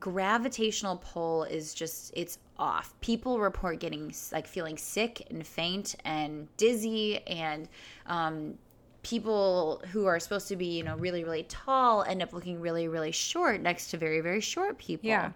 gravitational 0.00 0.96
pull 0.96 1.44
is 1.44 1.74
just 1.74 2.12
it's 2.16 2.38
off. 2.58 2.94
People 3.00 3.38
report 3.38 3.78
getting 3.80 4.12
like 4.32 4.46
feeling 4.46 4.76
sick 4.76 5.26
and 5.30 5.46
faint 5.46 5.94
and 6.04 6.48
dizzy 6.56 7.18
and 7.26 7.68
um 8.06 8.58
people 9.02 9.80
who 9.92 10.06
are 10.06 10.18
supposed 10.18 10.48
to 10.48 10.56
be, 10.56 10.66
you 10.66 10.82
know, 10.82 10.96
really 10.96 11.22
really 11.22 11.44
tall 11.44 12.02
end 12.02 12.22
up 12.22 12.32
looking 12.32 12.60
really 12.60 12.88
really 12.88 13.12
short 13.12 13.60
next 13.60 13.90
to 13.90 13.96
very 13.96 14.20
very 14.20 14.40
short 14.40 14.78
people. 14.78 15.08
Yeah. 15.08 15.32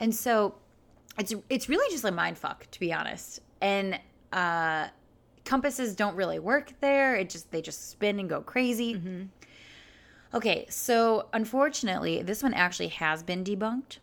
And 0.00 0.14
so 0.14 0.54
it's 1.18 1.34
it's 1.48 1.68
really 1.68 1.90
just 1.90 2.04
a 2.04 2.12
mind 2.12 2.38
fuck 2.38 2.70
to 2.70 2.80
be 2.80 2.92
honest 2.92 3.40
and 3.60 3.98
uh 4.32 4.88
compasses 5.44 5.96
don't 5.96 6.14
really 6.14 6.38
work 6.38 6.72
there 6.80 7.16
it 7.16 7.30
just 7.30 7.50
they 7.50 7.62
just 7.62 7.90
spin 7.90 8.18
and 8.20 8.28
go 8.28 8.40
crazy 8.40 8.94
Mm-hmm. 8.94 9.22
Okay 10.34 10.66
so 10.68 11.26
unfortunately 11.32 12.22
this 12.22 12.42
one 12.42 12.54
actually 12.54 12.88
has 12.88 13.22
been 13.22 13.42
debunked 13.44 13.98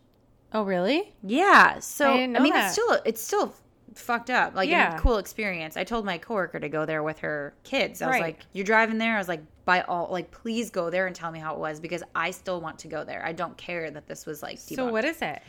Oh, 0.52 0.62
really? 0.62 1.12
yeah 1.22 1.78
so 1.80 2.14
I 2.14 2.22
i, 2.22 2.26
mean 2.26 2.52
that. 2.52 2.66
it's 2.66 2.72
still 2.72 2.98
it's 3.04 3.20
still 3.20 3.54
fucked 3.94 4.28
up 4.30 4.54
like 4.54 4.68
Yeah. 4.68 4.96
a 4.96 5.00
cool 5.00 5.16
experience 5.18 5.76
i 5.76 5.84
told 5.84 6.04
my 6.04 6.18
coworker 6.18 6.60
to 6.60 6.68
go 6.68 6.84
there 6.84 7.02
with 7.02 7.18
her 7.20 7.54
kids 7.64 8.02
i 8.02 8.06
was 8.08 8.18
like 8.20 8.40
you're 8.52 8.64
driving 8.64 8.98
there 8.98 9.14
i 9.14 9.18
was 9.18 9.28
like 9.28 9.42
by 9.64 9.80
all 9.82 10.08
like 10.10 10.30
please 10.30 10.70
go 10.70 10.90
there 10.90 11.06
and 11.06 11.16
tell 11.16 11.30
me 11.32 11.38
how 11.38 11.54
it 11.54 11.58
was 11.58 11.80
because 11.80 12.02
i 12.14 12.30
still 12.30 12.60
want 12.60 12.78
to 12.80 12.88
go 12.88 13.04
there 13.04 13.24
i 13.24 13.32
don't 13.32 13.56
care 13.56 13.90
that 13.90 14.06
this 14.06 14.26
was 14.26 14.42
like 14.42 14.56
debunked. 14.58 14.76
So 14.76 14.90
what 14.92 15.04
is 15.04 15.20
it? 15.22 15.40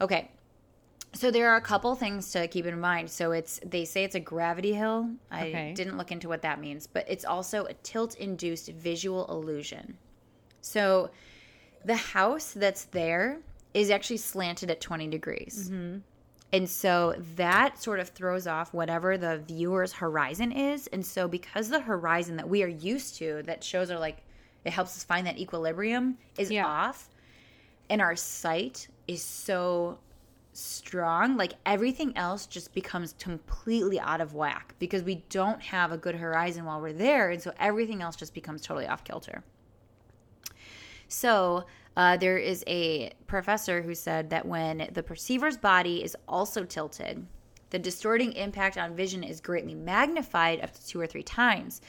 Okay. 0.00 0.30
So 1.14 1.30
there 1.30 1.48
are 1.48 1.56
a 1.56 1.60
couple 1.62 1.94
things 1.94 2.30
to 2.32 2.46
keep 2.46 2.66
in 2.66 2.78
mind. 2.78 3.08
So 3.10 3.32
it's 3.32 3.58
they 3.64 3.86
say 3.86 4.04
it's 4.04 4.14
a 4.14 4.20
gravity 4.20 4.74
hill. 4.74 5.08
I 5.30 5.46
Okay. 5.48 5.72
didn't 5.74 5.96
look 5.96 6.12
into 6.12 6.28
what 6.28 6.42
that 6.42 6.60
means, 6.60 6.86
but 6.86 7.06
it's 7.08 7.24
also 7.24 7.64
a 7.64 7.72
tilt-induced 7.72 8.68
visual 8.72 9.26
illusion. 9.28 9.96
So 10.66 11.10
the 11.84 11.96
house 11.96 12.52
that's 12.52 12.84
there 12.84 13.38
is 13.72 13.90
actually 13.90 14.16
slanted 14.16 14.70
at 14.70 14.80
20 14.80 15.08
degrees. 15.08 15.70
Mm-hmm. 15.70 15.98
And 16.52 16.68
so 16.70 17.14
that 17.36 17.80
sort 17.82 18.00
of 18.00 18.08
throws 18.08 18.46
off 18.46 18.72
whatever 18.72 19.18
the 19.18 19.38
viewer's 19.38 19.92
horizon 19.92 20.52
is. 20.52 20.86
And 20.88 21.04
so 21.04 21.28
because 21.28 21.68
the 21.68 21.80
horizon 21.80 22.36
that 22.36 22.48
we 22.48 22.62
are 22.62 22.68
used 22.68 23.16
to 23.18 23.42
that 23.46 23.62
shows 23.62 23.90
are 23.90 23.98
like 23.98 24.18
it 24.64 24.72
helps 24.72 24.96
us 24.96 25.04
find 25.04 25.26
that 25.28 25.38
equilibrium 25.38 26.18
is 26.36 26.50
Yeah. 26.50 26.66
off 26.66 27.08
and 27.88 28.00
our 28.00 28.16
sight 28.16 28.88
is 29.06 29.22
so 29.22 29.98
strong 30.52 31.36
like 31.36 31.52
everything 31.66 32.16
else 32.16 32.46
just 32.46 32.72
becomes 32.74 33.14
completely 33.20 34.00
out 34.00 34.20
of 34.20 34.34
whack 34.34 34.74
because 34.80 35.02
we 35.02 35.16
don't 35.28 35.60
have 35.60 35.92
a 35.92 35.98
good 35.98 36.14
horizon 36.16 36.64
while 36.64 36.80
we're 36.80 36.92
there 36.92 37.30
and 37.30 37.40
so 37.42 37.52
everything 37.60 38.00
else 38.02 38.16
just 38.16 38.32
becomes 38.34 38.62
totally 38.62 38.86
off 38.86 39.04
kilter 39.04 39.44
so 41.08 41.64
uh, 41.96 42.16
there 42.16 42.36
is 42.36 42.62
a 42.66 43.10
professor 43.26 43.82
who 43.82 43.94
said 43.94 44.30
that 44.30 44.46
when 44.46 44.88
the 44.92 45.02
perceiver's 45.02 45.56
body 45.56 46.02
is 46.04 46.16
also 46.28 46.64
tilted 46.64 47.26
the 47.70 47.78
distorting 47.78 48.32
impact 48.34 48.78
on 48.78 48.94
vision 48.94 49.24
is 49.24 49.40
greatly 49.40 49.74
magnified 49.74 50.60
up 50.62 50.72
to 50.72 50.86
two 50.86 51.00
or 51.00 51.06
three 51.06 51.22
times. 51.22 51.80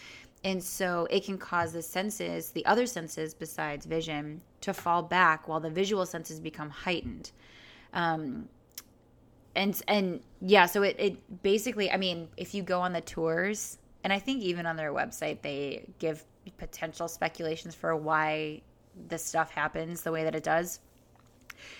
And 0.43 0.63
so 0.63 1.07
it 1.09 1.23
can 1.25 1.37
cause 1.37 1.73
the 1.73 1.81
senses 1.81 2.51
the 2.51 2.65
other 2.65 2.85
senses 2.85 3.33
besides 3.33 3.85
vision 3.85 4.41
to 4.61 4.73
fall 4.73 5.03
back 5.03 5.47
while 5.47 5.59
the 5.59 5.69
visual 5.69 6.05
senses 6.05 6.39
become 6.39 6.69
heightened. 6.69 7.31
Um, 7.93 8.47
and 9.55 9.81
and 9.87 10.21
yeah 10.41 10.67
so 10.67 10.83
it, 10.83 10.95
it 10.99 11.41
basically 11.41 11.91
i 11.91 11.97
mean 11.97 12.27
if 12.37 12.53
you 12.53 12.61
go 12.61 12.79
on 12.79 12.93
the 12.93 13.01
tours 13.01 13.79
and 14.03 14.13
i 14.13 14.19
think 14.19 14.43
even 14.43 14.67
on 14.67 14.75
their 14.75 14.93
website 14.93 15.41
they 15.41 15.83
give 15.97 16.23
potential 16.57 17.07
speculations 17.07 17.73
for 17.73 17.95
why 17.95 18.61
this 19.07 19.23
stuff 19.23 19.51
happens 19.51 20.01
the 20.01 20.11
way 20.11 20.23
that 20.23 20.35
it 20.35 20.43
does. 20.43 20.79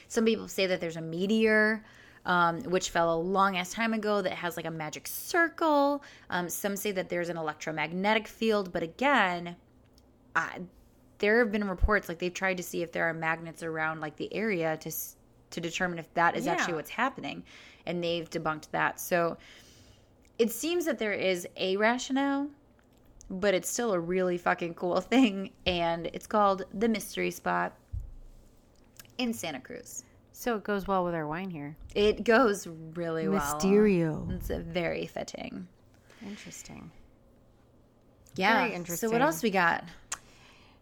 Some 0.07 0.25
people 0.25 0.47
say 0.47 0.65
that 0.67 0.79
there's 0.79 0.97
a 0.97 1.01
meteor 1.01 1.83
um, 2.25 2.61
which 2.63 2.89
fell 2.89 3.13
a 3.13 3.19
long 3.19 3.57
ass 3.57 3.71
time 3.71 3.93
ago 3.93 4.21
that 4.21 4.33
has 4.33 4.57
like 4.57 4.65
a 4.65 4.71
magic 4.71 5.07
circle. 5.07 6.03
Um, 6.29 6.49
some 6.49 6.75
say 6.75 6.91
that 6.91 7.09
there's 7.09 7.29
an 7.29 7.37
electromagnetic 7.37 8.27
field 8.27 8.71
but 8.73 8.83
again 8.83 9.55
I, 10.35 10.61
there 11.19 11.39
have 11.39 11.51
been 11.51 11.67
reports 11.67 12.07
like 12.09 12.19
they've 12.19 12.33
tried 12.33 12.57
to 12.57 12.63
see 12.63 12.83
if 12.83 12.91
there 12.91 13.09
are 13.09 13.13
magnets 13.13 13.63
around 13.63 14.01
like 14.01 14.15
the 14.17 14.33
area 14.33 14.77
to 14.77 14.91
to 15.49 15.61
determine 15.61 15.97
if 15.97 16.13
that 16.13 16.35
is 16.35 16.45
actually 16.45 16.73
what's 16.73 16.89
happening 16.89 17.43
and 17.85 18.03
they've 18.03 18.29
debunked 18.29 18.69
that. 18.71 18.99
So 18.99 19.37
it 20.37 20.51
seems 20.51 20.85
that 20.85 20.99
there 20.99 21.13
is 21.13 21.47
a 21.55 21.77
rationale 21.77 22.49
but 23.29 23.53
it's 23.53 23.69
still 23.69 23.93
a 23.93 23.99
really 23.99 24.37
fucking 24.37 24.73
cool 24.75 24.99
thing 25.13 25.51
and 25.65 26.07
it's 26.13 26.27
called 26.27 26.63
the 26.73 26.87
mystery 26.87 27.31
spot 27.31 27.73
in 29.17 29.33
santa 29.33 29.59
cruz 29.59 30.03
So 30.31 30.55
it 30.55 30.63
goes 30.63 30.87
well 30.87 31.03
with 31.03 31.13
our 31.15 31.27
wine 31.27 31.49
here. 31.49 31.75
it 31.95 32.23
goes 32.23 32.67
really 32.95 33.27
well 33.27 33.41
Mysterio. 33.59 34.31
it's 34.35 34.49
very 34.49 35.05
fitting 35.07 35.67
Interesting. 36.25 36.89
yeah 38.35 38.67
Very 38.69 38.85
so 38.85 39.09
what 39.09 39.21
else 39.21 39.43
we 39.43 39.49
got 39.51 39.83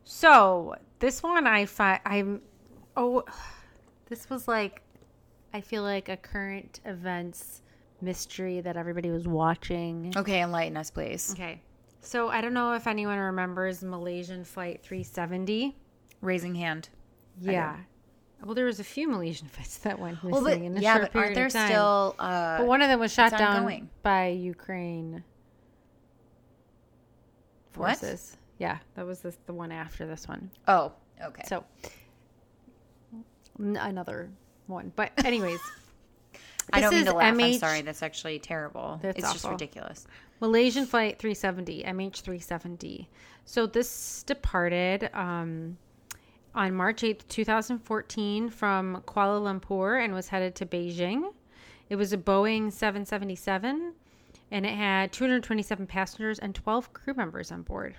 So 0.04 0.76
this 1.00 1.22
one 1.24 1.48
I 1.48 1.66
find 1.66 2.00
I'm 2.06 2.42
oh 2.96 3.24
this 4.08 4.30
was 4.30 4.48
like 4.48 4.82
I 5.54 5.62
feel 5.62 5.84
like 5.84 6.10
a 6.10 6.18
current 6.18 6.80
events 6.86 7.62
mystery 8.02 8.60
that 8.62 8.76
everybody 8.78 9.10
was 9.10 9.28
watching. 9.28 10.14
okay 10.16 10.42
enlighten 10.42 10.78
us 10.78 10.92
please 10.92 11.32
Okay. 11.34 11.62
So 12.06 12.30
I 12.30 12.42
don't 12.42 12.54
know 12.54 12.74
if 12.74 12.88
anyone 12.88 13.18
remembers 13.18 13.84
Malaysian 13.84 14.44
flight 14.46 14.82
370. 14.84 15.76
raising 16.22 16.56
hand 16.56 16.90
Yeah. 17.42 17.78
Well, 18.44 18.54
there 18.54 18.66
was 18.66 18.80
a 18.80 18.84
few 18.84 19.08
Malaysian 19.10 19.48
flights 19.54 19.78
that 19.80 19.98
went 20.00 20.16
missing 20.24 20.32
well 20.32 20.42
but 20.44 20.54
in 20.62 20.78
a 20.78 20.80
yeah 20.80 20.98
short 20.98 21.12
but 21.14 21.20
aren't 21.20 21.34
period 21.34 21.38
there 21.38 21.46
of 21.48 21.54
time. 21.54 21.68
still 21.70 22.16
uh 22.20 22.58
But 22.60 22.68
one 22.68 22.82
of 22.82 22.90
them 22.90 23.00
was 23.00 23.12
shot 23.12 23.32
down 23.32 23.56
ongoing. 23.58 23.90
by 24.04 24.28
Ukraine 24.28 25.24
What? 27.76 27.98
forces. 27.98 28.38
Yeah, 28.58 28.78
that 28.96 29.06
was 29.06 29.20
this, 29.20 29.38
the 29.48 29.54
one 29.54 29.72
after 29.72 30.06
this 30.06 30.28
one. 30.28 30.50
oh 30.68 30.94
okay 31.22 31.44
So 31.48 31.64
n- 33.60 33.78
another 33.78 34.30
one. 34.68 34.92
But 34.96 35.12
anyways, 35.26 35.60
i 36.74 36.82
don't 36.82 36.94
mean 36.96 37.06
to 37.06 37.14
laugh 37.14 37.28
i'm 37.32 37.38
MH 37.38 37.60
sorry 37.60 37.82
that's 37.84 38.02
actually 38.02 38.40
terrible 38.40 39.00
That's 39.04 39.20
it's 39.20 39.32
just 39.34 39.46
awful. 39.46 39.52
ridiculous 39.52 40.08
Malaysian 40.40 40.86
flight 40.86 41.18
370, 41.20 41.84
MH370. 41.84 43.08
So 43.46 43.66
this 43.66 44.24
departed 44.24 45.10
um, 45.14 45.78
on 46.54 46.74
March 46.74 47.02
8th, 47.02 47.28
2014 47.28 48.50
from 48.50 49.04
Kuala 49.06 49.42
Lumpur 49.42 50.04
and 50.04 50.14
was 50.14 50.28
headed 50.28 50.56
to 50.56 50.66
Beijing. 50.66 51.34
It 51.90 51.96
was 51.96 52.14
a 52.14 52.18
Boeing 52.18 52.72
777 52.72 53.94
and 54.52 54.66
it 54.66 54.76
had 54.76 55.12
227 55.12 55.88
passengers 55.88 56.40
and 56.40 56.54
12 56.54 56.94
crew 56.94 57.14
members 57.14 57.52
on 57.52 57.62
board. 57.62 57.96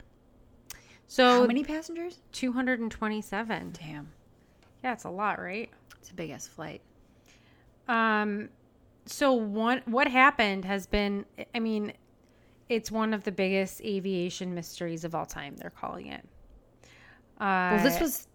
So 1.07 1.43
how 1.43 1.47
many 1.47 1.65
passengers 1.65 2.19
227. 2.33 3.73
damn 3.79 4.09
Yeah, 4.83 4.93
it's 4.93 5.05
a 5.05 5.11
lot, 5.11 5.41
right? 5.41 5.71
it's 5.99 6.11
a 6.11 6.15
big 6.15 6.31
ass 6.31 6.47
flight 6.47 6.81
Um, 7.89 8.49
so 9.07 9.33
one 9.33 9.83
what 9.87 10.09
happened 10.09 10.65
has 10.65 10.87
been, 10.87 11.25
I 11.55 11.61
mean, 11.61 11.93
it's 12.69 12.91
one 12.91 13.15
of 13.15 13.25
the 13.25 13.33
biggest 13.33 13.81
aviation 13.83 14.55
mysteries 14.55 15.05
of 15.05 15.15
all 15.15 15.27
time. 15.27 15.57
They're 15.57 15.71
calling 15.71 16.07
it. 16.09 16.25
Uh, 17.39 17.77
well 17.77 17.85
this 17.85 18.01
was 18.01 18.29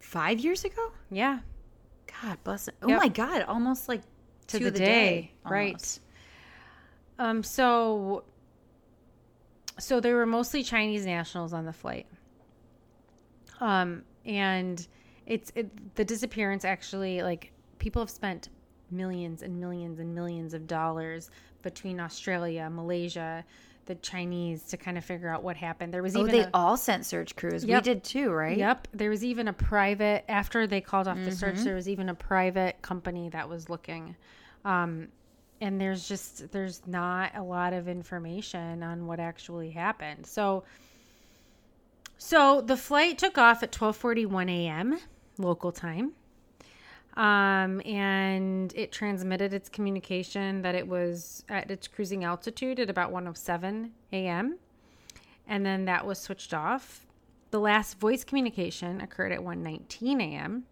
five 0.00 0.40
years 0.40 0.64
ago 0.64 0.90
yeah, 1.10 1.38
god 2.22 2.36
bless 2.42 2.66
it 2.66 2.74
oh 2.82 2.88
Yep. 2.88 2.98
my 2.98 3.08
god 3.08 3.42
almost 3.42 3.88
like 3.88 4.00
To 4.48 4.58
to, 4.58 4.64
the 4.64 4.70
the, 4.72 4.78
day, 4.78 4.84
day, 4.86 5.32
right. 5.44 5.98
Um, 7.20 7.42
so 7.44 8.24
so 9.78 10.00
there 10.00 10.16
were 10.16 10.26
mostly 10.26 10.62
Chinese 10.64 11.06
nationals 11.06 11.52
on 11.52 11.64
the 11.66 11.72
flight. 11.72 12.06
Um, 13.60 14.02
and 14.24 14.86
it's 15.26 15.52
it, 15.54 15.94
the 15.94 16.04
disappearance 16.04 16.64
actually 16.64 17.22
like 17.22 17.52
people 17.78 18.02
have 18.02 18.10
spent 18.10 18.48
millions 18.90 19.42
and 19.42 19.60
millions 19.60 20.00
and 20.00 20.14
millions 20.14 20.52
of 20.54 20.66
dollars 20.66 21.30
between 21.62 22.00
Australia, 22.00 22.68
Malaysia, 22.70 23.44
the 23.88 23.96
Chinese 23.96 24.62
to 24.68 24.76
kind 24.76 24.96
of 24.96 25.04
figure 25.04 25.28
out 25.28 25.42
what 25.42 25.56
happened. 25.56 25.92
There 25.92 26.02
was 26.02 26.14
even 26.14 26.26
Oh, 26.26 26.28
even 26.28 26.40
they 26.42 26.46
a, 26.46 26.50
all 26.54 26.76
sent 26.76 27.04
search 27.04 27.34
crews. 27.34 27.64
Yep. 27.64 27.82
We 27.82 27.84
did 27.94 28.04
too, 28.04 28.30
right? 28.30 28.56
Yep. 28.56 28.88
There 28.92 29.10
was 29.10 29.24
even 29.24 29.48
a 29.48 29.52
private 29.52 30.24
after 30.28 30.66
they 30.66 30.80
called 30.80 31.08
off 31.08 31.16
the 31.16 31.32
search. 31.32 31.56
There 31.56 31.74
was 31.74 31.88
even 31.88 32.08
a 32.08 32.14
private 32.14 32.80
company 32.82 33.30
that 33.30 33.48
was 33.48 33.68
looking, 33.68 34.14
um, 34.64 35.08
and 35.60 35.80
there's 35.80 36.06
just 36.06 36.52
there's 36.52 36.86
not 36.86 37.34
a 37.34 37.42
lot 37.42 37.72
of 37.72 37.88
information 37.88 38.82
on 38.82 39.06
what 39.06 39.18
actually 39.18 39.70
happened. 39.70 40.26
So, 40.26 40.62
so 42.18 42.60
the 42.60 42.76
flight 42.76 43.18
took 43.18 43.38
off 43.38 43.62
at 43.62 43.72
12:41 43.72 44.50
a.m. 44.50 44.98
local 45.38 45.72
time. 45.72 46.12
Um, 47.18 47.82
and 47.84 48.72
it 48.76 48.92
transmitted 48.92 49.52
its 49.52 49.68
communication 49.68 50.62
that 50.62 50.76
it 50.76 50.86
was 50.86 51.44
at 51.48 51.68
its 51.68 51.88
cruising 51.88 52.22
altitude 52.22 52.78
at 52.78 52.88
about 52.88 53.10
107 53.10 53.90
a.m. 54.12 54.56
And 55.48 55.66
then 55.66 55.84
that 55.86 56.06
was 56.06 56.20
switched 56.20 56.54
off. 56.54 57.06
The 57.50 57.58
last 57.58 57.98
voice 57.98 58.22
communication 58.22 59.00
occurred 59.00 59.32
at 59.32 59.40
1:19 59.40 60.22
a.m. 60.22 60.64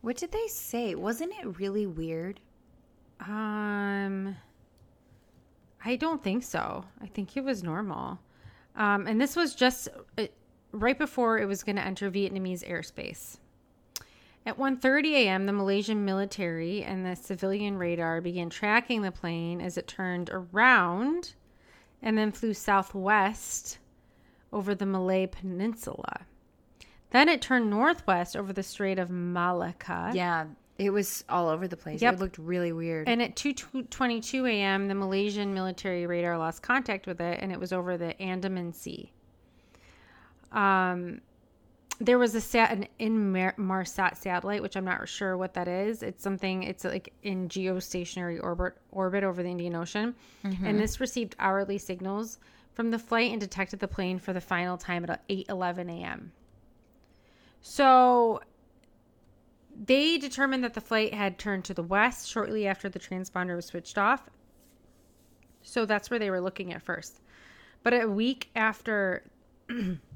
What 0.00 0.16
did 0.16 0.32
they 0.32 0.48
say? 0.48 0.96
Wasn't 0.96 1.32
it 1.32 1.60
really 1.60 1.86
weird? 1.86 2.40
Um, 3.20 4.36
I 5.84 5.94
don't 5.94 6.22
think 6.24 6.42
so. 6.42 6.84
I 7.00 7.06
think 7.06 7.36
it 7.36 7.44
was 7.44 7.62
normal. 7.62 8.18
Um, 8.74 9.06
and 9.06 9.20
this 9.20 9.36
was 9.36 9.54
just 9.54 9.88
uh, 10.18 10.26
right 10.72 10.98
before 10.98 11.38
it 11.38 11.46
was 11.46 11.62
going 11.62 11.76
to 11.76 11.84
enter 11.84 12.10
Vietnamese 12.10 12.68
airspace. 12.68 13.38
At 14.46 14.58
1:30 14.58 15.12
a.m., 15.12 15.46
the 15.46 15.52
Malaysian 15.52 16.04
military 16.04 16.82
and 16.82 17.04
the 17.04 17.16
civilian 17.16 17.78
radar 17.78 18.20
began 18.20 18.50
tracking 18.50 19.02
the 19.02 19.12
plane 19.12 19.60
as 19.60 19.78
it 19.78 19.88
turned 19.88 20.28
around 20.30 21.34
and 22.02 22.18
then 22.18 22.30
flew 22.30 22.52
southwest 22.52 23.78
over 24.52 24.74
the 24.74 24.86
Malay 24.86 25.26
Peninsula. 25.26 26.26
Then 27.10 27.28
it 27.28 27.40
turned 27.40 27.70
northwest 27.70 28.36
over 28.36 28.52
the 28.52 28.62
Strait 28.62 28.98
of 28.98 29.08
Malacca. 29.08 30.10
Yeah, 30.14 30.46
it 30.78 30.90
was 30.90 31.24
all 31.28 31.48
over 31.48 31.66
the 31.66 31.76
place. 31.76 32.02
Yep. 32.02 32.14
It 32.14 32.20
looked 32.20 32.38
really 32.38 32.72
weird. 32.72 33.08
And 33.08 33.22
at 33.22 33.36
2:22 33.36 34.50
a.m., 34.50 34.88
the 34.88 34.94
Malaysian 34.94 35.54
military 35.54 36.06
radar 36.06 36.36
lost 36.36 36.62
contact 36.62 37.06
with 37.06 37.20
it, 37.20 37.38
and 37.40 37.50
it 37.50 37.58
was 37.58 37.72
over 37.72 37.96
the 37.96 38.20
Andaman 38.20 38.72
Sea. 38.72 39.10
Um, 40.52 41.20
there 42.00 42.18
was 42.18 42.34
a 42.34 42.40
sat 42.40 42.72
an 42.72 42.88
Inmarsat 42.98 44.16
satellite, 44.16 44.62
which 44.62 44.76
I'm 44.76 44.84
not 44.84 45.08
sure 45.08 45.36
what 45.36 45.54
that 45.54 45.68
is. 45.68 46.02
It's 46.02 46.22
something. 46.22 46.64
It's 46.64 46.84
like 46.84 47.12
in 47.22 47.48
geostationary 47.48 48.42
orbit 48.42 48.74
orbit 48.90 49.24
over 49.24 49.42
the 49.42 49.48
Indian 49.48 49.74
Ocean, 49.74 50.14
and 50.42 50.54
mm-hmm. 50.54 50.78
this 50.78 51.00
received 51.00 51.36
hourly 51.38 51.78
signals 51.78 52.38
from 52.72 52.90
the 52.90 52.98
flight 52.98 53.30
and 53.30 53.40
detected 53.40 53.78
the 53.78 53.88
plane 53.88 54.18
for 54.18 54.32
the 54.32 54.40
final 54.40 54.76
time 54.76 55.04
at 55.08 55.26
8:11 55.28 55.90
a.m. 55.90 56.32
So 57.60 58.40
they 59.74 60.18
determined 60.18 60.64
that 60.64 60.74
the 60.74 60.80
flight 60.80 61.14
had 61.14 61.38
turned 61.38 61.64
to 61.64 61.74
the 61.74 61.82
west 61.82 62.28
shortly 62.28 62.66
after 62.66 62.88
the 62.88 62.98
transponder 62.98 63.56
was 63.56 63.66
switched 63.66 63.98
off. 63.98 64.28
So 65.62 65.86
that's 65.86 66.10
where 66.10 66.18
they 66.18 66.30
were 66.30 66.40
looking 66.40 66.72
at 66.72 66.82
first. 66.82 67.20
But 67.82 67.94
a 67.94 68.08
week 68.08 68.50
after 68.54 69.24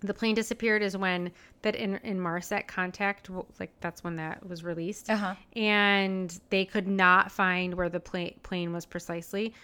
the 0.00 0.14
plane 0.14 0.34
disappeared 0.34 0.82
is 0.82 0.96
when 0.96 1.30
that 1.62 1.76
in, 1.76 1.98
Inmarsat 2.04 2.66
contact, 2.66 3.28
like 3.58 3.72
that's 3.80 4.02
when 4.02 4.16
that 4.16 4.46
was 4.48 4.64
released. 4.64 5.10
Uh-huh. 5.10 5.34
And 5.54 6.38
they 6.50 6.64
could 6.64 6.88
not 6.88 7.30
find 7.30 7.74
where 7.74 7.88
the 7.88 8.00
plane, 8.00 8.38
plane 8.42 8.72
was 8.72 8.86
precisely. 8.86 9.54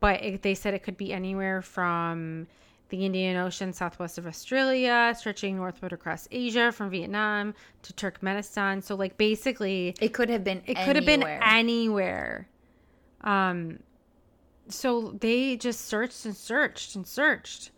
But 0.00 0.22
it, 0.22 0.42
they 0.42 0.54
said 0.54 0.74
it 0.74 0.82
could 0.82 0.98
be 0.98 1.12
anywhere 1.12 1.62
from 1.62 2.46
the 2.90 3.04
Indian 3.04 3.36
Ocean 3.36 3.72
southwest 3.72 4.18
of 4.18 4.26
Australia, 4.26 5.14
stretching 5.18 5.56
northward 5.56 5.92
across 5.92 6.28
Asia 6.30 6.70
from 6.70 6.90
Vietnam 6.90 7.54
to 7.82 7.92
Turkmenistan. 7.94 8.82
So, 8.82 8.94
like, 8.94 9.16
basically, 9.16 9.94
it 10.00 10.12
could 10.12 10.28
have 10.28 10.44
been. 10.44 10.62
it 10.66 10.76
could 10.84 10.96
have 10.96 11.06
been 11.06 11.22
anywhere. 11.22 11.42
anywhere. 11.42 12.48
Um, 13.22 13.78
so 14.68 15.16
they 15.20 15.56
just 15.56 15.86
searched 15.86 16.24
and 16.24 16.36
searched 16.36 16.94
and 16.94 17.06
searched, 17.06 17.70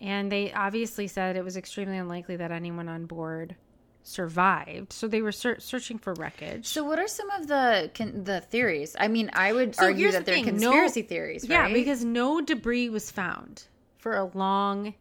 and 0.00 0.30
they 0.32 0.52
obviously 0.52 1.06
said 1.06 1.36
it 1.36 1.44
was 1.44 1.56
extremely 1.56 1.98
unlikely 1.98 2.36
that 2.36 2.50
anyone 2.50 2.88
on 2.88 3.06
board 3.06 3.56
survived. 4.02 4.92
So 4.92 5.06
they 5.08 5.20
were 5.22 5.32
ser- 5.32 5.60
searching 5.60 5.98
for 5.98 6.14
wreckage. 6.14 6.66
So, 6.66 6.84
what 6.84 6.98
are 6.98 7.06
some 7.08 7.30
of 7.30 7.46
the 7.48 7.90
con- 7.94 8.24
the 8.24 8.40
theories? 8.40 8.96
I 8.98 9.08
mean, 9.08 9.30
I 9.34 9.52
would 9.52 9.74
So 9.74 9.84
argue 9.84 10.10
that 10.12 10.20
the 10.20 10.24
they're 10.32 10.34
thing, 10.36 10.44
no- 10.46 10.70
conspiracy 10.70 11.02
theories, 11.02 11.44
yeah, 11.44 11.72
because 11.72 12.04
no 12.04 12.40
debris 12.40 12.88
was 12.88 13.10
found 13.10 13.64
for 13.98 14.16
a 14.16 14.24
long, 14.34 14.94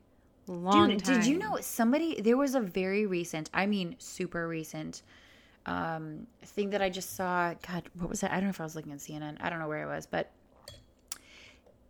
long 0.47 0.89
Dude, 0.89 1.03
time. 1.05 1.15
did 1.15 1.25
you 1.25 1.37
know 1.37 1.57
somebody? 1.61 2.19
There 2.21 2.35
was 2.37 2.55
a 2.55 2.59
very 2.59 3.05
recent, 3.05 3.49
I 3.53 3.65
mean, 3.67 3.95
super 3.99 4.47
recent 4.47 5.01
um, 5.65 6.27
thing 6.43 6.71
that 6.71 6.81
I 6.81 6.89
just 6.89 7.15
saw. 7.15 7.53
God, 7.67 7.83
what 7.97 8.09
was 8.09 8.19
that? 8.21 8.31
I 8.31 8.35
don't 8.35 8.45
know 8.45 8.49
if 8.49 8.59
I 8.59 8.63
was 8.65 8.75
looking 8.75 8.91
at 8.91 8.99
CNN. 8.99 9.37
I 9.39 9.49
don't 9.49 9.59
know 9.59 9.67
where 9.69 9.89
I 9.89 9.95
was, 9.95 10.05
but 10.07 10.29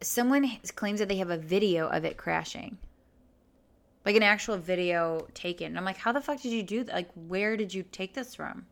someone 0.01 0.49
claims 0.76 0.99
that 0.99 1.07
they 1.10 1.18
have 1.18 1.30
a 1.30 1.38
video 1.38 1.88
of 1.88 2.05
it 2.05 2.18
crashing, 2.18 2.78
like 4.06 4.16
an 4.16 4.24
actual 4.24 4.58
video 4.58 5.28
taken. 5.34 5.68
And 5.68 5.78
I'm 5.78 5.86
like, 5.86 5.97
how 5.97 6.12
the 6.12 6.22
fuck 6.22 6.41
did 6.41 6.52
you 6.52 6.64
do 6.64 6.84
that? 6.84 6.93
Like, 6.93 7.10
where 7.28 7.58
did 7.58 7.74
you 7.74 7.84
take 7.91 8.14
this 8.14 8.36
from? 8.36 8.66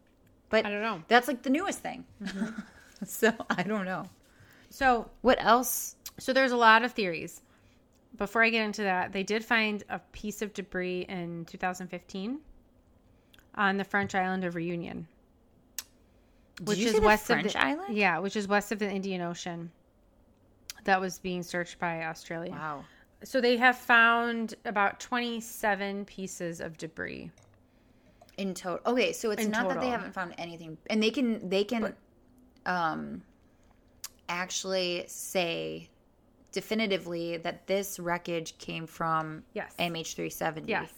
But 0.49 0.65
I 0.65 0.69
don't 0.69 0.82
know. 0.82 1.03
That's 1.07 1.28
like 1.28 1.43
the 1.43 1.49
newest 1.49 1.80
thing. 1.80 2.05
Mm-hmm. 2.23 2.61
so 3.05 3.34
I 3.49 3.63
don't 3.63 3.86
know. 3.86 4.05
So 4.69 5.09
What 5.21 5.38
else? 5.41 5.95
So 6.19 6.34
there's 6.34 6.51
a 6.51 6.57
lot 6.57 6.84
of 6.84 6.93
theories. 6.93 7.41
Before 8.17 8.43
I 8.43 8.49
get 8.49 8.65
into 8.65 8.84
that, 8.84 9.11
they 9.11 9.23
did 9.23 9.45
find 9.45 9.84
a 9.89 9.99
piece 10.11 10.41
of 10.41 10.53
debris 10.53 11.05
in 11.07 11.45
2015 11.45 12.39
on 13.55 13.78
the 13.78 13.84
French 13.84 14.15
island 14.15 14.43
of 14.43 14.55
Reunion, 14.55 15.07
which 16.63 16.80
you 16.80 16.88
is 16.88 16.99
west 16.99 17.28
French 17.28 17.47
of 17.47 17.53
the 17.53 17.63
island? 17.63 17.95
Yeah, 17.95 18.17
which 18.19 18.36
is 18.36 18.47
west 18.47 18.71
of 18.71 18.80
the 18.80 18.89
Indian 18.89 19.21
Ocean. 19.21 19.71
That 20.86 20.99
was 20.99 21.19
being 21.19 21.43
searched 21.43 21.78
by 21.80 22.05
Australia. 22.05 22.51
Wow. 22.51 22.86
So 23.24 23.41
they 23.41 23.57
have 23.57 23.78
found 23.78 24.53
about 24.65 24.99
27 24.99 26.05
pieces 26.05 26.61
of 26.61 26.78
debris. 26.78 27.32
in 28.38 28.53
total 28.53 28.80
okay 28.91 29.11
so 29.13 29.32
it's 29.32 29.43
In 29.45 29.49
not 29.51 29.68
that 29.70 29.82
they 29.82 29.89
haven't 29.89 30.13
found 30.13 30.34
anything 30.38 30.78
and 30.91 31.01
they 31.01 31.09
can 31.09 31.49
they 31.49 31.63
can 31.63 31.95
um 32.68 33.24
actually 34.30 35.03
say 35.07 35.89
definitively 36.51 37.38
that 37.38 37.65
this 37.68 37.99
wreckage 37.99 38.57
came 38.59 38.86
from 38.88 39.43
Yes. 39.53 39.74
mh370 39.80 40.63
Yes. 40.68 40.91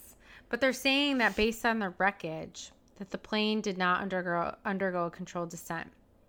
But 0.48 0.60
they're 0.60 0.72
saying 0.72 1.18
that 1.18 1.36
based 1.36 1.64
on 1.64 1.78
the 1.78 1.90
wreckage, 1.98 2.72
that 2.98 3.10
the 3.10 3.18
plane 3.18 3.60
did 3.60 3.78
not 3.78 4.00
undergo 4.02 4.54
undergo 4.64 5.06
a 5.06 5.10
controlled 5.10 5.50
descent. 5.50 5.88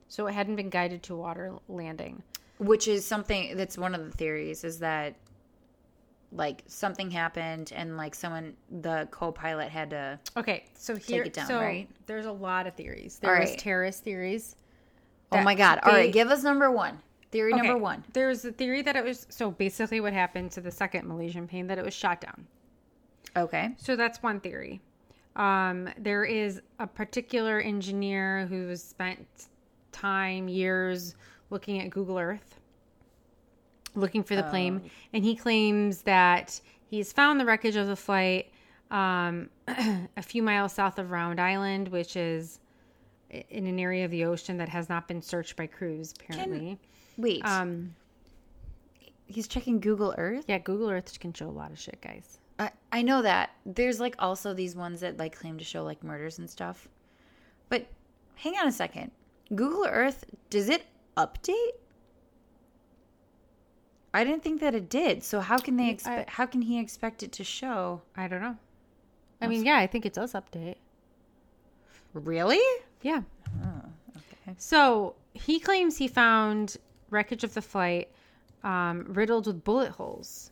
So 0.09 0.27
it 0.27 0.33
hadn't 0.33 0.57
been 0.57 0.69
guided 0.69 1.01
to 1.03 1.15
water 1.15 1.53
landing. 1.67 2.21
which 2.59 2.87
is 2.87 3.03
something 3.05 3.57
that's 3.57 3.77
one 3.77 3.95
of 3.95 4.05
the 4.05 4.11
theories 4.11 4.63
is 4.63 4.77
that 4.79 5.15
like 6.31 6.63
something 6.67 7.11
happened 7.11 7.71
and 7.75 7.97
like 7.97 8.15
someone 8.15 8.55
the 8.81 9.07
co-pilot 9.11 9.69
had 9.69 9.89
to 9.89 10.19
Okay, 10.37 10.63
so 10.73 10.95
here, 10.95 11.23
it 11.23 11.33
down, 11.33 11.47
so 11.47 11.59
right? 11.59 11.89
there's 12.05 12.25
a 12.25 12.31
lot 12.31 12.67
of 12.67 12.73
theories. 12.75 13.19
There 13.19 13.33
All 13.33 13.41
was 13.41 13.49
right. 13.49 13.59
terrorist 13.59 14.03
theories. 14.03 14.55
oh 15.33 15.41
my 15.41 15.55
god 15.55 15.79
all 15.83 15.91
they- 15.91 15.97
right 16.05 16.13
give 16.13 16.29
us 16.29 16.43
number 16.43 16.71
one 16.71 16.99
theory 17.31 17.51
number 17.53 17.73
Okay, 17.73 17.79
one 17.81 18.03
There's 18.13 18.43
a 18.45 18.51
theory 18.51 18.81
that 18.81 18.95
it 18.97 19.03
was 19.03 19.25
so 19.29 19.51
basically 19.51 19.99
what 20.01 20.11
happened 20.13 20.51
to 20.51 20.61
the 20.61 20.71
second 20.71 21.07
Malaysian 21.07 21.47
plane 21.47 21.67
that 21.67 21.77
it 21.77 21.85
was 21.85 21.93
shot 21.93 22.19
down. 22.21 22.45
okay 23.37 23.69
So 23.77 23.95
that's 23.95 24.21
one 24.23 24.39
theory. 24.39 24.81
Um, 25.37 25.87
there 25.97 26.25
is 26.25 26.61
a 26.79 26.85
particular 26.87 27.59
engineer 27.61 28.45
who 28.47 28.67
has 28.67 28.83
spent 28.83 29.25
time, 29.93 30.49
years 30.49 31.15
looking 31.49 31.79
at 31.81 31.89
Google 31.89 32.17
Earth, 32.17 32.59
looking 33.95 34.23
for 34.23 34.35
the 34.35 34.43
plane, 34.43 34.89
and 35.13 35.23
he 35.23 35.35
claims 35.35 36.03
that 36.03 36.59
he's 36.89 37.11
found 37.11 37.39
the 37.39 37.45
wreckage 37.45 37.75
of 37.75 37.87
the 37.87 37.95
flight 37.95 38.51
um, 38.91 39.49
a 39.67 40.21
few 40.21 40.43
miles 40.43 40.73
south 40.73 40.99
of 40.99 41.11
Round 41.11 41.39
Island, 41.39 41.87
which 41.87 42.15
is 42.15 42.59
in 43.29 43.65
an 43.65 43.79
area 43.79 44.05
of 44.05 44.11
the 44.11 44.25
ocean 44.25 44.57
that 44.57 44.69
has 44.69 44.89
not 44.89 45.07
been 45.07 45.21
searched 45.21 45.55
by 45.55 45.65
crews, 45.65 46.13
apparently. 46.19 46.77
wait. 47.17 47.43
Um, 47.45 47.95
he's 49.25 49.47
checking 49.47 49.79
google 49.79 50.13
earth? 50.17 50.45
Yeah, 50.47 50.59
Google 50.59 50.89
Earth 50.89 51.17
can 51.19 51.33
show 51.33 51.47
a 51.47 51.49
lot 51.49 51.71
of 51.71 51.79
shit, 51.79 52.01
guys. 52.01 52.39
I, 52.59 52.71
I 52.91 53.01
know 53.01 53.21
that. 53.21 53.51
There's 53.65 53.99
like 53.99 54.15
also 54.19 54.53
these 54.53 54.75
ones 54.75 54.99
that 54.99 55.17
like 55.17 55.37
claim 55.37 55.57
to 55.57 55.63
show 55.63 55.83
like 55.83 56.03
murders 56.03 56.37
and 56.37 56.49
stuff. 56.49 56.87
But 57.69 57.87
hang 58.35 58.57
on 58.57 58.67
a 58.67 58.71
second. 58.71 59.11
Google 59.55 59.85
earth 59.85 60.25
does 60.49 60.69
it 60.69 60.85
update 61.17 61.71
I 64.13 64.23
didn't 64.23 64.43
think 64.43 64.59
that 64.61 64.75
it 64.75 64.89
did. 64.89 65.23
So 65.23 65.39
how 65.39 65.57
can 65.57 65.77
they 65.77 65.89
expect? 65.89 66.29
How 66.29 66.45
can 66.45 66.61
he 66.61 66.79
expect 66.79 67.23
it 67.23 67.31
to 67.33 67.43
show? 67.43 68.01
I 68.15 68.27
don't 68.27 68.41
know. 68.41 68.57
I 69.41 69.47
mean, 69.47 69.65
yeah, 69.65 69.77
I 69.77 69.87
think 69.87 70.05
it 70.05 70.13
does 70.13 70.33
update. 70.33 70.75
Really? 72.13 72.61
Yeah. 73.01 73.21
Oh, 73.63 73.81
okay. 74.17 74.55
So 74.57 75.15
he 75.33 75.59
claims 75.59 75.97
he 75.97 76.07
found 76.07 76.77
wreckage 77.09 77.43
of 77.43 77.53
the 77.53 77.61
flight 77.61 78.09
um, 78.63 79.05
riddled 79.07 79.47
with 79.47 79.63
bullet 79.63 79.91
holes. 79.91 80.51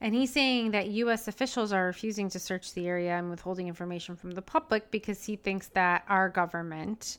And 0.00 0.14
he's 0.14 0.32
saying 0.32 0.72
that 0.72 0.88
U.S. 0.88 1.28
officials 1.28 1.72
are 1.72 1.86
refusing 1.86 2.28
to 2.30 2.38
search 2.40 2.74
the 2.74 2.88
area 2.88 3.12
and 3.16 3.30
withholding 3.30 3.68
information 3.68 4.16
from 4.16 4.32
the 4.32 4.42
public 4.42 4.90
because 4.90 5.24
he 5.24 5.36
thinks 5.36 5.68
that 5.68 6.04
our 6.08 6.28
government 6.28 7.18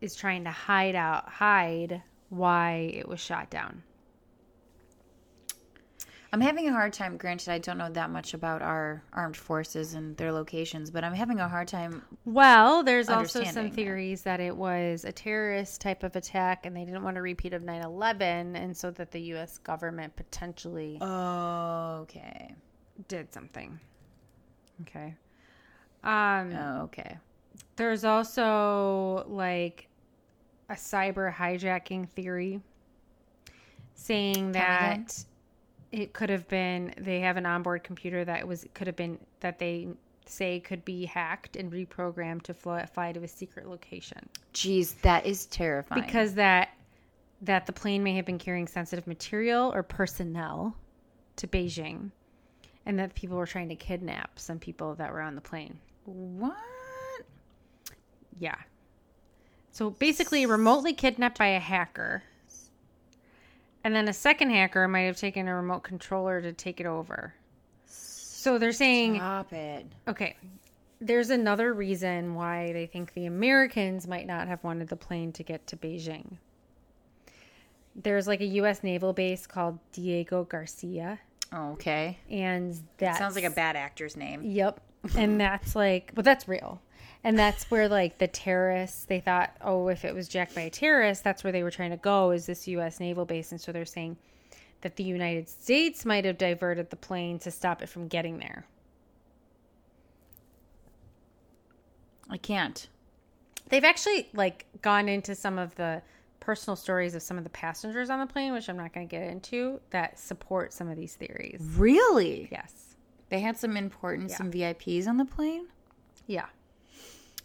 is 0.00 0.14
trying 0.14 0.44
to 0.44 0.50
hide 0.50 0.94
out, 0.94 1.28
hide 1.28 2.02
why 2.30 2.92
it 2.94 3.06
was 3.06 3.20
shot 3.20 3.50
down. 3.50 3.82
I'm 6.34 6.40
having 6.40 6.66
a 6.66 6.72
hard 6.72 6.94
time. 6.94 7.18
Granted, 7.18 7.50
I 7.50 7.58
don't 7.58 7.76
know 7.76 7.90
that 7.90 8.08
much 8.08 8.32
about 8.32 8.62
our 8.62 9.02
armed 9.12 9.36
forces 9.36 9.92
and 9.92 10.16
their 10.16 10.32
locations, 10.32 10.90
but 10.90 11.04
I'm 11.04 11.12
having 11.12 11.40
a 11.40 11.48
hard 11.48 11.68
time. 11.68 12.02
Well, 12.24 12.82
there's 12.82 13.10
also 13.10 13.40
some 13.40 13.48
Understanding 13.48 13.70
that. 13.70 13.76
theories 13.76 14.22
that 14.22 14.40
it 14.40 14.56
was 14.56 15.04
a 15.04 15.12
terrorist 15.12 15.82
type 15.82 16.02
of 16.02 16.16
attack 16.16 16.64
and 16.64 16.74
they 16.74 16.86
didn't 16.86 17.02
want 17.02 17.18
a 17.18 17.22
repeat 17.22 17.52
of 17.52 17.62
9 17.62 17.82
11, 17.82 18.56
and 18.56 18.74
so 18.74 18.90
that 18.92 19.10
the 19.10 19.20
U.S. 19.20 19.58
government 19.58 20.16
potentially 20.16 20.98
Okay. 21.02 22.54
did 23.08 23.30
something. 23.32 23.78
Okay. 24.82 25.14
Um, 26.02 26.52
Okay. 26.54 27.18
there's 27.76 28.04
also 28.04 29.24
like 29.28 29.86
a 30.70 30.74
cyber 30.74 31.30
hijacking 31.32 32.08
theory 32.08 32.60
saying 33.94 34.52
that 34.52 35.24
it 35.92 36.12
could 36.14 36.30
have 36.30 36.48
been 36.48 36.92
they 36.98 37.20
have 37.20 37.36
an 37.36 37.46
onboard 37.46 37.84
computer 37.84 38.24
that 38.24 38.48
was 38.48 38.66
could 38.74 38.86
have 38.86 38.96
been 38.96 39.18
that 39.40 39.58
they 39.58 39.88
say 40.26 40.58
could 40.60 40.84
be 40.84 41.04
hacked 41.04 41.56
and 41.56 41.70
reprogrammed 41.72 42.42
to 42.42 42.54
fly, 42.54 42.86
fly 42.86 43.12
to 43.12 43.22
a 43.22 43.28
secret 43.28 43.68
location 43.68 44.28
Jeez, 44.54 44.98
that 45.02 45.26
is 45.26 45.46
terrifying. 45.46 46.02
because 46.02 46.34
that 46.34 46.70
that 47.42 47.66
the 47.66 47.72
plane 47.72 48.02
may 48.02 48.14
have 48.14 48.24
been 48.24 48.38
carrying 48.38 48.66
sensitive 48.66 49.06
material 49.06 49.72
or 49.74 49.82
personnel 49.82 50.76
to 51.36 51.46
Beijing 51.46 52.10
and 52.86 52.98
that 52.98 53.14
people 53.14 53.36
were 53.36 53.46
trying 53.46 53.68
to 53.68 53.74
kidnap 53.76 54.38
some 54.38 54.58
people 54.58 54.94
that 54.94 55.12
were 55.12 55.20
on 55.20 55.34
the 55.34 55.40
plane. 55.40 55.78
what? 56.04 56.56
Yeah. 58.38 58.56
So 59.70 59.90
basically 59.90 60.46
remotely 60.46 60.92
kidnapped 60.92 61.38
by 61.38 61.48
a 61.48 61.60
hacker. 61.60 62.22
And 63.84 63.94
then 63.94 64.08
a 64.08 64.12
second 64.12 64.50
hacker 64.50 64.86
might 64.88 65.02
have 65.02 65.16
taken 65.16 65.48
a 65.48 65.54
remote 65.54 65.80
controller 65.82 66.40
to 66.40 66.52
take 66.52 66.80
it 66.80 66.86
over. 66.86 67.34
So 67.86 68.58
they're 68.58 68.72
saying 68.72 69.16
Stop 69.16 69.52
it. 69.52 69.86
Okay. 70.08 70.36
There's 71.00 71.30
another 71.30 71.72
reason 71.74 72.34
why 72.34 72.72
they 72.72 72.86
think 72.86 73.12
the 73.14 73.26
Americans 73.26 74.06
might 74.06 74.26
not 74.26 74.46
have 74.46 74.62
wanted 74.62 74.88
the 74.88 74.96
plane 74.96 75.32
to 75.32 75.42
get 75.42 75.66
to 75.68 75.76
Beijing. 75.76 76.36
There's 77.96 78.26
like 78.26 78.40
a 78.40 78.46
U.S. 78.46 78.82
naval 78.82 79.12
base 79.12 79.46
called 79.46 79.78
Diego 79.92 80.44
Garcia, 80.44 81.18
Okay. 81.52 82.18
and 82.30 82.78
that 82.98 83.18
Sounds 83.18 83.34
like 83.34 83.44
a 83.44 83.50
bad 83.50 83.76
actor's 83.76 84.16
name. 84.16 84.42
Yep. 84.44 84.80
And 85.16 85.40
that's 85.40 85.74
like, 85.76 86.12
but 86.14 86.24
that's 86.24 86.46
real. 86.48 86.80
And 87.24 87.38
that's 87.38 87.70
where 87.70 87.88
like 87.88 88.18
the 88.18 88.26
terrorists, 88.26 89.04
they 89.04 89.20
thought, 89.20 89.54
oh, 89.60 89.88
if 89.88 90.04
it 90.04 90.14
was 90.14 90.28
jacked 90.28 90.54
by 90.54 90.62
a 90.62 90.70
terrorist, 90.70 91.22
that's 91.22 91.44
where 91.44 91.52
they 91.52 91.62
were 91.62 91.70
trying 91.70 91.90
to 91.92 91.96
go 91.96 92.32
is 92.32 92.46
this 92.46 92.66
U.S. 92.68 92.98
naval 92.98 93.24
base. 93.24 93.52
And 93.52 93.60
so 93.60 93.70
they're 93.70 93.84
saying 93.84 94.16
that 94.80 94.96
the 94.96 95.04
United 95.04 95.48
States 95.48 96.04
might 96.04 96.24
have 96.24 96.36
diverted 96.36 96.90
the 96.90 96.96
plane 96.96 97.38
to 97.40 97.50
stop 97.50 97.80
it 97.80 97.88
from 97.88 98.08
getting 98.08 98.38
there. 98.38 98.66
I 102.28 102.38
can't. 102.38 102.88
They've 103.68 103.84
actually 103.84 104.28
like 104.32 104.66
gone 104.82 105.08
into 105.08 105.34
some 105.34 105.58
of 105.58 105.74
the 105.76 106.02
personal 106.40 106.74
stories 106.74 107.14
of 107.14 107.22
some 107.22 107.38
of 107.38 107.44
the 107.44 107.50
passengers 107.50 108.10
on 108.10 108.18
the 108.18 108.26
plane, 108.26 108.52
which 108.52 108.68
I'm 108.68 108.76
not 108.76 108.92
going 108.92 109.06
to 109.06 109.10
get 109.10 109.22
into, 109.30 109.80
that 109.90 110.18
support 110.18 110.72
some 110.72 110.88
of 110.88 110.96
these 110.96 111.14
theories. 111.14 111.60
Really? 111.76 112.48
Yes. 112.50 112.96
They 113.28 113.38
had 113.40 113.56
some 113.56 113.76
important, 113.76 114.30
Yeah. 114.30 114.36
some 114.36 114.50
VIPs 114.50 115.06
on 115.06 115.18
the 115.18 115.24
plane. 115.24 115.66
Yeah. 116.26 116.46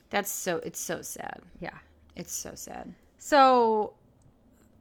That's 0.09 0.31
so. 0.31 0.57
It's 0.57 0.79
so 0.79 1.01
sad. 1.01 1.41
Yeah. 1.59 1.77
It's 2.15 2.33
so 2.33 2.51
sad. 2.55 2.93
So 3.19 3.93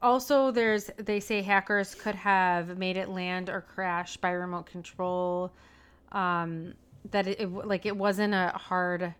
also 0.01 0.51
there's 0.51 0.89
they 0.97 1.19
say 1.19 1.41
hackers 1.41 1.95
could 1.95 2.15
have 2.15 2.77
made 2.77 2.97
it 2.97 3.09
land 3.09 3.49
or 3.49 3.61
crash 3.61 4.17
by 4.17 4.29
remote 4.31 4.65
control 4.67 5.51
um 6.11 6.73
that 7.11 7.27
it, 7.27 7.39
it 7.39 7.49
like 7.49 7.85
it 7.85 7.95
wasn't 7.95 8.33
a 8.33 8.51
hard 8.55 9.13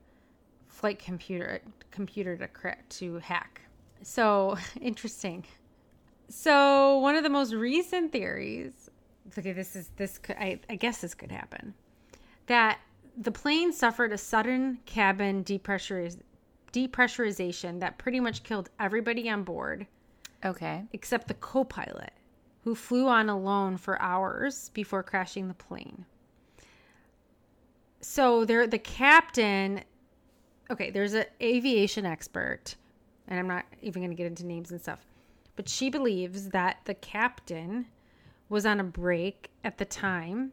flight 0.68 1.00
computer 1.00 1.62
computer 1.92 2.38
to 2.38 2.48
cra- 2.48 2.78
to 2.90 3.18
hack. 3.20 3.62
So 4.04 4.58
interesting. 4.82 5.46
So 6.30 7.00
one 7.00 7.16
of 7.16 7.24
the 7.24 7.30
most 7.30 7.54
recent 7.54 8.12
theories 8.12 8.90
okay 9.38 9.52
this 9.52 9.76
is 9.76 9.90
this 9.98 10.18
could 10.18 10.38
I, 10.38 10.60
I 10.70 10.76
guess 10.76 11.02
this 11.02 11.14
could 11.14 11.32
happen 11.32 11.74
that 12.48 12.80
the 13.18 13.32
plane 13.32 13.74
suffered 13.74 14.12
a 14.14 14.18
sudden 14.18 14.78
cabin 14.86 15.44
depressuriz- 15.44 16.22
depressurization 16.72 17.80
that 17.80 17.98
pretty 17.98 18.20
much 18.20 18.44
killed 18.44 18.70
everybody 18.80 19.30
on 19.30 19.44
board 19.44 19.88
Okay. 20.46 20.84
except 20.94 21.28
the 21.28 21.34
co 21.34 21.64
pilot, 21.64 22.14
who 22.64 22.76
flew 22.76 23.08
on 23.08 23.28
alone 23.30 23.78
for 23.78 24.00
hours 24.02 24.70
before 24.70 25.02
crashing 25.02 25.48
the 25.48 25.54
plane. 25.56 26.06
So 28.02 28.46
there 28.46 28.68
the 28.68 28.78
captain 28.78 29.84
okay, 30.70 30.92
there's 30.92 31.14
an 31.14 31.26
aviation 31.42 32.06
expert, 32.06 32.76
and 33.28 33.40
I'm 33.40 33.48
not 33.48 33.66
even 33.82 34.02
gonna 34.04 34.16
get 34.16 34.28
into 34.28 34.46
names 34.46 34.70
and 34.72 34.80
stuff, 34.82 35.00
but 35.56 35.68
she 35.70 35.90
believes 35.90 36.50
that 36.50 36.80
the 36.86 36.94
captain 36.94 37.88
was 38.50 38.66
on 38.66 38.80
a 38.80 38.84
break 38.84 39.50
at 39.64 39.78
the 39.78 39.86
time 39.86 40.52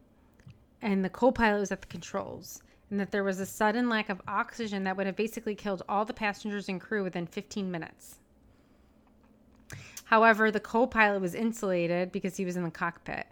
and 0.81 1.03
the 1.03 1.09
co-pilot 1.09 1.59
was 1.59 1.71
at 1.71 1.81
the 1.81 1.87
controls 1.87 2.61
and 2.89 2.99
that 2.99 3.11
there 3.11 3.23
was 3.23 3.39
a 3.39 3.45
sudden 3.45 3.89
lack 3.89 4.09
of 4.09 4.21
oxygen 4.27 4.83
that 4.83 4.95
would 4.95 5.07
have 5.07 5.15
basically 5.15 5.55
killed 5.55 5.81
all 5.89 6.05
the 6.05 6.13
passengers 6.13 6.69
and 6.69 6.79
crew 6.79 7.03
within 7.03 7.25
15 7.25 7.69
minutes. 7.71 8.19
However, 10.05 10.51
the 10.51 10.59
co-pilot 10.59 11.19
was 11.19 11.33
insulated 11.33 12.11
because 12.11 12.37
he 12.37 12.45
was 12.45 12.55
in 12.55 12.63
the 12.63 12.71
cockpit. 12.71 13.25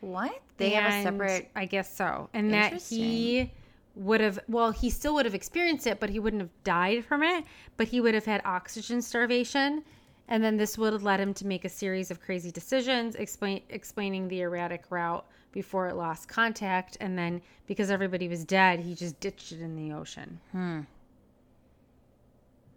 What? 0.00 0.40
They 0.56 0.70
have 0.70 0.92
a 0.92 1.02
separate. 1.02 1.50
I 1.56 1.64
guess 1.66 1.94
so. 1.94 2.30
And 2.32 2.52
that 2.54 2.74
he 2.74 3.52
would 3.96 4.20
have 4.20 4.38
well, 4.48 4.70
he 4.70 4.88
still 4.88 5.14
would 5.14 5.26
have 5.26 5.34
experienced 5.34 5.86
it, 5.86 5.98
but 5.98 6.08
he 6.08 6.20
wouldn't 6.20 6.40
have 6.40 6.64
died 6.64 7.04
from 7.04 7.22
it, 7.22 7.44
but 7.76 7.88
he 7.88 8.00
would 8.00 8.14
have 8.14 8.24
had 8.24 8.40
oxygen 8.44 9.02
starvation. 9.02 9.82
And 10.28 10.44
then 10.44 10.56
this 10.56 10.78
would 10.78 10.92
have 10.92 11.02
led 11.02 11.18
him 11.18 11.34
to 11.34 11.46
make 11.46 11.64
a 11.64 11.68
series 11.68 12.12
of 12.12 12.20
crazy 12.20 12.52
decisions, 12.52 13.16
explain 13.16 13.62
explaining 13.68 14.28
the 14.28 14.42
erratic 14.42 14.84
route 14.90 15.26
before 15.52 15.88
it 15.88 15.96
lost 15.96 16.28
contact, 16.28 16.96
and 17.00 17.18
then 17.18 17.42
because 17.66 17.90
everybody 17.90 18.28
was 18.28 18.44
dead, 18.44 18.80
he 18.80 18.94
just 18.94 19.18
ditched 19.20 19.52
it 19.52 19.60
in 19.60 19.76
the 19.76 19.92
ocean. 19.94 20.40
Hmm. 20.52 20.80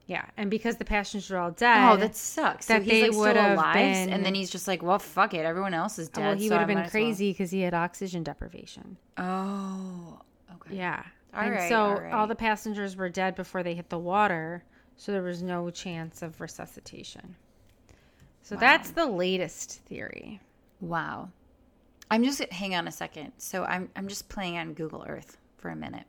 Yeah, 0.06 0.26
and 0.36 0.52
because 0.52 0.76
the 0.78 0.86
passengers 0.86 1.32
are 1.32 1.38
all 1.38 1.52
dead, 1.52 1.92
Oh, 1.94 1.96
that 1.96 2.16
sucks. 2.16 2.66
So 2.66 2.74
that 2.74 2.84
he's 2.84 2.92
they 2.92 3.02
like 3.04 3.12
still 3.12 3.22
would 3.22 3.36
have 3.38 3.58
alive, 3.58 3.76
been- 3.76 4.10
and 4.10 4.26
then 4.26 4.36
he's 4.36 4.50
just 4.50 4.68
like, 4.68 4.84
"Well, 4.84 5.00
fuck 5.00 5.34
it. 5.34 5.46
Everyone 5.46 5.74
else 5.74 5.98
is 5.98 6.10
dead." 6.10 6.22
well, 6.22 6.36
he 6.36 6.50
so 6.50 6.56
would 6.56 6.60
have 6.60 6.68
been 6.68 6.90
crazy 6.90 7.32
because 7.32 7.52
he 7.52 7.62
had 7.62 7.74
oxygen 7.74 8.22
deprivation. 8.22 8.98
Oh, 9.18 10.20
okay. 10.56 10.76
Yeah. 10.76 11.04
All 11.34 11.42
and 11.42 11.52
right, 11.56 11.70
so 11.70 11.78
all 11.78 11.90
all, 11.92 11.98
right. 11.98 12.26
the 12.28 12.36
passengers 12.36 12.96
were 12.98 13.10
dead 13.10 13.36
before 13.36 13.64
they 13.64 13.74
hit 13.76 13.90
the 13.90 13.98
water, 13.98 14.64
so 14.98 15.12
there 15.14 15.24
was 15.24 15.42
no 15.42 15.70
chance 15.70 16.22
of 16.22 16.40
resuscitation. 16.42 17.36
So 18.42 18.58
that's 18.58 18.92
the 18.92 19.06
latest 19.06 19.80
theory. 19.86 20.42
Wow. 20.82 21.30
I'm 22.14 22.24
just 22.24 22.44
hang 22.52 22.76
on 22.76 22.88
a 22.88 22.92
second. 22.92 23.32
So 23.40 23.64
I'm 23.64 23.90
I'm 23.96 24.08
just 24.08 24.30
playing 24.30 24.56
on 24.60 24.76
Google 24.76 25.04
Earth 25.08 25.38
for 25.58 25.70
a 25.70 25.76
minute. 25.76 26.06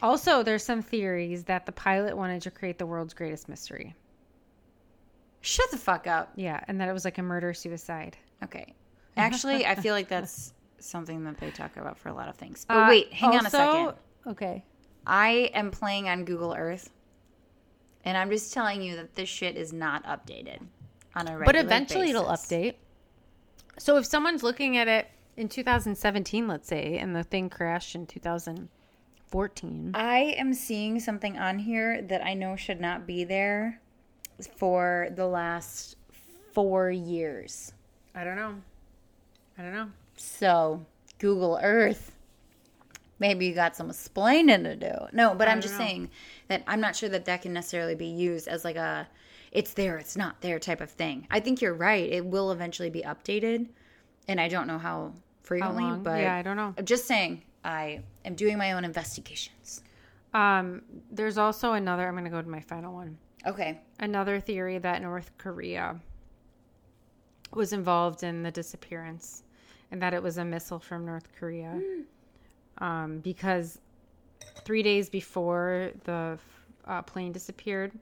Also, 0.00 0.42
there's 0.42 0.64
some 0.64 0.80
theories 0.80 1.44
that 1.44 1.66
the 1.66 1.72
pilot 1.72 2.16
wanted 2.16 2.40
to 2.42 2.50
create 2.50 2.78
the 2.78 2.86
world's 2.86 3.12
greatest 3.12 3.46
mystery. 3.46 3.94
Shut 5.42 5.70
the 5.70 5.76
fuck 5.76 6.06
up. 6.06 6.32
Yeah, 6.34 6.60
and 6.66 6.80
that 6.80 6.88
it 6.88 6.94
was 6.94 7.04
like 7.04 7.18
a 7.18 7.22
murder 7.22 7.52
suicide. 7.52 8.16
Okay. 8.42 8.74
Actually, 9.18 9.66
I 9.66 9.74
feel 9.74 9.92
like 9.92 10.08
that's 10.08 10.54
something 10.78 11.24
that 11.24 11.36
they 11.36 11.50
talk 11.50 11.76
about 11.76 11.98
for 11.98 12.08
a 12.08 12.14
lot 12.14 12.30
of 12.30 12.36
things. 12.36 12.64
But 12.66 12.74
Uh, 12.74 12.88
wait, 12.88 13.12
hang 13.12 13.36
on 13.36 13.44
a 13.44 13.50
second. 13.50 13.92
Okay. 14.26 14.64
I 15.06 15.50
am 15.52 15.70
playing 15.70 16.08
on 16.08 16.24
Google 16.24 16.54
Earth, 16.56 16.88
and 18.06 18.16
I'm 18.16 18.30
just 18.30 18.54
telling 18.54 18.80
you 18.80 18.96
that 18.96 19.14
this 19.14 19.28
shit 19.28 19.56
is 19.56 19.74
not 19.74 20.04
updated 20.04 20.60
on 21.14 21.28
a 21.28 21.36
regular 21.36 21.44
basis. 21.44 21.46
But 21.46 21.56
eventually 21.56 22.10
it'll 22.10 22.24
update. 22.24 22.76
So 23.78 23.96
if 23.96 24.06
someone's 24.06 24.42
looking 24.42 24.76
at 24.76 24.88
it 24.88 25.08
in 25.36 25.48
2017, 25.48 26.48
let's 26.48 26.68
say, 26.68 26.98
and 26.98 27.14
the 27.14 27.22
thing 27.22 27.48
crashed 27.48 27.94
in 27.94 28.06
2014, 28.06 29.90
I 29.94 30.18
am 30.36 30.52
seeing 30.52 30.98
something 31.00 31.38
on 31.38 31.60
here 31.60 32.02
that 32.02 32.24
I 32.24 32.34
know 32.34 32.56
should 32.56 32.80
not 32.80 33.06
be 33.06 33.24
there 33.24 33.80
for 34.56 35.08
the 35.14 35.26
last 35.26 35.96
four 36.52 36.90
years. 36.90 37.72
I 38.14 38.24
don't 38.24 38.36
know. 38.36 38.54
I 39.56 39.62
don't 39.62 39.72
know. 39.72 39.90
So, 40.16 40.84
Google 41.18 41.58
Earth. 41.62 42.14
Maybe 43.20 43.46
you 43.46 43.54
got 43.54 43.74
some 43.76 43.90
explaining 43.90 44.64
to 44.64 44.76
do. 44.76 44.92
No, 45.12 45.34
but 45.34 45.48
I'm 45.48 45.60
just 45.60 45.74
know. 45.74 45.84
saying 45.84 46.10
that 46.46 46.62
I'm 46.68 46.80
not 46.80 46.94
sure 46.94 47.08
that 47.08 47.24
that 47.24 47.42
can 47.42 47.52
necessarily 47.52 47.96
be 47.96 48.06
used 48.06 48.46
as 48.46 48.64
like 48.64 48.76
a 48.76 49.08
it's 49.52 49.72
there, 49.74 49.98
it's 49.98 50.16
not 50.16 50.40
there 50.40 50.58
type 50.58 50.80
of 50.80 50.90
thing. 50.90 51.26
I 51.30 51.40
think 51.40 51.60
you're 51.62 51.74
right. 51.74 52.10
It 52.10 52.24
will 52.24 52.52
eventually 52.52 52.90
be 52.90 53.02
updated, 53.02 53.68
and 54.28 54.40
I 54.40 54.48
don't 54.48 54.66
know 54.66 54.78
how 54.78 55.08
How 55.08 55.12
frequently, 55.42 55.84
long? 55.84 56.02
but 56.02 56.20
yeah, 56.20 56.34
I 56.36 56.42
don't 56.42 56.56
know. 56.56 56.74
I'm 56.76 56.84
just 56.84 57.06
saying 57.06 57.42
I 57.64 58.02
am 58.24 58.34
doing 58.34 58.58
my 58.58 58.72
own 58.72 58.84
investigations. 58.84 59.82
Um, 60.34 60.82
there's 61.10 61.38
also 61.38 61.72
another. 61.72 62.06
I'm 62.06 62.14
going 62.14 62.24
to 62.24 62.30
go 62.30 62.42
to 62.42 62.48
my 62.48 62.60
final 62.60 62.92
one. 62.92 63.16
Okay. 63.46 63.80
Another 63.98 64.40
theory 64.40 64.78
that 64.78 65.00
North 65.00 65.30
Korea 65.38 65.98
was 67.54 67.72
involved 67.72 68.22
in 68.22 68.42
the 68.42 68.50
disappearance, 68.50 69.42
and 69.90 70.02
that 70.02 70.12
it 70.12 70.22
was 70.22 70.36
a 70.36 70.44
missile 70.44 70.78
from 70.78 71.06
North 71.06 71.28
Korea. 71.38 71.80
Um, 72.78 73.20
because 73.20 73.78
three 74.64 74.82
days 74.82 75.08
before 75.08 75.90
the 76.04 76.38
uh, 76.86 77.02
plane 77.02 77.32
disappeared, 77.32 77.92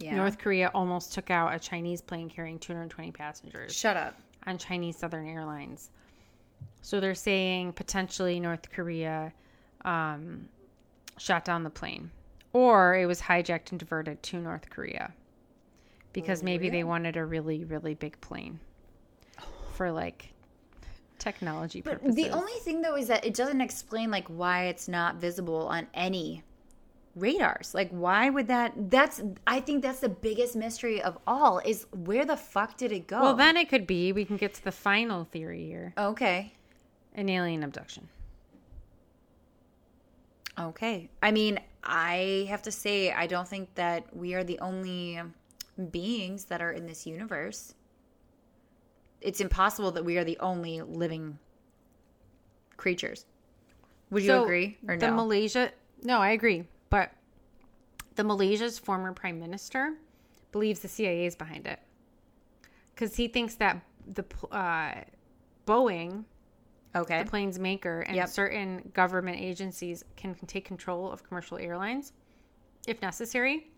Yeah. 0.00 0.16
North 0.16 0.38
Korea 0.38 0.70
almost 0.74 1.12
took 1.12 1.30
out 1.30 1.54
a 1.54 1.58
Chinese 1.58 2.00
plane 2.00 2.28
carrying 2.28 2.58
220 2.58 3.12
passengers. 3.12 3.74
Shut 3.76 3.96
up. 3.96 4.16
on 4.46 4.56
Chinese 4.58 4.96
Southern 4.96 5.28
Airlines. 5.28 5.90
So 6.82 6.98
they're 7.00 7.14
saying 7.14 7.74
potentially 7.74 8.40
North 8.40 8.70
Korea 8.72 9.32
um, 9.84 10.48
shot 11.18 11.44
down 11.44 11.62
the 11.62 11.70
plane, 11.70 12.10
or 12.54 12.96
it 12.96 13.04
was 13.06 13.20
hijacked 13.20 13.70
and 13.70 13.78
diverted 13.78 14.22
to 14.24 14.38
North 14.38 14.68
Korea 14.70 15.12
because 16.14 16.42
maybe 16.42 16.70
they 16.70 16.82
wanted 16.84 17.16
a 17.16 17.24
really, 17.24 17.64
really 17.64 17.94
big 17.94 18.18
plane 18.22 18.58
for 19.74 19.92
like 19.92 20.32
technology 21.18 21.82
But 21.82 22.00
purposes. 22.00 22.16
the 22.16 22.30
only 22.30 22.52
thing 22.64 22.80
though 22.80 22.96
is 22.96 23.08
that 23.08 23.24
it 23.26 23.34
doesn't 23.34 23.60
explain 23.60 24.10
like 24.10 24.26
why 24.28 24.64
it's 24.64 24.88
not 24.88 25.16
visible 25.16 25.68
on 25.68 25.86
any 25.94 26.42
radars. 27.16 27.74
Like 27.74 27.90
why 27.90 28.30
would 28.30 28.46
that 28.48 28.90
that's 28.90 29.20
I 29.46 29.60
think 29.60 29.82
that's 29.82 30.00
the 30.00 30.08
biggest 30.08 30.54
mystery 30.56 31.02
of 31.02 31.18
all 31.26 31.58
is 31.64 31.86
where 31.92 32.24
the 32.24 32.36
fuck 32.36 32.76
did 32.76 32.92
it 32.92 33.06
go? 33.06 33.20
well, 33.20 33.34
then 33.34 33.56
it 33.56 33.68
could 33.68 33.86
be 33.86 34.12
we 34.12 34.24
can 34.24 34.36
get 34.36 34.54
to 34.54 34.64
the 34.64 34.72
final 34.72 35.24
theory 35.24 35.64
here: 35.66 35.92
Okay. 35.98 36.52
an 37.14 37.28
alien 37.28 37.62
abduction. 37.62 38.08
Okay. 40.58 41.08
I 41.22 41.30
mean, 41.32 41.58
I 41.82 42.46
have 42.48 42.62
to 42.62 42.72
say 42.72 43.12
I 43.12 43.26
don't 43.26 43.48
think 43.48 43.74
that 43.76 44.14
we 44.14 44.34
are 44.34 44.44
the 44.44 44.58
only 44.60 45.20
beings 45.90 46.44
that 46.46 46.60
are 46.60 46.72
in 46.72 46.86
this 46.86 47.06
universe. 47.06 47.74
It's 49.20 49.40
impossible 49.40 49.90
that 49.92 50.04
we 50.04 50.18
are 50.18 50.24
the 50.24 50.38
only 50.40 50.80
living 50.82 51.38
creatures. 52.76 53.24
Would 54.10 54.22
you 54.22 54.28
So, 54.28 54.42
agree 54.44 54.78
or 54.88 54.96
the 54.96 55.08
no? 55.08 55.16
Malaysia, 55.16 55.70
no, 56.02 56.18
I 56.20 56.30
agree. 56.30 56.64
But 56.90 57.12
the 58.16 58.24
Malaysia's 58.24 58.78
former 58.78 59.12
prime 59.12 59.38
minister 59.40 59.94
believes 60.52 60.80
the 60.80 60.88
CIA 60.88 61.26
is 61.26 61.36
behind 61.36 61.66
it 61.66 61.78
because 62.94 63.16
he 63.16 63.28
thinks 63.28 63.54
that 63.56 63.80
the 64.06 64.24
uh, 64.50 64.94
Boeing, 65.66 66.24
okay. 66.94 67.22
the 67.22 67.30
plane's 67.30 67.58
maker, 67.58 68.00
and 68.00 68.16
Yep. 68.16 68.28
certain 68.28 68.90
government 68.92 69.38
agencies 69.40 70.04
can, 70.16 70.34
can 70.34 70.46
take 70.48 70.64
control 70.64 71.10
of 71.10 71.22
commercial 71.22 71.56
airlines 71.58 72.12
if 72.88 73.00
necessary, 73.02 73.68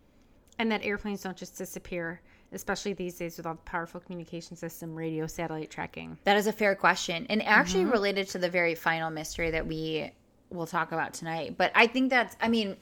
and 0.59 0.71
that 0.73 0.83
airplanes 0.85 1.23
don't 1.23 1.37
just 1.37 1.57
disappear. 1.59 2.21
Especially 2.55 2.93
these 2.93 3.17
days 3.17 3.39
with 3.39 3.47
all 3.47 3.55
the 3.55 3.61
powerful 3.63 3.99
communication 3.99 4.57
system, 4.59 4.95
radio, 4.95 5.27
satellite 5.27 5.71
tracking. 5.71 6.19
That 6.25 6.37
is 6.37 6.47
a 6.47 6.53
fair 6.53 6.75
question, 6.75 7.27
and 7.31 7.43
actually 7.43 7.85
Mm-hmm. 7.85 7.93
related 7.93 8.29
to 8.29 8.39
the 8.39 8.51
very 8.51 8.75
final 8.75 9.09
mystery 9.09 9.51
that 9.53 9.67
we 9.67 10.11
will 10.53 10.67
talk 10.67 10.93
about 10.93 11.15
tonight. 11.15 11.57
But 11.57 11.73
I 11.75 11.87
think 11.87 12.11
that's, 12.11 12.37
I 12.41 12.49
mean, 12.49 12.77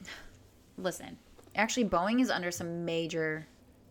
listen, 0.77 1.19
actually, 1.55 1.85
Boeing 1.87 2.21
is 2.21 2.31
under 2.31 2.51
some 2.51 2.85
major, 2.85 3.47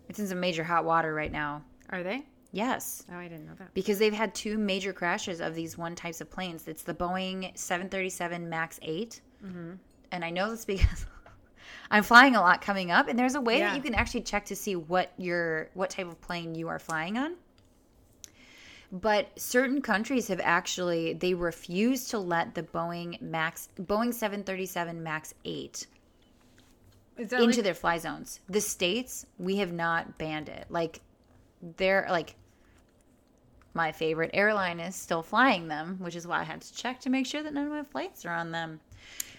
it's 0.08 0.20
in 0.20 0.28
some 0.28 0.40
major 0.40 0.64
hot 0.64 0.86
water 0.86 1.14
right 1.14 1.32
now. 1.32 1.64
Are 1.90 2.04
they? 2.04 2.24
Yes, 2.52 3.04
Oh, 3.12 3.18
I 3.18 3.28
didn't 3.28 3.46
know 3.46 3.54
that. 3.60 3.74
because 3.76 4.00
they've 4.00 4.14
had 4.14 4.34
two 4.34 4.58
major 4.58 4.92
crashes 4.92 5.40
of 5.40 5.54
these 5.54 5.78
one 5.78 5.94
types 5.96 6.20
of 6.20 6.32
planes. 6.32 6.68
It's 6.68 6.82
the 6.82 6.96
Boeing 6.96 7.56
737 7.58 8.50
Max 8.50 8.80
8, 8.82 9.22
Mm-hmm. 9.46 9.72
and 10.12 10.26
I 10.26 10.32
know 10.32 10.50
this 10.50 10.66
because 10.66 11.06
I'm 11.92 12.04
flying 12.04 12.36
a 12.36 12.42
lot 12.42 12.62
coming 12.62 12.90
up, 12.92 13.08
and 13.08 13.18
there's 13.18 13.36
a 13.36 13.42
way 13.42 13.60
Yeah. 13.60 13.70
that 13.70 13.76
you 13.78 13.82
can 13.84 13.94
actually 13.94 14.22
check 14.22 14.46
to 14.46 14.56
see 14.56 14.76
what 14.76 15.14
your 15.18 15.70
what 15.76 15.92
type 15.92 16.08
of 16.08 16.20
plane 16.22 16.56
you 16.56 16.68
are 16.70 16.80
flying 16.80 17.18
on. 17.20 17.36
But 18.92 19.40
certain 19.40 19.82
countries 19.82 20.28
have 20.30 20.40
actually 20.44 21.14
they 21.14 21.34
refuse 21.36 22.08
to 22.10 22.18
let 22.20 22.56
the 22.56 22.64
Boeing 22.64 23.22
Max 23.22 23.70
Boeing 23.80 24.14
737 24.14 25.04
Max 25.04 25.34
8 25.46 25.86
into 27.18 27.38
like- 27.46 27.56
their 27.58 27.74
fly 27.74 27.98
zones. 27.98 28.40
The 28.50 28.62
states, 28.62 29.26
we 29.38 29.58
have 29.58 29.72
not 29.74 30.18
banned 30.18 30.50
it. 30.50 30.66
Like 30.70 31.02
they're 31.78 32.08
like 32.10 32.36
my 33.76 33.92
favorite 33.92 34.32
airline 34.34 34.80
is 34.80 34.96
still 34.96 35.22
flying 35.22 35.68
them, 35.68 35.98
which 36.00 36.16
is 36.16 36.26
why 36.26 36.40
I 36.42 36.44
had 36.44 36.62
to 36.62 36.74
check 36.74 37.00
to 37.02 37.10
make 37.10 37.28
sure 37.28 37.44
that 37.44 37.54
none 37.54 37.66
of 37.68 37.72
my 37.72 37.84
flights 37.84 38.26
are 38.26 38.34
on 38.34 38.52
them. 38.52 38.80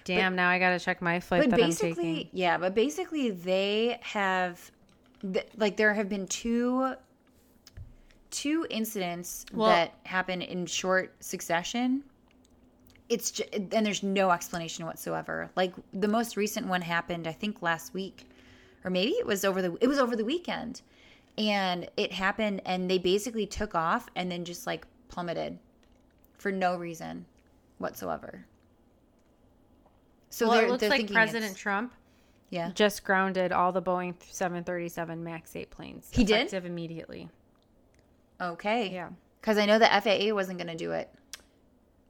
Damn, 0.05 0.37
now 0.37 0.49
I 0.49 0.59
got 0.59 0.71
to 0.71 0.79
check 0.79 1.03
my 1.03 1.19
flight 1.21 1.43
But 1.43 1.51
that 1.51 1.61
I'm 1.61 1.67
basically, 1.69 2.15
taking. 2.15 2.29
yeah, 2.33 2.57
but 2.57 2.75
basically 2.75 3.31
they 3.31 3.99
have 4.03 4.71
th- 5.21 5.47
like 5.57 5.77
there 5.77 5.93
have 5.93 6.09
been 6.09 6.27
two 6.27 6.95
two 8.31 8.67
incidents 8.71 9.45
Well- 9.53 9.71
that 9.71 9.95
happen 10.05 10.43
in 10.43 10.67
short 10.67 11.15
succession. 11.23 12.05
It's 13.09 13.33
just, 13.33 13.53
and 13.53 13.85
there's 13.85 14.05
no 14.05 14.31
explanation 14.31 14.87
whatsoever. 14.87 15.51
Like 15.57 15.75
the 15.93 16.09
most 16.09 16.37
recent 16.37 16.67
one 16.67 16.81
happened, 16.83 17.27
I 17.27 17.33
think 17.33 17.61
last 17.61 17.93
week, 17.93 18.29
or 18.85 18.91
maybe 18.91 19.11
it 19.13 19.27
was 19.27 19.45
over 19.45 19.61
the 19.61 19.77
it 19.81 19.89
was 19.89 19.99
over 19.99 20.15
the 20.15 20.25
weekend, 20.25 20.83
and 21.37 21.89
it 21.97 22.13
happened, 22.13 22.63
and 22.65 22.89
they 22.89 22.99
basically 22.99 23.47
took 23.47 23.75
off 23.75 24.09
and 24.15 24.31
then 24.31 24.45
just 24.45 24.65
like 24.65 24.87
plummeted 25.09 25.59
for 26.39 26.53
no 26.53 26.77
reason 26.77 27.27
whatsoever. 27.79 28.47
So 30.29 30.47
well, 30.47 30.57
they're, 30.57 30.67
it 30.67 30.71
looks 30.71 30.81
they're 30.83 30.91
like 30.91 31.11
President 31.11 31.57
Trump 31.57 31.93
yeah. 32.51 32.71
just 32.75 33.05
grounded 33.05 33.53
all 33.53 33.73
the 33.73 33.81
Boeing 33.81 34.15
737 34.29 35.23
MAX 35.23 35.57
8 35.57 35.71
planes. 35.71 36.09
He 36.13 36.25
did? 36.25 36.53
immediately. 36.53 37.29
Okay. 38.41 38.91
Yeah. 38.93 39.11
Because 39.41 39.59
I 39.59 39.67
know 39.67 39.79
the 39.79 39.87
FAA 39.87 40.35
wasn't 40.35 40.59
going 40.59 40.69
to 40.69 40.77
do 40.77 40.93
it. 40.93 41.11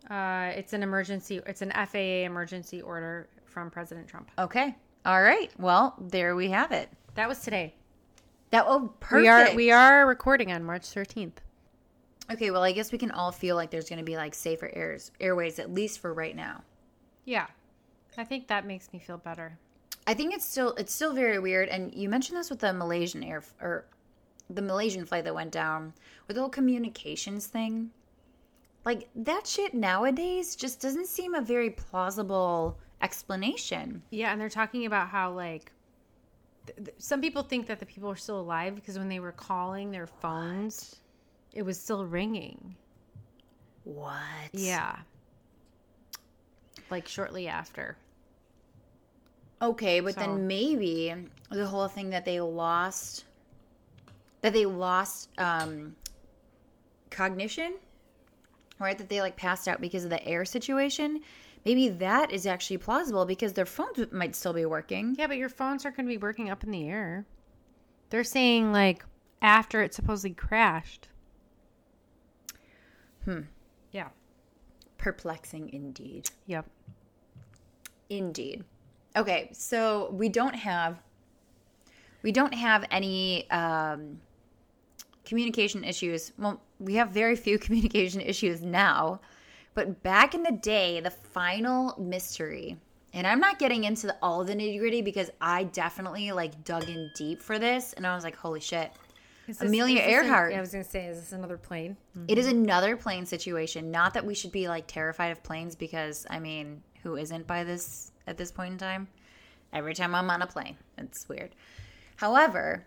Uh, 0.09 0.53
it's 0.57 0.73
an 0.73 0.83
emergency. 0.83 1.41
It's 1.47 1.63
an 1.63 1.71
FAA 1.71 2.25
emergency 2.27 2.83
order 2.83 3.29
from 3.45 3.71
President 3.71 4.09
Trump. 4.09 4.31
Okay. 4.39 4.75
All 5.07 5.23
right. 5.23 5.51
Well, 5.59 5.95
there 6.01 6.35
we 6.35 6.51
have 6.51 6.73
it. 6.73 6.89
That 7.15 7.29
was 7.29 7.41
today. 7.41 7.75
That 8.51 8.65
oh 8.67 8.93
perfect. 9.01 9.23
We 9.23 9.29
are 9.29 9.55
we 9.55 9.71
are 9.71 10.07
recording 10.07 10.51
on 10.53 10.65
March 10.65 10.83
13th. 10.83 11.35
okay. 12.33 12.51
Well, 12.51 12.65
I 12.65 12.73
guess 12.73 12.91
we 12.91 12.99
can 12.99 13.13
all 13.13 13.31
feel 13.31 13.55
like 13.55 13.71
there's 13.71 13.89
going 13.89 13.99
to 14.01 14.05
be 14.05 14.17
like 14.17 14.35
safer 14.35 14.71
airs 14.75 15.13
airways 15.21 15.59
at 15.61 15.73
least 15.73 16.01
for 16.01 16.13
right 16.13 16.35
now. 16.35 16.63
Yeah, 17.25 17.47
I 18.19 18.25
think 18.25 18.49
that 18.49 18.67
makes 18.67 18.93
me 18.93 18.99
feel 18.99 19.19
better. 19.19 19.59
I 20.07 20.15
think 20.15 20.35
it's 20.35 20.45
still 20.45 20.75
it's 20.75 20.93
still 20.93 21.13
very 21.13 21.39
weird. 21.39 21.69
And 21.69 21.95
you 21.95 22.09
mentioned 22.09 22.39
this 22.39 22.51
with 22.51 22.59
the 22.59 22.73
Malaysian 22.73 23.23
air 23.23 23.43
or 23.61 23.85
the 24.53 24.63
Malaysian 24.63 25.05
flight 25.07 25.25
that 25.25 25.35
went 25.35 25.53
down 25.53 25.95
with 26.27 26.35
the 26.37 26.41
whole 26.43 26.51
communications 26.51 27.47
thing. 27.47 27.91
Like 28.85 29.09
that 29.15 29.47
shit 29.47 29.75
nowadays 29.75 30.57
just 30.57 30.81
doesn't 30.81 31.07
seem 31.07 31.35
a 31.35 31.41
very 31.41 31.71
plausible 31.71 32.79
explanation. 33.03 34.03
Yeah, 34.11 34.33
and 34.33 34.41
they're 34.41 34.49
talking 34.49 34.87
about 34.87 35.09
how 35.09 35.33
like 35.33 35.73
th- 36.67 36.77
th- 36.79 36.97
some 36.99 37.21
people 37.21 37.43
think 37.43 37.67
that 37.67 37.79
the 37.79 37.87
people 37.87 38.11
are 38.11 38.17
still 38.17 38.41
alive 38.41 38.75
because 38.75 38.99
when 38.99 39.09
they 39.09 39.21
were 39.21 39.33
calling 39.33 39.91
their 39.91 40.07
phones, 40.07 40.97
it 41.53 41.63
was 41.63 41.79
still 41.79 42.05
ringing. 42.07 42.75
What? 43.85 44.15
Yeah. 44.53 44.97
Like 46.91 47.07
shortly 47.07 47.49
after. 47.49 47.97
Okay, 49.63 50.01
but 50.01 50.15
So- 50.15 50.21
then 50.21 50.47
maybe 50.47 51.15
the 51.51 51.67
whole 51.67 51.89
thing 51.89 52.11
that 52.11 52.25
they 52.25 52.41
lost 52.41 53.25
that 54.43 54.53
they 54.53 54.67
lost 54.67 55.31
um 55.39 55.97
cognition, 57.11 57.75
right? 58.79 58.97
That 58.97 59.09
they 59.09 59.21
like 59.21 59.37
passed 59.37 59.69
out 59.69 59.81
because 59.81 60.05
of 60.05 60.11
the 60.11 60.25
air 60.27 60.45
situation. 60.45 61.21
Maybe 61.65 61.89
that 61.91 62.33
is 62.33 62.47
actually 62.47 62.79
plausible 62.79 63.27
because 63.27 63.53
their 63.53 63.67
phones 63.67 64.11
might 64.13 64.35
still 64.35 64.55
be 64.55 64.65
working. 64.65 65.15
Yeah, 65.19 65.27
but 65.27 65.37
your 65.37 65.51
phones 65.51 65.85
aren't 65.85 65.97
going 65.97 66.07
to 66.07 66.11
be 66.11 66.17
working 66.17 66.49
up 66.49 66.65
in 66.65 66.71
the 66.71 66.89
air. 66.89 67.27
They're 68.09 68.25
saying 68.25 68.73
like 68.73 69.05
after 69.43 69.83
it 69.83 69.95
supposedly 69.95 70.35
crashed. 70.35 71.09
Hmm. 73.25 73.41
Yeah. 73.93 74.09
Perplexing 74.97 75.71
indeed. 75.73 76.31
Yep. 76.47 76.67
Indeed. 78.09 78.65
Okay, 79.17 79.51
so 79.53 80.11
we 80.13 80.29
don't 80.29 80.55
have 80.55 81.03
we 82.23 82.33
don't 82.33 82.55
have 82.55 82.85
any 82.91 83.51
um 83.51 84.21
communication 85.31 85.83
issues. 85.85 86.33
Well, 86.39 86.61
we 86.79 86.97
have 86.97 87.11
very 87.11 87.37
few 87.37 87.59
communication 87.65 88.21
issues 88.21 88.61
now, 88.61 89.21
but 89.75 90.03
back 90.03 90.35
in 90.35 90.43
the 90.43 90.53
day, 90.53 91.01
the 91.01 91.11
final 91.11 91.95
mystery, 91.99 92.77
and 93.15 93.27
I'm 93.27 93.41
not 93.41 93.59
getting 93.59 93.85
into 93.85 94.09
the, 94.09 94.17
all 94.21 94.45
the 94.45 94.55
nitty 94.55 94.79
gritty 94.79 95.01
because 95.01 95.31
I 95.41 95.65
definitely 95.65 96.31
like 96.33 96.65
dug 96.65 96.89
in 96.91 97.11
deep 97.17 97.41
for 97.43 97.59
this, 97.59 97.95
and 97.95 98.07
I 98.07 98.15
was 98.15 98.25
like, 98.25 98.37
holy 98.37 98.61
shit. 98.61 98.93
This- 99.47 99.61
Amelia 99.63 100.01
an- 100.03 100.11
Earhart. 100.11 100.53
yeah, 100.53 100.59
I 100.59 100.61
was 100.61 100.71
going 100.73 100.85
to 100.85 100.91
say, 100.91 101.07
is 101.07 101.19
this 101.19 101.33
another 101.33 101.57
plane? 101.57 101.97
It 102.29 102.37
is 102.39 102.47
another 102.47 102.97
plane 102.97 103.25
situation. 103.27 103.91
Not 103.91 104.15
that 104.15 104.25
we 104.27 104.35
should 104.35 104.53
be 104.53 104.69
like 104.69 104.87
terrified 104.87 105.33
of 105.33 105.43
planes 105.43 105.75
because 105.75 106.27
I 106.31 106.39
mean, 106.39 106.83
who 107.03 107.17
isn't 107.17 107.47
by 107.47 107.65
this 107.65 108.13
at 108.27 108.37
this 108.37 108.53
point 108.53 108.73
in 108.73 108.79
time? 108.79 109.09
Every 109.73 109.95
time 109.95 110.15
I'm 110.15 110.31
on 110.31 110.43
a 110.43 110.47
plane, 110.47 110.77
it's 110.99 111.29
weird. 111.29 111.51
However, 112.17 112.85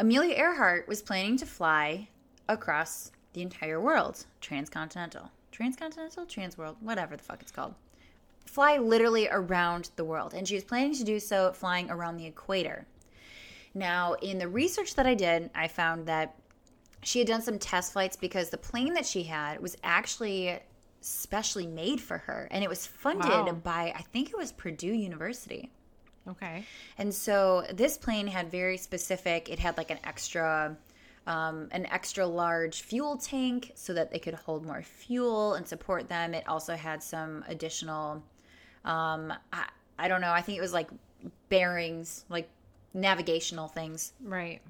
Amelia 0.00 0.34
Earhart 0.36 0.86
was 0.86 1.02
planning 1.02 1.36
to 1.38 1.46
fly 1.46 2.08
across 2.48 3.10
the 3.32 3.42
entire 3.42 3.80
world, 3.80 4.26
transcontinental, 4.40 5.30
transcontinental, 5.50 6.24
transworld, 6.24 6.76
whatever 6.80 7.16
the 7.16 7.22
fuck 7.24 7.42
it's 7.42 7.50
called. 7.50 7.74
Fly 8.46 8.76
literally 8.78 9.28
around 9.28 9.90
the 9.96 10.04
world, 10.04 10.34
and 10.34 10.46
she 10.46 10.54
was 10.54 10.64
planning 10.64 10.94
to 10.94 11.04
do 11.04 11.18
so 11.18 11.52
flying 11.52 11.90
around 11.90 12.16
the 12.16 12.26
equator. 12.26 12.86
Now, 13.74 14.14
in 14.14 14.38
the 14.38 14.48
research 14.48 14.94
that 14.94 15.06
I 15.06 15.14
did, 15.14 15.50
I 15.54 15.68
found 15.68 16.06
that 16.06 16.36
she 17.02 17.18
had 17.18 17.28
done 17.28 17.42
some 17.42 17.58
test 17.58 17.92
flights 17.92 18.16
because 18.16 18.50
the 18.50 18.58
plane 18.58 18.94
that 18.94 19.06
she 19.06 19.24
had 19.24 19.60
was 19.60 19.76
actually 19.82 20.58
specially 21.00 21.66
made 21.66 22.00
for 22.00 22.18
her 22.18 22.48
and 22.50 22.64
it 22.64 22.68
was 22.68 22.84
funded 22.86 23.28
Wow. 23.28 23.52
by 23.62 23.92
I 23.96 24.02
think 24.12 24.30
it 24.30 24.36
was 24.36 24.50
Purdue 24.50 24.92
University. 24.92 25.70
Okay. 26.28 26.64
And 26.98 27.12
so 27.14 27.64
this 27.72 27.96
plane 27.96 28.26
had 28.26 28.50
very 28.50 28.76
specific 28.76 29.48
it 29.48 29.58
had 29.58 29.76
like 29.76 29.90
an 29.90 29.98
extra 30.04 30.76
um, 31.26 31.68
an 31.72 31.84
extra 31.86 32.26
large 32.26 32.82
fuel 32.82 33.18
tank 33.18 33.72
so 33.74 33.92
that 33.92 34.10
they 34.10 34.18
could 34.18 34.34
hold 34.34 34.64
more 34.64 34.82
fuel 34.82 35.54
and 35.54 35.66
support 35.66 36.08
them. 36.08 36.32
It 36.32 36.48
also 36.48 36.74
had 36.74 37.02
some 37.02 37.44
additional 37.48 38.22
um, 38.84 39.32
I, 39.52 39.68
I 39.98 40.08
don't 40.08 40.20
know, 40.20 40.32
I 40.32 40.40
think 40.40 40.58
it 40.58 40.62
was 40.62 40.72
like 40.72 40.88
bearings, 41.48 42.24
like 42.28 42.48
navigational 42.94 43.68
things. 43.68 44.12
Right. 44.22 44.60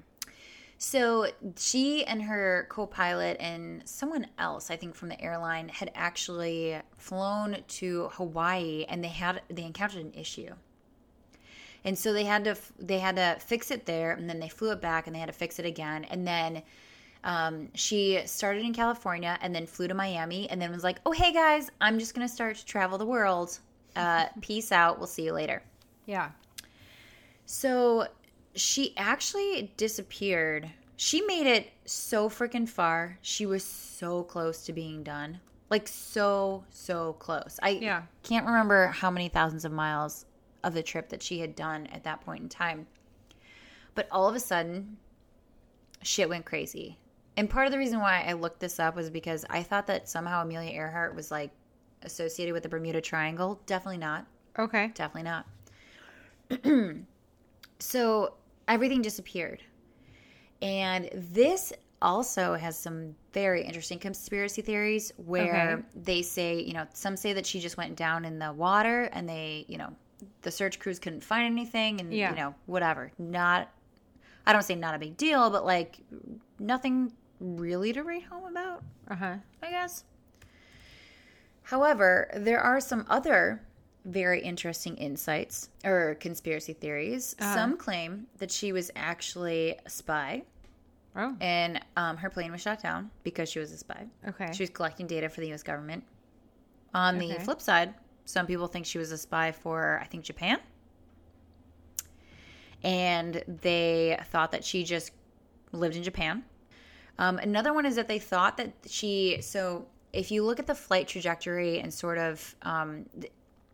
So 0.81 1.27
she 1.57 2.05
and 2.05 2.21
her 2.23 2.65
co-pilot 2.69 3.35
and 3.41 3.81
someone 3.87 4.27
else, 4.37 4.71
I 4.71 4.77
think 4.77 4.95
from 4.95 5.09
the 5.09 5.21
airline, 5.21 5.67
had 5.67 5.91
actually 5.93 6.79
flown 6.97 7.57
to 7.67 8.09
Hawaii, 8.13 8.85
and 8.87 9.03
they 9.03 9.09
had 9.09 9.41
they 9.49 9.63
encountered 9.63 10.05
an 10.05 10.13
issue, 10.13 10.53
and 11.85 11.97
so 11.97 12.13
they 12.13 12.23
had 12.25 12.43
to 12.45 12.55
they 12.79 12.99
had 12.99 13.15
to 13.17 13.37
fix 13.39 13.71
it 13.71 13.85
there, 13.85 14.11
and 14.11 14.29
then 14.29 14.39
they 14.39 14.49
flew 14.49 14.71
it 14.71 14.81
back, 14.81 15.07
and 15.07 15.15
they 15.15 15.19
had 15.19 15.27
to 15.27 15.33
fix 15.33 15.59
it 15.59 15.65
again, 15.65 16.05
and 16.05 16.27
then. 16.27 16.63
Um, 17.21 17.67
she 17.75 18.21
started 18.27 18.63
in 18.63 18.73
California 18.73 19.37
and 19.41 19.53
then 19.53 19.65
flew 19.67 19.89
to 19.89 19.93
Miami 19.93 20.49
and 20.49 20.61
then 20.61 20.71
was 20.71 20.85
like, 20.85 20.99
"Oh 21.05 21.11
hey 21.11 21.33
guys, 21.33 21.69
I'm 21.81 21.99
just 21.99 22.13
gonna 22.15 22.29
start 22.29 22.55
to 22.55 22.65
travel 22.65 22.97
the 22.97 23.05
world. 23.05 23.59
Uh, 23.93 24.27
peace 24.41 24.71
out. 24.71 24.99
We'll 24.99 25.07
see 25.07 25.23
you 25.25 25.33
later." 25.33 25.61
Yeah. 26.05 26.29
So 27.45 28.07
she 28.55 28.93
actually 28.97 29.73
disappeared. 29.77 30.69
She 30.95 31.21
made 31.21 31.47
it 31.47 31.71
so 31.85 32.29
freaking 32.29 32.67
far. 32.69 33.17
She 33.21 33.45
was 33.45 33.63
so 33.65 34.23
close 34.23 34.65
to 34.65 34.73
being 34.73 35.03
done. 35.03 35.39
Like 35.69 35.87
so, 35.89 36.63
so 36.69 37.13
close. 37.19 37.59
I 37.61 37.69
Yeah. 37.71 38.03
can't 38.23 38.45
remember 38.45 38.87
how 38.87 39.11
many 39.11 39.29
thousands 39.29 39.65
of 39.65 39.71
miles 39.71 40.25
of 40.63 40.73
the 40.73 40.83
trip 40.83 41.09
that 41.09 41.23
she 41.23 41.39
had 41.39 41.55
done 41.55 41.87
at 41.87 42.03
that 42.03 42.21
point 42.21 42.43
in 42.43 42.49
time. 42.49 42.87
But 43.95 44.07
all 44.11 44.27
of 44.27 44.35
a 44.35 44.39
sudden, 44.39 44.97
shit 46.03 46.29
went 46.29 46.45
crazy. 46.45 46.97
And 47.37 47.49
part 47.49 47.65
of 47.65 47.71
the 47.71 47.77
reason 47.77 47.99
why 47.99 48.23
I 48.27 48.33
looked 48.33 48.59
this 48.59 48.79
up 48.79 48.95
was 48.95 49.09
because 49.09 49.45
I 49.49 49.63
thought 49.63 49.87
that 49.87 50.09
somehow 50.09 50.41
Amelia 50.41 50.71
Earhart 50.71 51.15
was 51.15 51.31
like 51.31 51.51
associated 52.03 52.53
with 52.53 52.63
the 52.63 52.69
Bermuda 52.69 53.01
Triangle. 53.01 53.61
Definitely 53.65 53.97
not. 53.97 54.25
Okay. 54.57 54.91
Definitely 54.93 55.31
not. 56.63 56.95
so 57.79 58.33
everything 58.67 59.01
disappeared. 59.01 59.63
And 60.61 61.09
this 61.13 61.71
also 62.01 62.55
has 62.55 62.77
some 62.77 63.15
very 63.33 63.63
interesting 63.63 63.99
conspiracy 63.99 64.61
theories 64.61 65.11
where 65.17 65.73
Okay. 65.73 65.83
they 65.95 66.21
say, 66.21 66.61
you 66.61 66.73
know, 66.73 66.85
some 66.93 67.15
say 67.17 67.33
that 67.33 67.45
she 67.45 67.59
just 67.59 67.77
went 67.77 67.95
down 67.95 68.25
in 68.25 68.39
the 68.39 68.51
water 68.53 69.09
and 69.13 69.27
they, 69.27 69.65
you 69.67 69.77
know, 69.77 69.93
the 70.41 70.51
search 70.51 70.79
crews 70.79 70.99
couldn't 70.99 71.23
find 71.23 71.45
anything 71.45 71.99
and, 71.99 72.13
Yeah. 72.13 72.29
you 72.31 72.35
know, 72.35 72.55
whatever. 72.65 73.11
Not, 73.17 73.69
I 74.45 74.53
don't 74.53 74.63
say 74.63 74.75
not 74.75 74.95
a 74.95 74.99
big 74.99 75.17
deal, 75.17 75.49
but 75.49 75.65
like 75.65 75.97
nothing 76.59 77.11
really 77.39 77.93
to 77.93 78.03
write 78.03 78.23
home 78.23 78.45
about. 78.45 78.83
Uh 79.09 79.15
huh. 79.15 79.35
I 79.63 79.69
guess. 79.69 80.03
However, 81.63 82.29
there 82.35 82.59
are 82.59 82.79
some 82.79 83.05
other 83.09 83.61
very 84.05 84.41
interesting 84.41 84.95
insights 84.97 85.69
or 85.85 86.15
conspiracy 86.19 86.73
theories. 86.73 87.35
Uh-huh. 87.39 87.53
Some 87.53 87.77
claim 87.77 88.27
that 88.37 88.49
she 88.51 88.71
was 88.71 88.89
actually 88.95 89.77
a 89.85 89.89
spy 89.89 90.43
Oh. 91.15 91.35
and 91.41 91.79
um, 91.97 92.17
her 92.17 92.29
plane 92.29 92.51
was 92.51 92.61
shot 92.61 92.81
down 92.81 93.09
because 93.23 93.49
she 93.49 93.59
was 93.59 93.71
a 93.71 93.77
spy. 93.77 94.05
Okay. 94.27 94.51
She 94.53 94.61
was 94.63 94.69
collecting 94.69 95.07
data 95.07 95.27
for 95.27 95.41
the 95.41 95.51
US 95.53 95.63
government. 95.63 96.03
On 96.93 97.17
the 97.17 97.33
flip 97.39 97.61
side, 97.61 97.93
some 98.29 98.45
people 98.45 98.67
think 98.67 98.85
she 98.85 98.99
was 98.99 99.11
a 99.11 99.17
spy 99.17 99.51
for, 99.51 99.99
I 100.03 100.05
think, 100.05 100.23
Japan. 100.23 100.59
And 102.83 103.43
they 103.47 104.19
thought 104.25 104.51
that 104.51 104.63
she 104.63 104.83
just 104.83 105.13
lived 105.71 105.95
in 105.95 106.03
Japan. 106.03 106.43
Um, 107.17 107.39
another 107.39 107.73
one 107.73 107.87
is 107.87 107.95
that 107.95 108.07
they 108.07 108.19
thought 108.19 108.55
that 108.57 108.71
she, 108.85 109.39
so 109.41 109.87
if 110.13 110.29
you 110.29 110.43
look 110.43 110.59
at 110.59 110.67
the 110.67 110.75
flight 110.75 111.07
trajectory 111.07 111.79
and 111.79 111.91
sort 111.91 112.19
of, 112.19 112.55
um, 112.61 113.07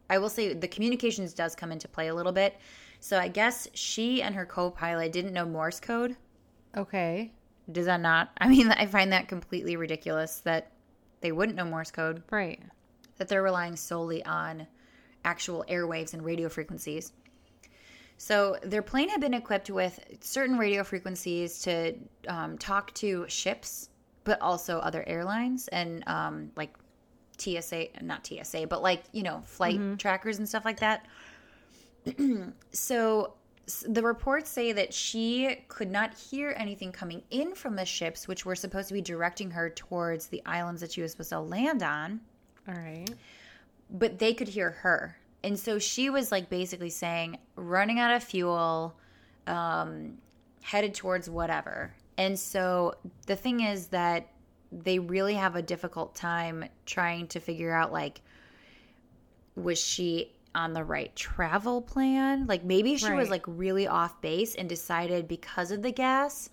I 0.10 0.20
will 0.20 0.30
say 0.30 0.54
the 0.54 0.70
communications 0.70 1.34
does 1.34 1.54
come 1.54 1.74
into 1.74 1.90
play 1.90 2.08
a 2.08 2.16
little 2.16 2.32
bit. 2.32 2.56
So 3.02 3.20
I 3.20 3.28
guess 3.28 3.68
she 3.74 4.22
and 4.22 4.34
her 4.36 4.46
co 4.46 4.72
pilot 4.72 5.12
didn't 5.12 5.34
know 5.34 5.46
Morse 5.46 5.82
code. 5.82 6.16
Okay. 6.78 7.34
Does 7.70 7.88
that 7.88 8.00
not? 8.00 8.32
I 8.38 8.48
mean, 8.48 8.72
I 8.72 8.86
find 8.86 9.12
that 9.12 9.28
completely 9.28 9.76
ridiculous 9.76 10.38
that 10.46 10.72
they 11.20 11.34
wouldn't 11.34 11.58
know 11.58 11.66
Morse 11.66 11.92
code, 11.92 12.24
Right. 12.32 12.62
That 13.18 13.28
they're 13.28 13.44
relying 13.44 13.76
solely 13.76 14.24
on 14.26 14.68
actual 15.24 15.66
airwaves 15.68 16.14
and 16.14 16.24
radio 16.24 16.50
frequencies. 16.50 17.12
So 18.18 18.58
their 18.64 18.82
plane 18.82 19.10
had 19.10 19.20
been 19.20 19.34
equipped 19.34 19.70
with 19.70 20.00
certain 20.22 20.58
radio 20.58 20.84
frequencies 20.84 21.60
to 21.64 21.96
um, 22.28 22.58
talk 22.58 22.94
to 22.96 23.26
ships, 23.28 23.90
but 24.24 24.42
also 24.42 24.80
other 24.80 25.04
airlines 25.06 25.68
and 25.70 26.04
um, 26.08 26.52
like 26.56 26.74
TSA, 27.38 27.88
not 28.02 28.26
TSA, 28.26 28.68
but 28.68 28.82
like, 28.82 29.04
you 29.12 29.24
know, 29.24 29.42
flight 29.46 30.00
trackers 30.00 30.38
and 30.38 30.48
stuff 30.48 30.64
like 30.64 30.80
that. 30.80 31.06
so 32.72 33.34
the 33.88 34.02
reports 34.02 34.50
say 34.50 34.72
that 34.72 34.94
she 34.94 35.58
could 35.68 35.92
not 35.92 36.14
hear 36.14 36.54
anything 36.56 36.92
coming 36.92 37.24
in 37.32 37.54
from 37.56 37.76
the 37.76 37.86
ships, 37.86 38.28
which 38.28 38.46
were 38.46 38.56
supposed 38.56 38.88
to 38.88 38.94
be 38.94 39.02
directing 39.02 39.52
her 39.52 39.70
towards 39.70 40.28
the 40.28 40.42
islands 40.46 40.82
that 40.82 40.92
she 40.92 41.02
was 41.02 41.12
supposed 41.12 41.32
to 41.32 41.40
land 41.40 41.84
on 41.84 42.22
All 42.68 42.74
right. 42.76 43.10
but 43.90 44.18
they 44.20 44.34
could 44.34 44.48
hear 44.48 44.72
her. 44.72 45.18
And 45.44 45.60
so 45.60 45.78
she 45.78 46.10
was 46.10 46.32
like 46.32 46.50
basically 46.50 46.90
saying, 46.90 47.38
running 47.56 48.00
out 48.00 48.16
of 48.16 48.24
fuel, 48.24 48.96
um, 49.46 50.18
headed 50.64 50.96
towards 50.96 51.30
whatever. 51.30 51.94
And 52.18 52.40
so 52.40 52.96
the 53.28 53.36
thing 53.36 53.62
is 53.62 53.88
that 53.88 54.28
they 54.72 54.98
really 54.98 55.36
have 55.36 55.56
a 55.56 55.62
difficult 55.62 56.16
time 56.16 56.66
trying 56.88 57.28
to 57.28 57.40
figure 57.40 57.72
out 57.72 57.94
like, 57.94 58.22
was 59.56 59.80
she 59.80 60.32
on 60.56 60.74
the 60.74 60.84
right 60.84 61.16
travel 61.16 61.82
plan? 61.82 62.48
Like 62.48 62.64
maybe 62.64 62.98
she 62.98 63.12
was 63.12 63.30
like 63.30 63.44
really 63.46 63.88
off 63.88 64.20
base 64.22 64.56
and 64.56 64.68
decided 64.68 65.28
because 65.28 65.70
of 65.70 65.84
the 65.84 65.92
gas 65.92 66.50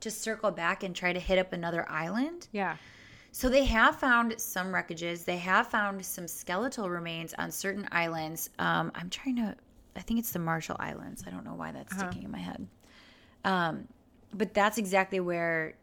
to 0.00 0.10
circle 0.10 0.50
back 0.50 0.82
and 0.82 0.94
try 0.96 1.12
to 1.12 1.20
hit 1.20 1.38
up 1.38 1.52
another 1.52 1.86
island. 1.90 2.48
Yeah. 2.52 2.76
So 3.32 3.48
they 3.48 3.64
have 3.64 3.96
found 3.96 4.40
some 4.40 4.68
wreckages. 4.68 5.24
They 5.24 5.36
have 5.36 5.68
found 5.68 6.04
some 6.04 6.26
skeletal 6.26 6.88
remains 6.90 7.34
on 7.34 7.50
certain 7.50 7.86
islands. 7.92 8.50
Um, 8.58 8.90
I'm 8.94 9.10
trying 9.10 9.36
to. 9.36 9.54
I 9.96 10.00
think 10.00 10.20
it's 10.20 10.32
the 10.32 10.38
Marshall 10.38 10.76
Islands. 10.78 11.24
I 11.26 11.30
don't 11.30 11.44
know 11.44 11.54
why 11.54 11.72
that's 11.72 11.94
sticking 11.94 12.22
in 12.22 12.30
my 12.30 12.38
head. 12.38 12.66
Um, 13.44 13.88
but 14.32 14.54
that's 14.54 14.78
exactly 14.78 15.20
where 15.20 15.74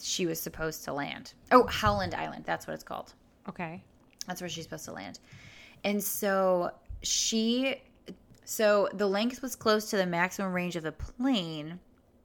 she 0.00 0.26
was 0.26 0.40
supposed 0.40 0.84
to 0.84 0.92
land. 0.92 1.34
Oh, 1.52 1.66
Howland 1.66 2.14
Island. 2.14 2.44
That's 2.44 2.66
what 2.66 2.74
it's 2.74 2.82
called. 2.82 3.14
Okay. 3.48 3.82
That's 4.26 4.40
where 4.40 4.48
she's 4.48 4.64
supposed 4.64 4.86
to 4.86 4.92
land. 4.92 5.20
And 5.84 6.02
so 6.02 6.72
she, 7.02 7.76
so 8.44 8.88
the 8.92 9.06
length 9.06 9.42
was 9.42 9.56
close 9.56 9.90
to 9.90 9.96
the 9.96 10.06
maximum 10.06 10.52
range 10.52 10.76
of 10.76 10.82
the 10.82 10.92
plane, 10.92 11.78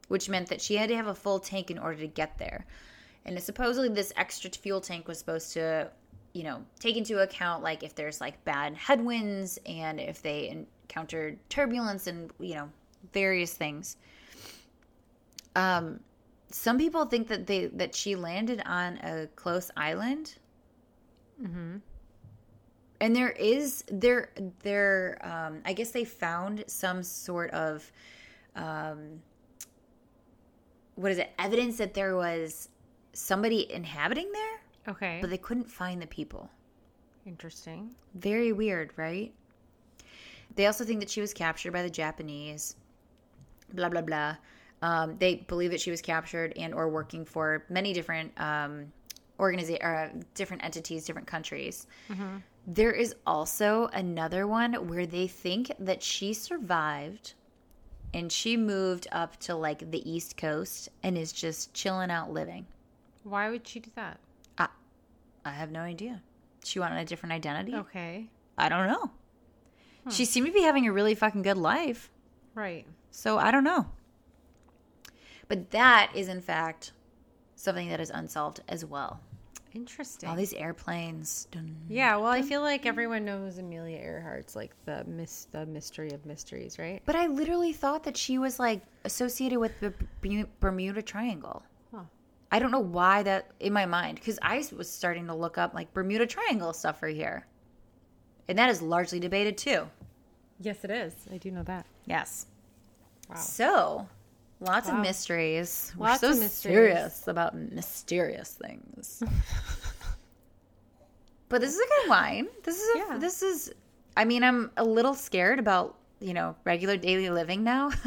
which 0.08 0.30
meant 0.30 0.48
that 0.50 0.62
she 0.62 0.76
had 0.76 0.90
to 0.90 0.96
have 0.96 1.08
a 1.08 1.16
full 1.16 1.40
tank 1.40 1.70
in 1.72 1.78
order 1.78 1.98
to 2.00 2.08
get 2.08 2.38
there. 2.38 2.66
And 3.26 3.42
supposedly, 3.42 3.90
this 3.90 4.14
extra 4.18 4.50
fuel 4.52 4.82
tank 4.82 5.08
was 5.08 5.18
supposed 5.18 5.54
to, 5.54 5.90
you 6.34 6.44
know, 6.44 6.64
take 6.80 6.96
into 6.96 7.20
account 7.20 7.64
like 7.64 7.84
if 7.84 7.96
there's 7.96 8.22
like 8.22 8.44
bad 8.46 8.76
headwinds 8.76 9.58
and 9.66 10.00
if 10.00 10.22
they 10.22 10.50
encountered 10.50 11.40
turbulence 11.50 12.08
and, 12.08 12.32
you 12.40 12.56
know, 12.56 12.70
various 13.14 13.54
things. 13.54 13.98
Um, 15.56 16.00
some 16.52 16.78
people 16.78 17.06
think 17.06 17.28
that 17.28 17.48
they 17.48 17.68
that 17.68 17.96
she 17.96 18.16
landed 18.16 18.62
on 18.66 18.98
a 18.98 19.28
close 19.36 19.72
island. 19.76 20.36
Mm-hmm. 21.42 21.78
And 23.02 23.16
there 23.16 23.32
is 23.32 23.84
there 23.90 24.30
there 24.62 25.18
um, 25.22 25.62
I 25.66 25.74
guess 25.74 25.92
they 25.92 26.06
found 26.06 26.64
some 26.68 27.04
sort 27.04 27.52
of 27.52 27.92
um, 28.56 29.22
what 30.96 31.12
is 31.12 31.18
it 31.18 31.32
evidence 31.38 31.78
that 31.78 31.94
there 31.94 32.16
was 32.16 32.70
somebody 33.16 33.72
inhabiting 33.72 34.30
there, 34.32 34.94
Okay. 34.94 35.18
but 35.22 35.30
they 35.30 35.38
couldn't 35.38 35.70
find 35.70 36.02
the 36.02 36.08
people. 36.08 36.50
Interesting. 37.26 37.90
Very 38.14 38.52
weird, 38.52 38.92
right? 38.98 39.34
They 40.56 40.68
also 40.68 40.84
think 40.86 41.00
that 41.00 41.10
she 41.10 41.22
was 41.22 41.34
captured 41.34 41.72
by 41.74 41.82
the 41.82 41.90
Japanese. 41.90 42.76
Blah 43.74 43.90
blah 43.90 44.02
blah. 44.02 44.36
Um, 44.82 45.18
they 45.18 45.36
believe 45.48 45.72
that 45.72 45.82
she 45.82 45.90
was 45.90 46.02
captured 46.02 46.54
and 46.56 46.74
or 46.74 46.88
working 46.90 47.26
for 47.26 47.66
many 47.70 47.94
different 47.94 48.32
um, 48.40 48.92
organiza- 49.40 49.84
or 49.84 50.12
different 50.36 50.64
entities, 50.64 51.06
different 51.06 51.28
countries. 51.28 51.88
There 52.68 52.92
is 52.92 53.16
also 53.26 53.88
another 53.94 54.48
one 54.48 54.74
where 54.88 55.06
they 55.06 55.28
think 55.28 55.72
that 55.80 56.02
she 56.04 56.34
survived 56.34 57.34
and 58.14 58.32
she 58.32 58.56
moved 58.58 59.08
up 59.12 59.38
to 59.42 59.56
like 59.56 59.90
the 59.92 60.10
East 60.10 60.38
Coast 60.38 60.90
and 61.04 61.18
is 61.18 61.32
just 61.32 61.74
chilling 61.74 62.10
out 62.12 62.32
living. 62.32 62.66
Why 63.26 63.50
would 63.50 63.68
she 63.68 63.80
do 63.80 63.90
that? 63.96 64.20
I, 64.58 64.68
I 65.44 65.50
have 65.52 65.72
no 65.72 65.82
idea. 65.82 66.22
She 66.64 66.80
wanted 66.80 67.00
a 67.00 67.06
different 67.06 67.34
identity. 67.34 67.76
Okay. 67.76 68.30
I 68.58 68.70
don't 68.70 68.88
know. 68.88 69.12
Hmm. 70.04 70.10
She 70.12 70.26
seemed 70.26 70.48
to 70.48 70.54
be 70.54 70.62
having 70.62 70.88
a 70.88 70.94
really 70.94 71.16
fucking 71.16 71.42
good 71.42 71.58
life. 71.58 72.10
Right. 72.54 72.86
So 73.12 73.38
I 73.38 73.52
don't 73.52 73.64
know. 73.64 73.88
But 75.48 75.72
that 75.72 76.12
is, 76.16 76.28
in 76.28 76.42
fact, 76.42 76.92
something 77.56 77.90
that 77.90 78.00
is 78.00 78.10
unsolved 78.12 78.62
as 78.70 78.86
well. 78.86 79.20
Interesting. 79.74 80.30
All 80.30 80.36
these 80.36 80.54
airplanes. 80.54 81.48
dun- 81.52 81.76
yeah, 81.90 82.16
well, 82.16 82.28
I 82.32 82.42
feel 82.42 82.62
like 82.62 82.86
everyone 82.86 83.26
knows 83.26 83.58
Amelia 83.58 83.98
Earhart's 83.98 84.56
like 84.56 84.72
the 84.86 85.04
mis- 85.06 85.48
the 85.52 85.66
mystery 85.66 86.12
of 86.12 86.26
mysteries, 86.26 86.80
right? 86.80 87.02
But 87.06 87.16
I 87.18 87.28
literally 87.28 87.74
thought 87.74 88.04
that 88.06 88.16
she 88.16 88.38
was 88.38 88.58
like 88.60 88.82
associated 89.04 89.60
with 89.60 89.78
the 89.82 89.94
Bermu- 90.24 90.48
Bermuda 90.62 91.02
Triangle. 91.02 91.62
I 92.56 92.60
don't 92.60 92.72
know 92.72 92.80
why 92.80 93.22
that 93.24 93.52
in 93.60 93.74
my 93.74 93.86
mind 93.86 94.16
because 94.16 94.40
I 94.42 94.64
was 94.78 94.90
starting 94.90 95.28
to 95.28 95.36
look 95.36 95.58
up 95.58 95.74
like 95.74 95.94
Bermuda 95.94 96.26
Triangle 96.26 96.72
stuff 96.72 97.04
right 97.04 97.14
here, 97.14 97.46
and 98.48 98.58
that 98.58 98.70
is 98.70 98.82
largely 98.82 99.20
debated 99.20 99.58
too. 99.58 99.90
Yes, 100.62 100.78
it 100.86 100.90
is. 100.90 101.14
I 101.34 101.38
do 101.38 101.52
know 101.52 101.64
that. 101.64 101.86
Yes. 102.06 102.46
Wow. 103.30 103.36
So, 103.36 104.08
lots 104.62 104.88
Wow. 104.88 104.96
of 104.96 105.02
mysteries. 105.02 105.92
We're 105.98 106.08
Lots 106.08 106.22
so 106.22 106.32
of 106.32 106.40
mysteries. 106.40 106.74
serious 106.74 107.28
about 107.28 107.56
mysterious 107.56 108.52
things. 108.54 109.22
but 111.50 111.60
this 111.60 111.74
is 111.74 111.80
a 111.80 111.88
good 112.04 112.10
wine. 112.10 112.48
This 112.64 112.80
is 112.82 112.96
a, 112.96 112.98
Yeah. 113.00 113.18
this 113.18 113.44
is. 113.44 113.74
I 114.16 114.24
mean, 114.24 114.46
I'm 114.46 114.72
a 114.78 114.84
little 114.86 115.14
scared 115.14 115.60
about 115.60 115.98
you 116.22 116.34
know 116.34 116.56
regular 116.64 116.96
daily 116.96 117.30
living 117.30 117.66
now. 117.66 117.92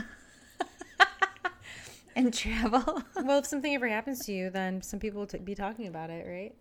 and 2.27 2.35
travel. 2.35 3.03
Well, 3.23 3.39
if 3.39 3.47
something 3.47 3.75
ever 3.75 3.89
happens 3.89 4.25
to 4.27 4.33
you, 4.33 4.51
then 4.51 4.83
some 4.83 4.99
people 5.01 5.21
will 5.21 5.27
t- 5.27 5.39
be 5.39 5.55
talking 5.55 5.87
about 5.87 6.11
it, 6.11 6.27
right? 6.27 6.55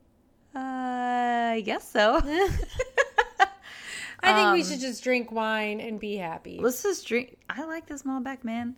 Uh, 0.56 1.54
I 1.54 1.62
guess 1.66 1.90
so. 1.90 2.22
I 4.24 4.34
think 4.34 4.54
we 4.54 4.62
Um, 4.62 4.64
should 4.64 4.80
just 4.80 5.04
drink 5.04 5.32
wine 5.32 5.80
and 5.80 6.00
be 6.00 6.18
happy. 6.18 6.60
Let's 6.62 6.82
just 6.84 7.06
drink. 7.08 7.38
I 7.50 7.64
like 7.66 7.86
this 7.88 8.04
Malbec, 8.04 8.44
man. 8.44 8.76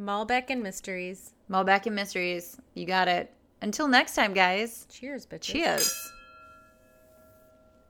Malbec 0.00 0.44
and 0.48 0.62
mysteries. 0.62 1.34
Malbec 1.50 1.86
and 1.86 1.94
mysteries. 1.94 2.56
You 2.74 2.86
got 2.86 3.08
it. 3.08 3.32
Until 3.60 3.88
next 3.88 4.14
time, 4.14 4.32
guys. 4.32 4.86
Cheers, 4.90 5.26
bitches. 5.26 5.42
Cheers. 5.42 6.12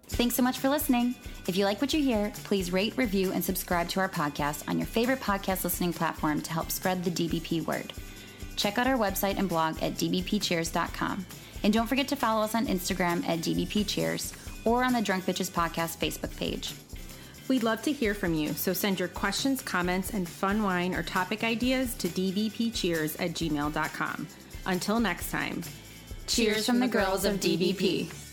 Thanks 0.08 0.34
so 0.34 0.42
much 0.42 0.58
for 0.58 0.68
listening. 0.70 1.14
If 1.46 1.56
you 1.56 1.64
like 1.66 1.80
what 1.80 1.92
you 1.92 2.02
hear, 2.02 2.32
please 2.44 2.72
rate, 2.72 2.94
review, 2.96 3.30
and 3.32 3.44
subscribe 3.44 3.88
to 3.90 4.00
our 4.00 4.08
podcast 4.08 4.66
on 4.68 4.78
your 4.78 4.86
favorite 4.86 5.20
podcast 5.20 5.64
listening 5.64 5.92
platform 5.92 6.40
to 6.40 6.52
help 6.52 6.70
spread 6.70 7.04
the 7.04 7.10
DBP 7.10 7.66
word. 7.66 7.92
Check 8.58 8.76
out 8.76 8.86
our 8.86 8.98
website 8.98 9.38
and 9.38 9.48
blog 9.48 9.82
at 9.82 9.94
dbpcheers.com. 9.94 11.24
And 11.62 11.72
don't 11.72 11.86
forget 11.86 12.08
to 12.08 12.16
follow 12.16 12.42
us 12.42 12.54
on 12.54 12.66
Instagram 12.66 13.26
at 13.26 13.38
dbpcheers 13.38 14.34
or 14.66 14.84
on 14.84 14.92
the 14.92 15.00
Drunk 15.00 15.24
Bitches 15.24 15.50
Podcast 15.50 15.96
Facebook 15.96 16.36
page. 16.36 16.74
We'd 17.48 17.62
love 17.62 17.80
to 17.82 17.92
hear 17.92 18.12
from 18.12 18.34
you, 18.34 18.52
so 18.52 18.74
send 18.74 18.98
your 18.98 19.08
questions, 19.08 19.62
comments, 19.62 20.10
and 20.10 20.28
fun 20.28 20.62
wine 20.62 20.94
or 20.94 21.02
topic 21.02 21.42
ideas 21.42 21.94
to 21.94 22.08
dbpcheers 22.08 23.16
at 23.18 23.30
gmail.com. 23.30 24.26
Until 24.66 25.00
next 25.00 25.30
time, 25.30 25.62
Cheers 26.28 26.66
from 26.66 26.78
the 26.78 26.88
girls 26.88 27.24
of 27.24 27.40
DBP. 27.40 28.27